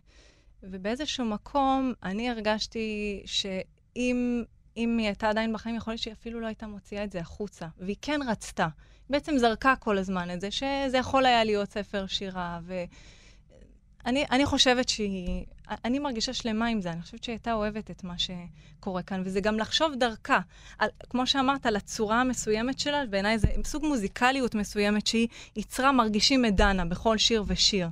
ובאיזשהו 0.63 1.25
מקום 1.25 1.93
אני 2.03 2.29
הרגשתי 2.29 3.21
שאם 3.25 4.43
אם 4.79 4.97
היא 4.97 5.07
הייתה 5.07 5.29
עדיין 5.29 5.53
בחיים, 5.53 5.75
יכול 5.75 5.91
להיות 5.91 6.01
שהיא 6.01 6.13
אפילו 6.13 6.39
לא 6.39 6.47
הייתה 6.47 6.67
מוציאה 6.67 7.03
את 7.03 7.11
זה 7.11 7.19
החוצה. 7.19 7.67
והיא 7.79 7.95
כן 8.01 8.19
רצתה. 8.27 8.67
בעצם 9.09 9.37
זרקה 9.37 9.75
כל 9.75 9.97
הזמן 9.97 10.31
את 10.31 10.41
זה, 10.41 10.51
שזה 10.51 10.97
יכול 10.97 11.25
היה 11.25 11.43
להיות 11.43 11.71
ספר 11.71 12.07
שירה. 12.07 12.59
ואני 12.63 14.25
אני 14.31 14.45
חושבת 14.45 14.89
שהיא... 14.89 15.45
אני 15.85 15.99
מרגישה 15.99 16.33
שלמה 16.33 16.67
עם 16.67 16.81
זה, 16.81 16.91
אני 16.91 17.01
חושבת 17.01 17.23
שהיא 17.23 17.33
הייתה 17.33 17.53
אוהבת 17.53 17.91
את 17.91 18.03
מה 18.03 18.13
שקורה 18.17 19.03
כאן, 19.03 19.21
וזה 19.25 19.41
גם 19.41 19.59
לחשוב 19.59 19.93
דרכה. 19.95 20.39
על, 20.79 20.89
כמו 21.09 21.27
שאמרת, 21.27 21.65
על 21.65 21.75
הצורה 21.75 22.21
המסוימת 22.21 22.79
שלה, 22.79 23.05
בעיניי 23.05 23.37
זה 23.37 23.47
סוג 23.63 23.85
מוזיקליות 23.85 24.55
מסוימת 24.55 25.07
שהיא 25.07 25.27
יצרה, 25.55 25.91
מרגישים 25.91 26.45
את 26.45 26.55
דנה 26.55 26.85
בכל 26.85 27.17
שיר 27.17 27.43
ושיר. 27.47 27.87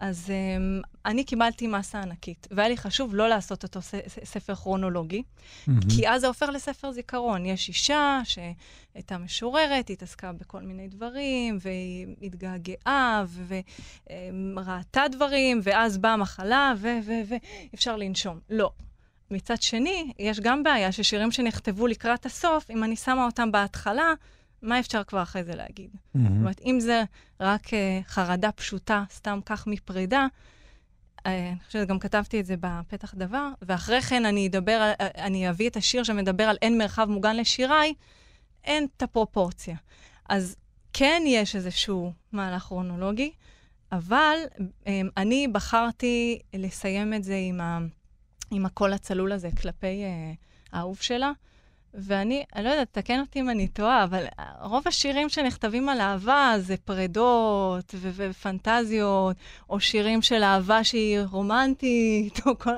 אז 0.00 0.26
um, 0.28 0.86
אני 1.06 1.24
קיבלתי 1.24 1.66
מסה 1.66 2.00
ענקית, 2.00 2.46
והיה 2.50 2.68
לי 2.68 2.76
חשוב 2.76 3.14
לא 3.14 3.28
לעשות 3.28 3.62
אותו 3.62 3.82
ס- 3.82 3.94
ספר 4.24 4.54
כרונולוגי, 4.54 5.22
מהמם. 5.66 5.80
כי 5.96 6.08
אז 6.08 6.20
זה 6.20 6.26
הופך 6.26 6.48
לספר 6.48 6.92
זיכרון. 6.92 7.46
יש 7.46 7.68
אישה 7.68 8.20
שהייתה 8.24 9.18
משוררת, 9.18 9.88
היא 9.88 9.94
התעסקה 9.94 10.32
בכל 10.32 10.60
מיני 10.60 10.88
דברים, 10.88 11.58
והיא 11.60 12.06
התגעגעה, 12.22 13.24
וראתה 14.56 15.04
דברים, 15.10 15.60
ואז 15.62 15.98
באה 15.98 16.16
מחלה, 16.16 16.74
ואפשר 17.72 17.96
לנשום. 17.96 18.38
לא. 18.50 18.70
מצד 19.30 19.62
שני, 19.62 20.12
יש 20.18 20.40
גם 20.40 20.62
בעיה 20.62 20.92
ששירים 20.92 21.32
שנכתבו 21.32 21.86
לקראת 21.86 22.26
הסוף, 22.26 22.70
אם 22.70 22.84
אני 22.84 22.96
שמה 22.96 23.24
אותם 23.24 23.52
בהתחלה, 23.52 24.12
מה 24.62 24.80
אפשר 24.80 25.04
כבר 25.04 25.22
אחרי 25.22 25.44
זה 25.44 25.54
להגיד? 25.54 25.90
זאת 25.92 26.00
מהמם. 26.14 26.40
אומרת, 26.40 26.60
אם 26.60 26.80
זה 26.80 27.02
רק 27.40 27.66
uh, 27.66 27.72
חרדה 28.08 28.52
פשוטה, 28.52 29.04
סתם 29.12 29.40
כך 29.46 29.66
מפרידה, 29.66 30.26
uh, 31.18 31.20
אני 31.26 31.56
חושבת 31.66 31.82
שגם 31.86 31.98
כתבתי 31.98 32.40
את 32.40 32.46
זה 32.46 32.54
בפתח 32.60 33.14
דבר, 33.14 33.48
ואחרי 33.62 34.02
כן 34.02 34.24
אני 34.24 34.46
אדבר, 34.46 34.72
על- 34.72 34.92
אה, 35.00 35.24
אני 35.24 35.50
אביא 35.50 35.68
את 35.68 35.76
השיר 35.76 36.02
שמדבר 36.02 36.44
על 36.44 36.56
אין 36.62 36.78
מרחב 36.78 37.04
מוגן 37.10 37.36
לשיריי, 37.36 37.94
אין 38.64 38.86
את 38.96 39.02
הפרופורציה. 39.02 39.76
אז 40.28 40.56
כן 40.92 41.22
יש 41.26 41.56
איזשהו 41.56 42.12
מהלך 42.32 42.62
כרונולוגי, 42.62 43.32
אבל 43.92 44.36
um, 44.62 44.88
אני 45.16 45.48
בחרתי 45.48 46.38
לסיים 46.54 47.14
את 47.14 47.24
זה 47.24 47.36
עם, 47.48 47.60
ה, 47.60 47.78
עם 48.50 48.66
הקול 48.66 48.92
הצלול 48.92 49.32
הזה 49.32 49.48
כלפי 49.62 50.02
uh, 50.04 50.36
האהוב 50.76 50.96
שלה. 51.00 51.32
ואני, 51.96 52.44
אני 52.56 52.64
לא 52.64 52.70
יודעת, 52.70 52.88
תקן 52.92 53.20
אותי 53.20 53.40
אם 53.40 53.50
אני 53.50 53.68
טועה, 53.68 54.04
אבל 54.04 54.24
רוב 54.62 54.82
השירים 54.88 55.28
שנכתבים 55.28 55.88
על 55.88 56.00
אהבה 56.00 56.54
זה 56.58 56.76
פרדות 56.84 57.94
ו- 57.94 58.10
ופנטזיות, 58.16 59.36
או 59.70 59.80
שירים 59.80 60.22
של 60.22 60.42
אהבה 60.42 60.84
שהיא 60.84 61.18
רומנטית, 61.30 62.40
או 62.46 62.58
כל... 62.58 62.70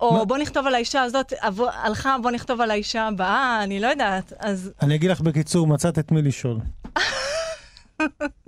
או 0.00 0.12
מה? 0.12 0.24
בוא 0.24 0.38
נכתוב 0.38 0.66
על 0.66 0.74
האישה 0.74 1.02
הזאת, 1.02 1.32
הלכה, 1.72 2.16
בוא 2.22 2.30
נכתוב 2.30 2.60
על 2.60 2.70
האישה 2.70 3.06
הבאה, 3.06 3.64
אני 3.64 3.80
לא 3.80 3.86
יודעת. 3.86 4.32
אז 4.38 4.72
אני 4.82 4.94
אגיד 4.94 5.10
לך 5.10 5.20
בקיצור, 5.20 5.66
מצאת 5.66 5.98
את 5.98 6.12
מי 6.12 6.22
לשאול. 6.22 6.58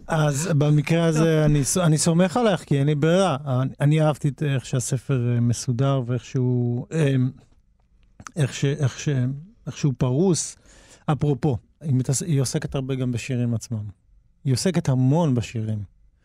אז 0.07 0.51
במקרה 0.59 1.05
הזה 1.05 1.45
אני, 1.45 1.63
אני 1.85 1.99
סומך 1.99 2.37
עליך, 2.37 2.65
כי 2.65 2.79
אין 2.79 2.87
לי 2.87 2.95
ברירה. 2.95 3.37
אני, 3.47 3.71
אני 3.81 4.03
אהבתי 4.03 4.29
את 4.29 4.43
איך 4.43 4.67
שהספר 4.67 5.35
אה, 5.35 5.41
מסודר 5.41 6.03
ואיך 6.07 6.25
שהוא, 6.25 6.87
אה, 6.93 7.15
איך, 8.37 8.55
ש, 8.55 8.65
איך, 8.65 8.99
ש, 8.99 9.09
איך 9.71 9.79
שהוא 9.79 9.93
פרוס. 9.99 10.57
אפרופו, 11.07 11.57
היא, 11.81 11.95
מתעס... 11.95 12.23
היא 12.23 12.41
עוסקת 12.41 12.75
הרבה 12.75 12.95
גם 12.95 13.13
בשירים 13.13 13.55
עצמם. 13.55 13.85
היא 14.45 14.53
עוסקת 14.53 14.89
המון 14.89 15.35
בשירים. 15.35 15.79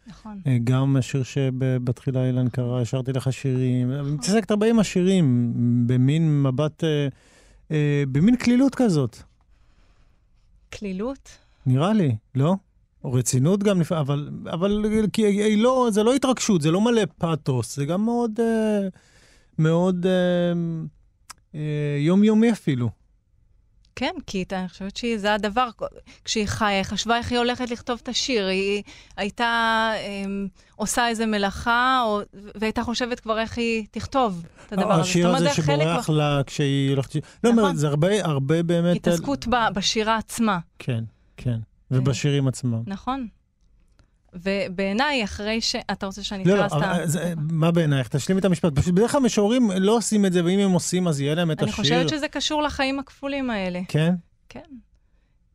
נכון. 0.08 0.42
אה, 0.48 0.58
גם 0.64 0.96
השיר 0.96 1.24
שבתחילה 1.24 2.26
אילן 2.28 2.50
קרא, 2.50 2.82
השארתי 2.82 3.14
לך 3.14 3.34
שירים. 3.34 3.92
היא 3.92 4.14
מתעסקת 4.14 4.52
הרבה 4.52 4.70
עם 4.70 4.80
השירים, 4.80 5.54
במין 5.88 6.44
מבט, 6.44 6.84
אה, 6.84 7.08
אה, 7.72 8.04
במין 8.12 8.38
כלילות 8.38 8.76
כזאת. 8.76 9.18
כלילות? 10.74 11.30
נראה 11.66 11.94
לי, 11.94 12.16
לא? 12.36 12.56
או 13.04 13.14
רצינות 13.14 13.64
גם, 13.64 13.82
לפ- 13.82 13.92
אבל, 13.92 14.30
אבל 14.54 14.82
כי 15.14 15.26
היא 15.26 15.64
לא, 15.64 15.88
זה 15.92 16.04
לא 16.04 16.14
התרגשות, 16.14 16.62
זה 16.62 16.72
לא 16.72 16.82
מלא 16.82 17.02
פאתוס, 17.18 17.76
זה 17.76 17.86
גם 17.86 18.06
מאוד, 18.06 18.40
אה, 18.40 18.88
מאוד 19.60 20.06
אה, 20.06 20.12
אה, 21.56 21.98
יומיומי 22.00 22.52
אפילו. 22.52 22.90
כן, 23.96 24.14
כי 24.28 24.46
אני 24.52 24.70
חושבת 24.70 24.98
שזה 24.98 25.34
הדבר, 25.34 25.70
כשהיא 26.26 26.48
חיה, 26.48 26.68
היא 26.68 26.84
חשבה 26.84 27.18
איך 27.18 27.32
היא 27.32 27.40
הולכת 27.40 27.70
לכתוב 27.70 28.00
את 28.04 28.08
השיר. 28.08 28.48
היא 28.48 28.84
הייתה 29.18 29.92
אמ, 30.08 30.48
עושה 30.76 31.08
איזה 31.08 31.26
מלאכה, 31.26 32.02
או, 32.06 32.22
והייתה 32.56 32.84
חושבת 32.84 33.20
כבר 33.20 33.40
איך 33.40 33.58
היא 33.58 33.86
תכתוב 33.92 34.46
את 34.68 34.74
הדבר 34.74 34.92
הזה. 34.92 35.02
השיר 35.02 35.36
הזה 35.36 35.50
שבורח 35.54 36.10
לה 36.10 36.42
כשהיא 36.46 36.90
הולכת... 36.90 37.16
לא, 37.44 37.54
נכון. 37.54 37.76
זה 37.76 37.88
הרבה, 37.88 38.26
הרבה 38.26 38.64
באמת... 38.64 38.96
התעסקות 38.96 39.48
ב- 39.48 39.74
בשירה 39.74 40.18
עצמה, 40.18 40.60
כן, 40.80 41.04
כן. 41.38 41.58
ובשירים 41.92 42.48
עצמם. 42.48 42.82
נכון? 42.88 43.28
ובעיניי, 44.36 45.24
אחרי 45.24 45.62
ש... 45.62 45.76
אתה 45.92 46.06
רוצה 46.06 46.24
שאני 46.24 46.44
לא, 46.44 46.54
אקרא 46.54 46.64
לא, 46.64 46.68
סתם? 46.70 46.78
אבל 46.78 47.06
זה- 47.08 47.34
מה 47.38 47.72
בעינייך? 47.72 48.08
תשלים 48.08 48.38
את 48.38 48.46
המשפט. 48.46 48.80
פשוט 48.80 48.94
בדרך 48.94 49.12
כלל 49.12 49.22
משוררים 49.22 49.70
לא 49.72 49.96
עושים 49.98 50.26
את 50.26 50.34
זה, 50.34 50.46
ואם 50.46 50.60
הם 50.60 50.72
עושים, 50.72 51.08
אז 51.08 51.22
יהיה 51.22 51.36
להם 51.36 51.52
את 51.52 51.62
אני 51.64 51.70
השיר. 51.72 51.84
חושבת 51.84 52.10
שזה 52.10 52.28
קשור 52.28 52.62
לחיים 52.64 53.00
הכפולים 53.00 53.50
האלה. 53.50 53.80
כן? 53.88 54.14
כן. 54.50 54.60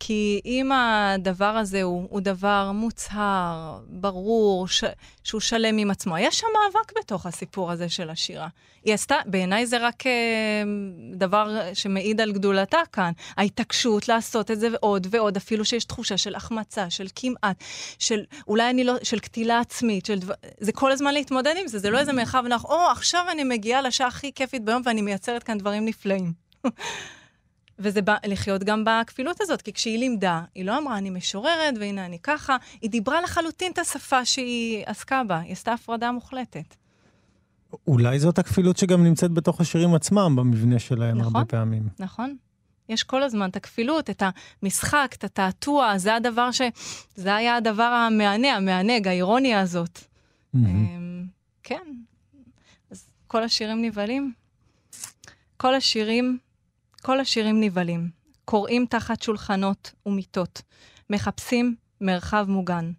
כי 0.01 0.41
אם 0.45 0.73
הדבר 0.73 1.45
הזה 1.45 1.83
הוא, 1.83 2.07
הוא 2.11 2.21
דבר 2.21 2.71
מוצהר, 2.75 3.79
ברור, 3.87 4.69
ש, 4.69 4.85
שהוא 5.25 5.41
שלם 5.41 5.79
עם 5.79 5.91
עצמו, 5.91 6.19
יש 6.19 6.39
שם 6.39 6.47
מאבק 6.55 6.93
בתוך 6.99 7.27
הסיפור 7.27 7.71
הזה 7.71 7.89
של 7.89 8.11
השירה. 8.11 8.49
היא 8.85 8.95
עשתה, 8.95 9.17
בעיניי 9.27 9.67
זה 9.67 9.79
רק 9.79 10.07
אה, 10.07 10.13
דבר 11.15 11.59
שמעיד 11.75 12.21
על 12.21 12.33
גדולתה 12.33 12.79
כאן. 12.93 13.13
ההתעקשות 13.37 14.09
לעשות 14.09 14.51
את 14.51 14.61
זה 14.61 14.69
עוד 14.81 15.07
ועוד, 15.11 15.37
אפילו 15.37 15.65
שיש 15.65 15.85
תחושה 15.85 16.17
של 16.17 16.35
החמצה, 16.35 16.91
של 16.91 17.07
כמעט, 17.17 17.65
של 17.99 18.25
אולי 18.49 18.71
אני 18.71 18.85
לא, 18.85 18.95
של 19.03 19.19
קטילה 19.19 19.61
עצמית, 19.61 20.07
של 20.07 20.19
דבר, 20.19 20.35
זה 20.61 20.73
כל 20.73 20.93
הזמן 20.93 21.15
להתמודד 21.15 21.55
עם 21.61 21.69
זה, 21.69 21.79
זה 21.79 21.91
לא 21.91 21.99
איזה 21.99 22.13
מרחב 22.13 22.45
נח, 22.49 22.65
או, 22.65 22.91
עכשיו 22.91 23.25
אני 23.33 23.45
מגיעה 23.45 23.83
לשעה 23.83 24.09
הכי 24.09 24.33
כיפית 24.33 24.65
ביום 24.65 24.83
ואני 24.85 25.03
מייצרת 25.03 25.43
כאן 25.43 25.59
דברים 25.59 25.85
נפלאים. 25.85 26.33
וזה 27.81 28.03
בא, 28.03 28.17
לחיות 28.27 28.65
גם 28.65 28.85
בכפילות 28.87 29.41
הזאת, 29.41 29.63
כי 29.63 29.73
כשהיא 29.73 29.99
לימדה, 29.99 30.43
היא 30.55 30.65
לא 30.65 30.79
אמרה, 30.79 30.99
אני 30.99 31.11
משוררת, 31.11 31.75
והנה 31.81 32.07
אני 32.07 32.19
ככה, 32.19 32.57
היא 32.81 32.91
דיברה 32.91 33.21
לחלוטין 33.21 33.73
את 33.73 33.79
השפה 33.79 34.25
שהיא 34.25 34.83
עסקה 34.87 35.23
בה, 35.25 35.39
היא 35.39 35.53
עשתה 35.53 35.73
הפרדה 35.73 36.13
מוחלטת. 36.13 36.75
אולי 37.87 38.19
זאת 38.19 38.39
הכפילות 38.39 38.77
שגם 38.77 39.05
נמצאת 39.05 39.31
בתוך 39.31 39.61
השירים 39.61 39.95
עצמם, 39.95 40.37
במבנה 40.37 40.79
שלהם 40.79 41.19
נכון. 41.19 41.37
הרבה 41.37 41.49
פעמים. 41.49 41.89
נכון. 41.99 42.37
יש 42.89 43.03
כל 43.03 43.23
הזמן 43.23 43.51
את 43.51 43.57
הכפילות, 43.57 44.11
את 44.11 44.23
המשחק, 44.63 45.15
את 45.19 45.25
התעתוע, 45.25 45.99
זה 45.99 46.15
הדבר 46.15 46.51
ש... 46.51 46.61
זה 47.15 47.35
היה 47.35 47.57
הדבר 47.57 47.83
המענה, 47.83 48.57
המענג, 48.57 49.09
האירוניה 49.09 49.61
הזאת. 49.61 49.99
אמ, 50.55 51.25
כן. 51.63 51.95
אז 52.91 53.11
כל 53.27 53.43
השירים 53.43 53.83
נבהלים. 53.83 54.33
כל 55.57 55.75
השירים, 55.75 56.39
כל 57.03 57.21
השירים 57.21 57.61
נבהלים. 57.61 58.11
קוראים 58.45 58.87
תחת 58.87 59.23
שולחנות 59.23 59.93
ומיטות. 60.07 60.63
מחפשים 61.11 61.75
מרחב 62.01 62.47
מוגן. 62.49 62.93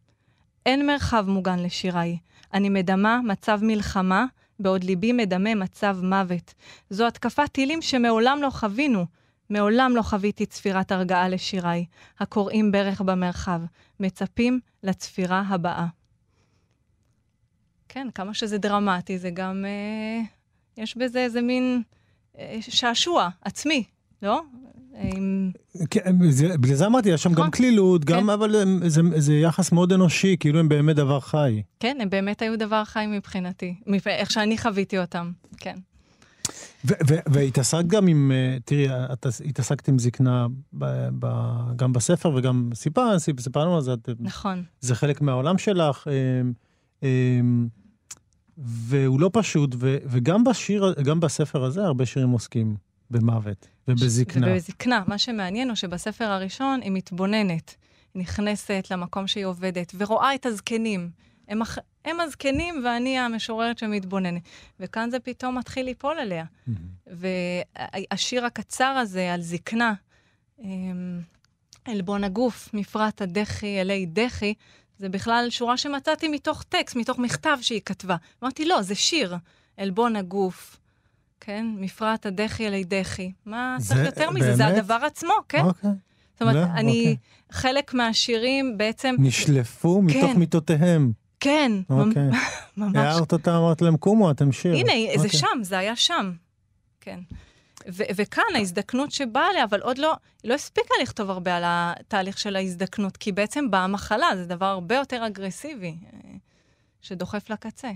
אין 0.66 0.88
מרחב 0.88 1.26
מוגן 1.28 1.60
לשיריי. 1.60 2.18
אני 2.54 2.70
מדמה 2.70 3.22
מצב 3.22 3.60
מלחמה, 3.64 4.26
בעוד 4.60 4.84
ליבי 4.84 5.12
מדמה 5.14 5.56
מצב 5.56 5.97
מוות. 6.04 6.54
זו 6.89 7.08
התקפת 7.08 7.49
טילים 7.52 7.82
שמעולם 7.82 8.41
לא 8.41 8.49
חווינו. 8.49 9.06
מעולם 9.49 9.95
לא 9.95 10.02
חוויתי 10.02 10.45
צפירת 10.45 10.91
הרגעה 10.91 11.30
לשיריי, 11.30 11.86
הקוראים 12.20 12.72
ברך 12.72 13.02
במרחב, 13.02 13.62
מצפים 13.99 14.60
לצפירה 14.84 15.43
הבאה. 15.47 15.88
כן, 17.89 18.08
כמה 18.16 18.34
שזה 18.34 18.58
דרמטי, 18.58 19.18
זה 19.18 19.30
גם... 19.30 19.66
אה, 19.66 20.22
יש 20.78 20.97
בזה 20.97 21.20
איזה 21.20 21.41
מין 21.41 21.84
שעשוע 22.61 23.29
עצמי, 23.41 23.84
לא? 24.21 24.41
עם... 25.01 25.51
כן, 25.89 26.29
זה- 26.29 26.57
בגלל 26.57 26.75
זה 26.75 26.86
אמרתי, 26.86 27.09
יש 27.09 27.23
שם 27.23 27.32
נכון. 27.32 27.43
גם 27.45 27.51
קלילות, 27.51 28.05
גם, 28.05 28.23
כן. 28.23 28.29
אבל 28.29 28.55
הם- 28.55 28.89
זה, 28.89 29.01
זה 29.17 29.34
יחס 29.34 29.71
מאוד 29.71 29.93
אנושי, 29.93 30.36
כאילו 30.39 30.59
הם 30.59 30.69
באמת 30.69 30.95
דבר 30.95 31.19
חי. 31.19 31.61
כן, 31.79 31.97
הם 32.01 32.09
באמת 32.09 32.41
היו 32.41 32.57
דבר 32.57 32.84
חי 32.86 33.05
מבחינתי, 33.09 33.75
איך 34.05 34.32
שאני 34.32 34.57
חוויתי 34.57 34.99
אותם, 34.99 35.32
כן. 35.57 35.75
והתעסקת 37.05 37.86
גם 37.88 38.07
עם, 38.07 38.32
אה, 38.32 38.57
תראי, 38.65 38.88
את 39.13 39.25
התעסקת 39.49 39.88
עם 39.88 39.99
זקנה 39.99 40.47
ב- 40.73 41.07
ב- 41.19 41.71
גם 41.75 41.93
בספר 41.93 42.32
וגם 42.36 42.69
סיפר, 42.73 43.19
סיפ- 43.19 43.39
סיפרנו 43.41 43.75
על 43.75 43.82
זה, 43.82 43.91
נכון. 44.19 44.63
זה 44.79 44.95
חלק 44.95 45.21
מהעולם 45.21 45.57
שלך, 45.57 46.07
אה, 46.07 46.13
אה, 47.03 47.39
והוא 48.58 49.20
לא 49.20 49.30
פשוט, 49.34 49.76
ו- 49.80 49.97
וגם 50.06 50.43
בשיר, 50.43 50.95
גם 51.04 51.20
בספר 51.20 51.64
הזה 51.64 51.84
הרבה 51.84 52.06
שירים 52.06 52.30
עוסקים 52.30 52.76
במוות 53.12 53.68
ובזקנה. 53.88 54.47
ובזקנה. 54.47 55.04
מה 55.08 55.18
שמעניין 55.18 55.68
הוא 55.68 55.76
שבספר 55.76 56.26
הראשון 56.26 56.80
היא 56.82 56.91
מתבוננת, 56.91 57.76
נכנסת 58.16 58.88
למקום 58.91 59.28
שהיא 59.28 59.45
עובדת, 59.45 59.95
ורואה 59.97 60.36
את 60.36 60.45
הזקנים. 60.45 61.10
הם, 61.47 61.62
הח... 61.62 61.78
הם 62.06 62.20
הזקנים 62.20 62.82
ואני 62.86 63.20
המשוררת 63.20 63.78
שמתבוננת. 63.78 64.41
וכאן 64.80 65.10
זה 65.12 65.20
פתאום 65.20 65.58
מתחיל 65.58 65.86
ליפול 65.86 66.20
עליה. 66.20 66.45
והשיר 67.08 68.45
הקצר 68.45 68.86
הזה 68.86 69.34
על 69.34 69.41
זקנה, 69.41 69.93
אמ, 70.60 71.20
עלבון 71.86 72.24
הגוף, 72.24 72.70
מפרט 72.74 73.22
הדחי 73.22 73.82
אלי 73.82 74.06
דחי, 74.06 74.54
זה 75.02 75.10
בכלל 75.10 75.47
שורה 75.49 75.78
שמצאתי 75.78 76.28
מתוך 76.28 76.64
טקסט, 76.64 76.95
מתוך 76.95 77.20
מכתב 77.20 77.58
שהיא 77.62 77.82
כתבה. 77.86 78.16
אמרתי, 78.43 78.66
לא, 78.66 78.82
זה 78.82 78.95
שיר. 78.95 79.36
עלבון 79.78 80.16
הגוף, 80.16 80.78
כן? 81.39 81.66
מפרט 81.78 82.26
הדחי 82.26 82.68
אלי 82.68 82.84
דחי. 82.84 83.32
מה 83.45 83.76
זה- 83.80 83.88
צריך 83.95 84.06
יותר 84.06 84.30
מזה? 84.32 84.56
זה 84.56 84.64
באמת? 84.64 84.78
הדבר 84.78 84.99
עצמו, 85.06 85.34
כן? 85.49 85.62
אוקיי. 85.66 85.89
זאת 86.34 86.41
אומרת, 86.41 86.56
לא? 86.56 86.64
אני, 86.80 86.99
אוקיי. 86.99 87.16
חלק 87.52 87.93
מהשירים 87.93 88.78
בעצם, 88.78 89.16
נשלפו 89.20 90.02
מתוך 90.02 90.32
כן. 90.34 90.39
מיטותיהם. 90.39 91.12
כן, 91.39 91.72
אוקיי. 91.89 92.30
ממש 92.78 92.95
הערת 92.95 93.32
אותם, 93.32 93.52
אמרת 93.52 93.82
להם, 93.82 93.97
קומו, 93.97 94.32
אתם 94.32 94.52
שיר. 94.52 94.74
הנה, 94.76 94.91
זה 95.18 95.24
אוקיי. 95.26 95.39
שם, 95.39 95.47
זה 95.62 95.78
היה 95.78 95.95
שם. 95.95 96.32
כן. 97.02 97.20
ו- 97.88 98.03
וכאן 98.15 98.43
ההזדקנות 98.55 99.11
שבאה 99.11 99.49
אליה, 99.51 99.63
אבל 99.63 99.82
עוד 99.82 99.97
לא, 99.97 100.13
לא 100.43 100.53
הספיקה 100.53 100.93
לכתוב 101.01 101.29
הרבה 101.29 101.55
על 101.57 101.63
התהליך 101.65 102.38
של 102.38 102.55
ההזדקנות, 102.55 103.17
כי 103.17 103.32
בעצם 103.32 103.71
באה 103.71 103.88
מחלה, 103.88 104.27
זה 104.36 104.45
דבר 104.45 104.65
הרבה 104.65 104.95
יותר 104.95 105.27
אגרסיבי, 105.27 105.97
אה, 106.13 106.19
שדוחף 107.01 107.49
לקצה. 107.49 107.91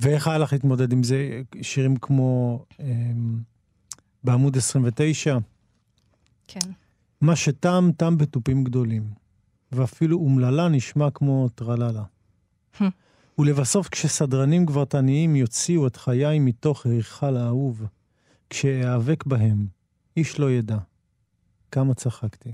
ואיך 0.00 0.28
היה 0.28 0.38
לך 0.38 0.52
להתמודד 0.52 0.92
עם 0.92 1.02
זה? 1.02 1.42
שירים 1.62 1.96
כמו 1.96 2.64
אמ, 2.80 3.38
בעמוד 4.24 4.56
29, 4.56 5.38
כן. 6.48 6.70
מה 7.20 7.36
שטעם, 7.36 7.92
טעם 7.92 8.18
בתופים 8.18 8.64
גדולים, 8.64 9.04
ואפילו 9.72 10.18
אומללה 10.18 10.68
נשמע 10.68 11.10
כמו 11.10 11.48
טרללה. 11.48 12.02
ולבסוף, 13.38 13.88
כשסדרנים 13.88 14.66
גברתניים 14.66 15.36
יוציאו 15.36 15.86
את 15.86 15.96
חיי 15.96 16.38
מתוך 16.38 16.86
היכל 16.86 17.36
האהוב, 17.36 17.86
כשאיאבק 18.54 19.24
בהם, 19.26 19.66
איש 20.16 20.38
לא 20.38 20.50
ידע. 20.50 20.76
כמה 21.70 21.94
צחקתי. 21.94 22.52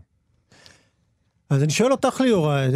אז 1.51 1.63
אני 1.63 1.73
שואל 1.73 1.93
אותך, 1.93 2.21
ליאורה, 2.21 2.67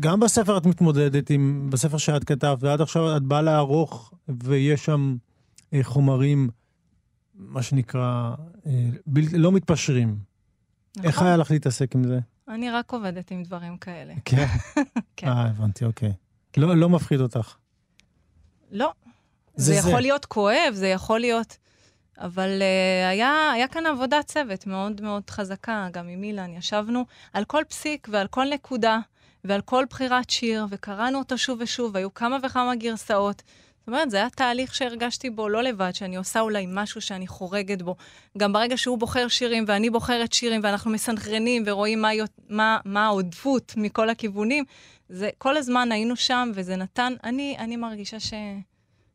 גם 0.00 0.20
בספר 0.20 0.58
את 0.58 0.66
מתמודדת 0.66 1.30
עם, 1.30 1.70
בספר 1.70 1.98
שאת 1.98 2.24
כתבת, 2.24 2.62
ועד 2.62 2.80
עכשיו 2.80 3.16
את 3.16 3.22
באה 3.22 3.42
לערוך, 3.42 4.12
ויש 4.28 4.84
שם 4.84 5.16
אה, 5.72 5.78
חומרים, 5.82 6.48
מה 7.34 7.62
שנקרא, 7.62 8.34
אה, 8.66 8.72
בל, 9.06 9.22
לא 9.32 9.52
מתפשרים. 9.52 10.18
איך 11.04 11.14
נכון. 11.14 11.26
היה 11.26 11.36
לך 11.36 11.50
להתעסק 11.50 11.94
עם 11.94 12.04
זה? 12.04 12.18
אני 12.48 12.70
רק 12.70 12.92
עובדת 12.92 13.30
עם 13.30 13.42
דברים 13.42 13.76
כאלה. 13.76 14.14
כן. 14.24 14.46
כן. 15.16 15.28
אה, 15.28 15.42
הבנתי, 15.42 15.84
אוקיי. 15.84 16.12
לא, 16.56 16.76
לא 16.76 16.88
מפחיד 16.88 17.20
אותך. 17.20 17.56
לא. 18.72 18.92
זה 19.56 19.74
זה, 19.74 19.80
זה. 19.80 19.88
יכול 19.88 20.00
להיות 20.00 20.24
כואב, 20.24 20.72
זה 20.72 20.86
יכול 20.86 21.20
להיות... 21.20 21.58
אבל 22.18 22.48
uh, 22.58 23.08
היה, 23.10 23.50
היה 23.54 23.68
כאן 23.68 23.86
עבודת 23.86 24.26
צוות 24.26 24.66
מאוד 24.66 25.00
מאוד 25.00 25.30
חזקה, 25.30 25.88
גם 25.92 26.08
עם 26.08 26.22
אילן. 26.22 26.52
ישבנו 26.52 27.04
על 27.32 27.44
כל 27.44 27.62
פסיק 27.68 28.08
ועל 28.10 28.26
כל 28.26 28.44
נקודה 28.44 28.98
ועל 29.44 29.60
כל 29.60 29.84
בחירת 29.90 30.30
שיר, 30.30 30.66
וקראנו 30.70 31.18
אותו 31.18 31.38
שוב 31.38 31.58
ושוב, 31.60 31.96
היו 31.96 32.14
כמה 32.14 32.36
וכמה 32.42 32.74
גרסאות. 32.74 33.42
זאת 33.78 33.88
אומרת, 33.88 34.10
זה 34.10 34.16
היה 34.16 34.30
תהליך 34.30 34.74
שהרגשתי 34.74 35.30
בו 35.30 35.48
לא 35.48 35.62
לבד, 35.62 35.90
שאני 35.94 36.16
עושה 36.16 36.40
אולי 36.40 36.66
משהו 36.68 37.00
שאני 37.00 37.26
חורגת 37.26 37.82
בו. 37.82 37.96
גם 38.38 38.52
ברגע 38.52 38.76
שהוא 38.76 38.98
בוחר 38.98 39.28
שירים 39.28 39.64
ואני 39.66 39.90
בוחרת 39.90 40.32
שירים, 40.32 40.60
ואנחנו 40.64 40.90
מסנכרנים 40.90 41.62
ורואים 41.66 42.02
מה, 42.02 42.08
מה, 42.48 42.78
מה 42.84 43.06
העודפות 43.06 43.72
מכל 43.76 44.10
הכיוונים, 44.10 44.64
זה, 45.08 45.30
כל 45.38 45.56
הזמן 45.56 45.92
היינו 45.92 46.16
שם, 46.16 46.50
וזה 46.54 46.76
נתן, 46.76 47.12
אני, 47.24 47.56
אני 47.58 47.76
מרגישה 47.76 48.20
ש... 48.20 48.34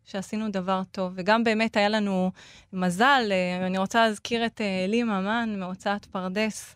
שעשינו 0.06 0.52
דבר 0.52 0.82
טוב. 0.92 1.14
וגם 1.16 1.44
באמת 1.44 1.78
היה 1.78 1.90
לנו 1.90 2.32
מזל, 2.74 3.32
אה, 3.32 3.68
אני 3.68 3.78
רוצה 3.78 4.08
להזכיר 4.08 4.46
את 4.46 4.62
אה, 4.62 4.86
אלי 4.86 5.04
ממן 5.04 5.56
מהוצאת 5.60 6.06
פרדס, 6.06 6.76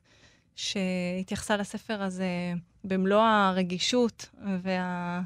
שהתייחסה 0.55 1.57
לספר 1.57 2.03
הזה 2.03 2.53
במלוא 2.84 3.21
הרגישות 3.21 4.30
וה... 4.63 5.21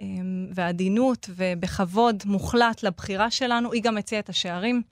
אה, 0.00 0.06
והעדינות 0.54 1.30
ובכבוד 1.36 2.22
מוחלט 2.26 2.82
לבחירה 2.82 3.30
שלנו. 3.30 3.72
היא 3.72 3.82
גם 3.82 3.98
הציעה 3.98 4.20
את 4.20 4.28
השערים, 4.28 4.82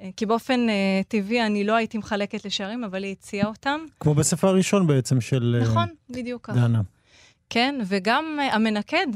אה, 0.00 0.08
כי 0.16 0.26
באופן 0.26 0.66
טבעי 1.08 1.46
אני 1.46 1.64
לא 1.64 1.74
הייתי 1.74 1.98
מחלקת 1.98 2.44
לשערים, 2.44 2.84
אבל 2.84 3.02
היא 3.02 3.12
הציעה 3.12 3.48
אותם. 3.48 3.80
כמו 4.00 4.14
בספר 4.14 4.48
הראשון 4.48 4.86
בעצם 4.86 5.20
של 5.20 5.62
נכון, 5.62 5.88
בדיוק 6.10 6.46
ככה. 6.46 6.56
דנה. 6.56 6.82
כן, 7.50 7.80
וגם 7.86 8.38
uh, 8.38 8.54
המנקד, 8.54 9.06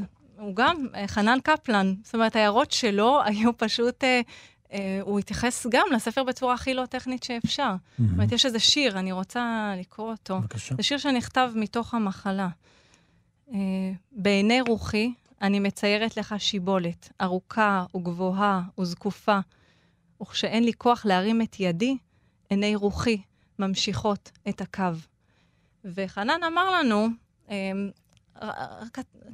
הוא 0.41 0.55
גם 0.55 0.87
uh, 0.91 1.07
חנן 1.07 1.37
קפלן. 1.43 1.93
זאת 2.03 2.13
אומרת, 2.13 2.35
ההערות 2.35 2.71
שלו 2.71 3.19
היו 3.25 3.57
פשוט, 3.57 4.03
uh, 4.03 4.07
uh, 4.69 4.73
הוא 5.01 5.19
התייחס 5.19 5.67
גם 5.69 5.85
לספר 5.91 6.23
בצורה 6.23 6.53
הכי 6.53 6.73
לא 6.73 6.85
טכנית 6.85 7.23
שאפשר. 7.23 7.75
זאת 7.99 8.11
אומרת, 8.13 8.31
יש 8.31 8.45
איזה 8.45 8.59
שיר, 8.59 8.99
אני 8.99 9.11
רוצה 9.11 9.73
לקרוא 9.79 10.11
אותו. 10.11 10.39
בבקשה. 10.39 10.75
זה 10.75 10.83
שיר 10.83 10.97
שנכתב 10.97 11.51
מתוך 11.55 11.93
המחלה. 11.93 12.49
בעיני 14.11 14.61
רוחי 14.61 15.13
אני 15.41 15.59
מציירת 15.59 16.17
לך 16.17 16.35
שיבולת, 16.37 17.09
ארוכה 17.21 17.85
וגבוהה 17.95 18.61
וזקופה, 18.79 19.39
וכשאין 20.21 20.63
לי 20.63 20.73
כוח 20.73 21.05
להרים 21.05 21.41
את 21.41 21.59
ידי, 21.59 21.97
עיני 22.49 22.75
רוחי 22.75 23.21
ממשיכות 23.59 24.31
את 24.49 24.61
הקו. 24.61 24.83
וחנן 25.85 26.43
אמר 26.47 26.71
לנו, 26.71 27.07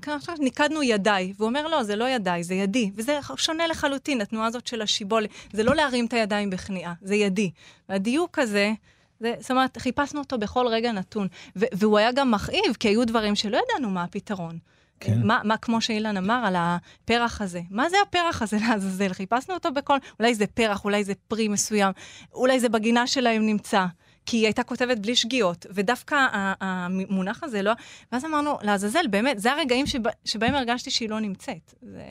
עכשיו 0.08 0.36
ניקדנו 0.40 0.84
ידיי, 0.84 1.34
והוא 1.38 1.50
אומר, 1.50 1.68
לא, 1.68 1.84
זה 1.84 1.96
לא 1.96 2.10
ידיי, 2.10 2.44
זה 2.44 2.54
ידי. 2.54 2.92
וזה 2.96 3.20
שונה 3.36 3.68
לחלוטין, 3.68 4.22
התנועה 4.22 4.48
הזאת 4.48 4.68
של 4.68 4.82
השיבולת. 4.82 5.30
זה 5.54 5.64
לא 5.64 5.76
להרים 5.76 6.06
את 6.06 6.14
הידיים 6.14 6.50
בכניעה, 6.50 6.94
זה 7.02 7.16
ידי. 7.16 7.52
והדיוק 7.90 8.40
הזה, 8.40 8.74
זה, 9.20 9.34
זאת 9.40 9.52
אומרת, 9.52 9.78
חיפשנו 9.78 10.20
אותו 10.20 10.38
בכל 10.38 10.68
רגע 10.68 10.92
נתון. 10.92 11.28
והוא 11.56 11.98
היה 11.98 12.12
גם 12.12 12.32
מכאיב, 12.32 12.76
כי 12.80 12.88
היו 12.88 13.06
דברים 13.06 13.36
שלא 13.36 13.58
ידענו 13.58 13.90
מה 13.90 14.04
הפתרון. 14.04 14.58
כן. 15.00 15.22
מה, 15.24 15.42
מה, 15.44 15.58
כמו 15.58 15.82
שאילן 15.82 16.18
אמר, 16.18 16.44
על 16.46 16.56
הפרח 16.58 17.42
הזה. 17.42 17.62
מה 17.70 17.90
זה 17.90 17.98
הפרח 18.08 18.42
הזה 18.42 18.58
לעזאזל? 18.68 19.14
חיפשנו 19.14 19.54
אותו 19.54 19.72
בכל... 19.72 19.98
אולי 20.20 20.36
זה 20.36 20.48
פרח, 20.48 20.86
אולי 20.86 21.04
זה 21.04 21.14
פרי 21.28 21.48
מסוים, 21.48 21.92
אולי 22.34 22.60
זה 22.60 22.70
בגינה 22.70 23.08
שלהם 23.08 23.46
נמצא. 23.46 23.86
כי 24.28 24.38
היא 24.38 24.46
הייתה 24.46 24.64
כותבת 24.64 24.98
בלי 24.98 25.16
שגיאות, 25.16 25.66
ודווקא 25.70 26.16
המונח 26.62 27.44
הזה 27.44 27.62
לא... 27.62 27.72
ואז 28.12 28.26
אמרנו, 28.26 28.58
לעזאזל, 28.62 29.08
באמת, 29.10 29.40
זה 29.40 29.52
הרגעים 29.52 29.86
שבה, 29.86 30.10
שבהם 30.26 30.56
הרגשתי 30.56 30.92
שהיא 30.92 31.10
לא 31.10 31.20
נמצאת. 31.20 31.74
זה 31.82 32.04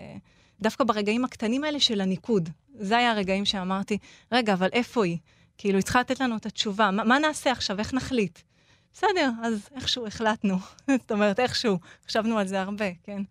דווקא 0.61 0.85
ברגעים 0.85 1.25
הקטנים 1.25 1.65
האלה 1.65 1.81
של 1.81 2.01
הניקוד. 2.01 2.49
זה 2.79 2.97
היה 2.97 3.11
הרגעים 3.11 3.45
שאמרתי, 3.45 3.99
רגע, 4.33 4.53
אבל 4.53 4.69
איפה 4.73 5.05
היא? 5.05 5.19
כאילו, 5.59 5.77
היא 5.77 5.85
צריכה 5.85 6.01
לתת 6.01 6.21
לנו 6.21 6.37
את 6.37 6.47
התשובה. 6.47 6.91
מה, 6.91 7.05
מה 7.05 7.19
נעשה 7.19 7.53
עכשיו? 7.53 7.79
איך 7.79 7.95
נחליט? 7.95 8.39
בסדר, 8.93 9.31
אז 9.43 9.69
איכשהו 9.75 10.07
החלטנו. 10.07 10.57
זאת 11.01 11.13
אומרת, 11.13 11.41
איכשהו. 11.41 11.79
חשבנו 12.09 12.39
על 12.39 12.47
זה 12.47 12.61
הרבה, 12.61 12.95
כן. 13.03 13.23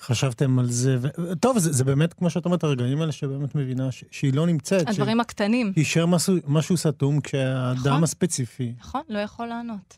חשבתם 0.00 0.58
על 0.58 0.70
זה, 0.70 0.96
ו... 1.00 1.08
טוב, 1.40 1.58
זה, 1.58 1.72
זה 1.72 1.84
באמת, 1.84 2.12
כמו 2.12 2.30
שאת 2.30 2.44
אומרת, 2.44 2.64
הרגעים 2.64 3.00
האלה 3.00 3.12
שבאמת 3.12 3.54
מבינה 3.54 3.92
ש... 3.92 4.04
שהיא 4.10 4.34
לא 4.34 4.46
נמצאת. 4.46 4.88
הדברים 4.88 5.18
ש... 5.18 5.20
הקטנים. 5.20 5.72
יישאר 5.76 6.06
משהו, 6.06 6.36
משהו 6.46 6.76
סתום 6.76 7.20
כשהאדם 7.20 7.86
נכון, 7.86 8.04
הספציפי. 8.04 8.72
נכון, 8.80 9.02
לא 9.08 9.18
יכול 9.18 9.46
לענות. 9.46 9.96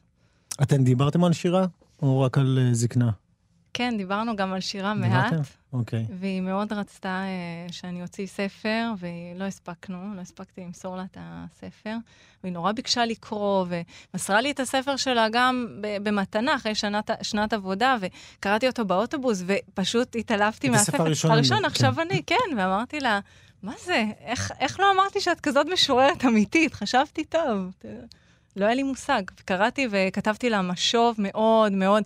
אתם 0.63 0.85
דיברתם 0.85 1.25
על 1.25 1.33
שירה, 1.33 1.67
או 2.03 2.21
רק 2.21 2.39
על 2.39 2.59
uh, 2.71 2.75
זקנה? 2.75 3.11
כן, 3.75 3.95
דיברנו 3.97 4.37
גם 4.37 4.53
על 4.53 4.61
שירה 4.61 4.95
דיברתם? 4.95 5.37
מעט. 5.37 5.47
אוקיי. 5.73 6.07
והיא 6.19 6.41
מאוד 6.41 6.73
רצתה 6.73 7.25
uh, 7.69 7.73
שאני 7.73 8.03
אוציא 8.03 8.27
ספר, 8.27 8.93
ולא 8.99 9.45
הספקנו, 9.45 10.15
לא 10.15 10.21
הספקתי 10.21 10.61
למסור 10.61 10.97
לה 10.97 11.03
את 11.03 11.17
הספר. 11.21 11.97
והיא 12.43 12.53
נורא 12.53 12.73
ביקשה 12.73 13.05
לקרוא, 13.05 13.67
ומסרה 14.15 14.41
לי 14.41 14.51
את 14.51 14.61
הספר 14.61 14.97
שלה 14.97 15.27
גם 15.33 15.67
במתנה 16.03 16.57
אחרי 16.57 16.75
שנת, 16.75 17.11
שנת 17.23 17.53
עבודה, 17.53 17.97
וקראתי 18.01 18.67
אותו 18.67 18.85
באוטובוס, 18.85 19.43
ופשוט 19.47 20.17
התעלפתי 20.17 20.69
מהספר. 20.69 20.91
את 20.91 20.95
הספר 20.95 21.07
הראשון. 21.07 21.31
הראשון, 21.31 21.65
עכשיו 21.65 21.95
כן. 21.95 22.01
אני, 22.01 22.23
כן, 22.27 22.57
ואמרתי 22.57 23.01
לה, 23.01 23.21
מה 23.63 23.73
זה? 23.85 24.05
איך, 24.25 24.53
איך 24.61 24.81
לא 24.81 24.93
אמרתי 24.95 25.21
שאת 25.21 25.41
כזאת 25.41 25.67
משוררת 25.73 26.25
אמיתית? 26.25 26.75
חשבתי 26.75 27.25
טוב. 27.25 27.71
לא 28.57 28.65
היה 28.65 28.75
לי 28.75 28.83
מושג. 28.83 29.23
קראתי 29.45 29.87
וכתבתי 29.91 30.51
לה 30.51 30.63
משוב 30.63 31.17
מאוד 31.19 31.73
מאוד 31.73 32.03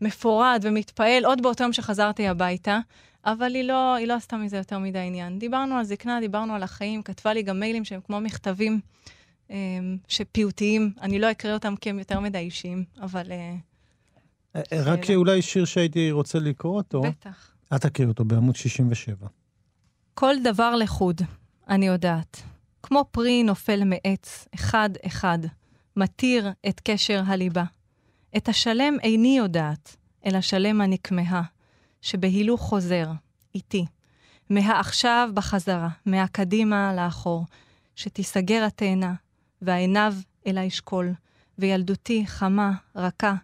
מפורד 0.00 0.60
ומתפעל, 0.62 1.24
עוד 1.24 1.42
באותו 1.42 1.64
יום 1.64 1.72
שחזרתי 1.72 2.28
הביתה, 2.28 2.78
אבל 3.24 3.54
היא 3.54 3.64
לא, 3.64 3.94
היא 3.94 4.06
לא 4.06 4.14
עשתה 4.14 4.36
מזה 4.36 4.56
יותר 4.56 4.78
מדי 4.78 4.98
עניין. 4.98 5.38
דיברנו 5.38 5.74
על 5.74 5.84
זקנה, 5.84 6.20
דיברנו 6.20 6.54
על 6.54 6.62
החיים, 6.62 7.02
כתבה 7.02 7.34
לי 7.34 7.42
גם 7.42 7.60
מיילים 7.60 7.84
שהם 7.84 8.00
כמו 8.00 8.20
מכתבים 8.20 8.80
אה, 9.50 9.56
שפיוטיים. 10.08 10.92
אני 11.00 11.18
לא 11.18 11.30
אקריא 11.30 11.54
אותם 11.54 11.74
כי 11.76 11.90
הם 11.90 11.98
יותר 11.98 12.20
מדי 12.20 12.38
אישיים, 12.38 12.84
אבל... 13.00 13.32
אה, 13.32 13.54
אה, 14.56 14.62
אה 14.72 14.82
רק 14.82 15.04
שאולי 15.04 15.42
שיר 15.42 15.64
שהייתי 15.64 16.10
רוצה 16.10 16.38
לקרוא 16.38 16.76
אותו. 16.76 17.02
בטח. 17.02 17.52
את 17.74 17.80
תקריא 17.80 18.08
אותו 18.08 18.24
בעמוד 18.24 18.56
67. 18.56 19.26
כל 20.14 20.34
דבר 20.44 20.74
לחוד, 20.76 21.20
אני 21.68 21.86
יודעת. 21.86 22.42
כמו 22.82 23.04
פרי 23.10 23.42
נופל 23.42 23.84
מעץ, 23.84 24.48
אחד-אחד. 24.54 25.38
מתיר 25.98 26.50
את 26.68 26.80
קשר 26.84 27.22
הליבה. 27.26 27.64
את 28.36 28.48
השלם 28.48 28.96
איני 29.02 29.38
יודעת, 29.38 29.96
אל 30.26 30.36
השלם 30.36 30.80
הנכמהה, 30.80 31.42
שבהילוך 32.02 32.60
חוזר, 32.60 33.06
איתי. 33.54 33.86
מהעכשיו 34.50 35.30
בחזרה, 35.34 35.88
מהקדימה 36.06 36.94
לאחור, 36.96 37.44
שתיסגר 37.96 38.64
התאנה, 38.64 39.14
והעיניו 39.62 40.14
אל 40.46 40.58
האשכול, 40.58 41.12
וילדותי 41.58 42.26
חמה, 42.26 42.72
רכה, 42.96 43.34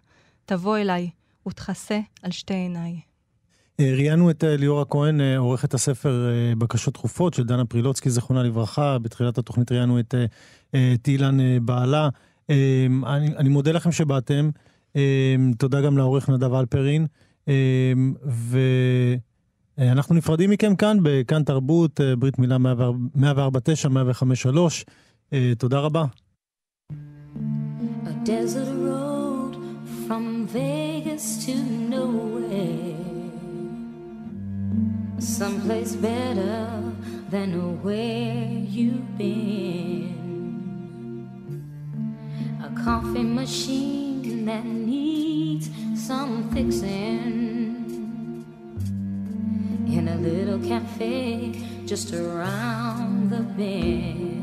תבוא 0.45 0.77
אליי, 0.77 1.09
ותכסה 1.47 1.99
על 2.21 2.31
שתי 2.31 2.53
עיניי. 2.53 2.99
אה, 3.79 3.91
ראיינו 3.91 4.29
את 4.29 4.43
אה, 4.43 4.57
ליאורה 4.57 4.85
כהן, 4.85 5.21
אה, 5.21 5.37
עורכת 5.37 5.73
הספר 5.73 6.29
בקשות 6.57 6.93
דחופות 6.93 7.33
של 7.33 7.43
דנה 7.43 7.65
פרילוצקי, 7.65 8.09
זכרונה 8.09 8.43
לברכה. 8.43 8.97
בתחילת 8.99 9.37
התוכנית 9.37 9.71
ראיינו 9.71 9.99
את 9.99 11.07
אילן 11.07 11.65
בעלה. 11.65 12.09
אמ, 12.49 13.05
אני, 13.05 13.37
אני 13.37 13.49
מודה 13.49 13.71
לכם 13.71 13.91
שבאתם. 13.91 14.49
אמ, 14.95 15.51
תודה 15.57 15.81
גם 15.81 15.97
לעורך 15.97 16.29
נדב 16.29 16.53
אלפרין. 16.53 17.05
אמ, 17.47 18.13
ואנחנו 19.77 20.15
נפרדים 20.15 20.49
מכם 20.49 20.75
כאן, 20.75 20.97
בכאן 21.03 21.43
תרבות, 21.43 22.01
אה, 22.01 22.15
ברית 22.15 22.39
מילה 22.39 22.57
104.9, 22.57 23.89
105.3. 23.89 24.85
אה, 25.33 25.53
תודה 25.57 25.79
רבה. 25.79 26.05
Desert 28.25 28.73
road 28.89 29.53
from 30.05 30.47
Vegas 30.55 31.25
to 31.45 31.53
nowhere 31.95 33.05
Someplace 35.19 35.93
better 35.95 36.81
than 37.29 37.49
where 37.83 38.47
you've 38.75 39.17
been 39.17 40.24
coffee 42.85 43.23
machine 43.23 44.45
that 44.45 44.63
needs 44.63 45.71
some 45.95 46.47
fixing 46.51 46.85
in 49.87 50.07
a 50.07 50.15
little 50.17 50.59
cafe 50.59 51.63
just 51.87 52.13
around 52.13 53.31
the 53.31 53.41
bend. 53.57 54.34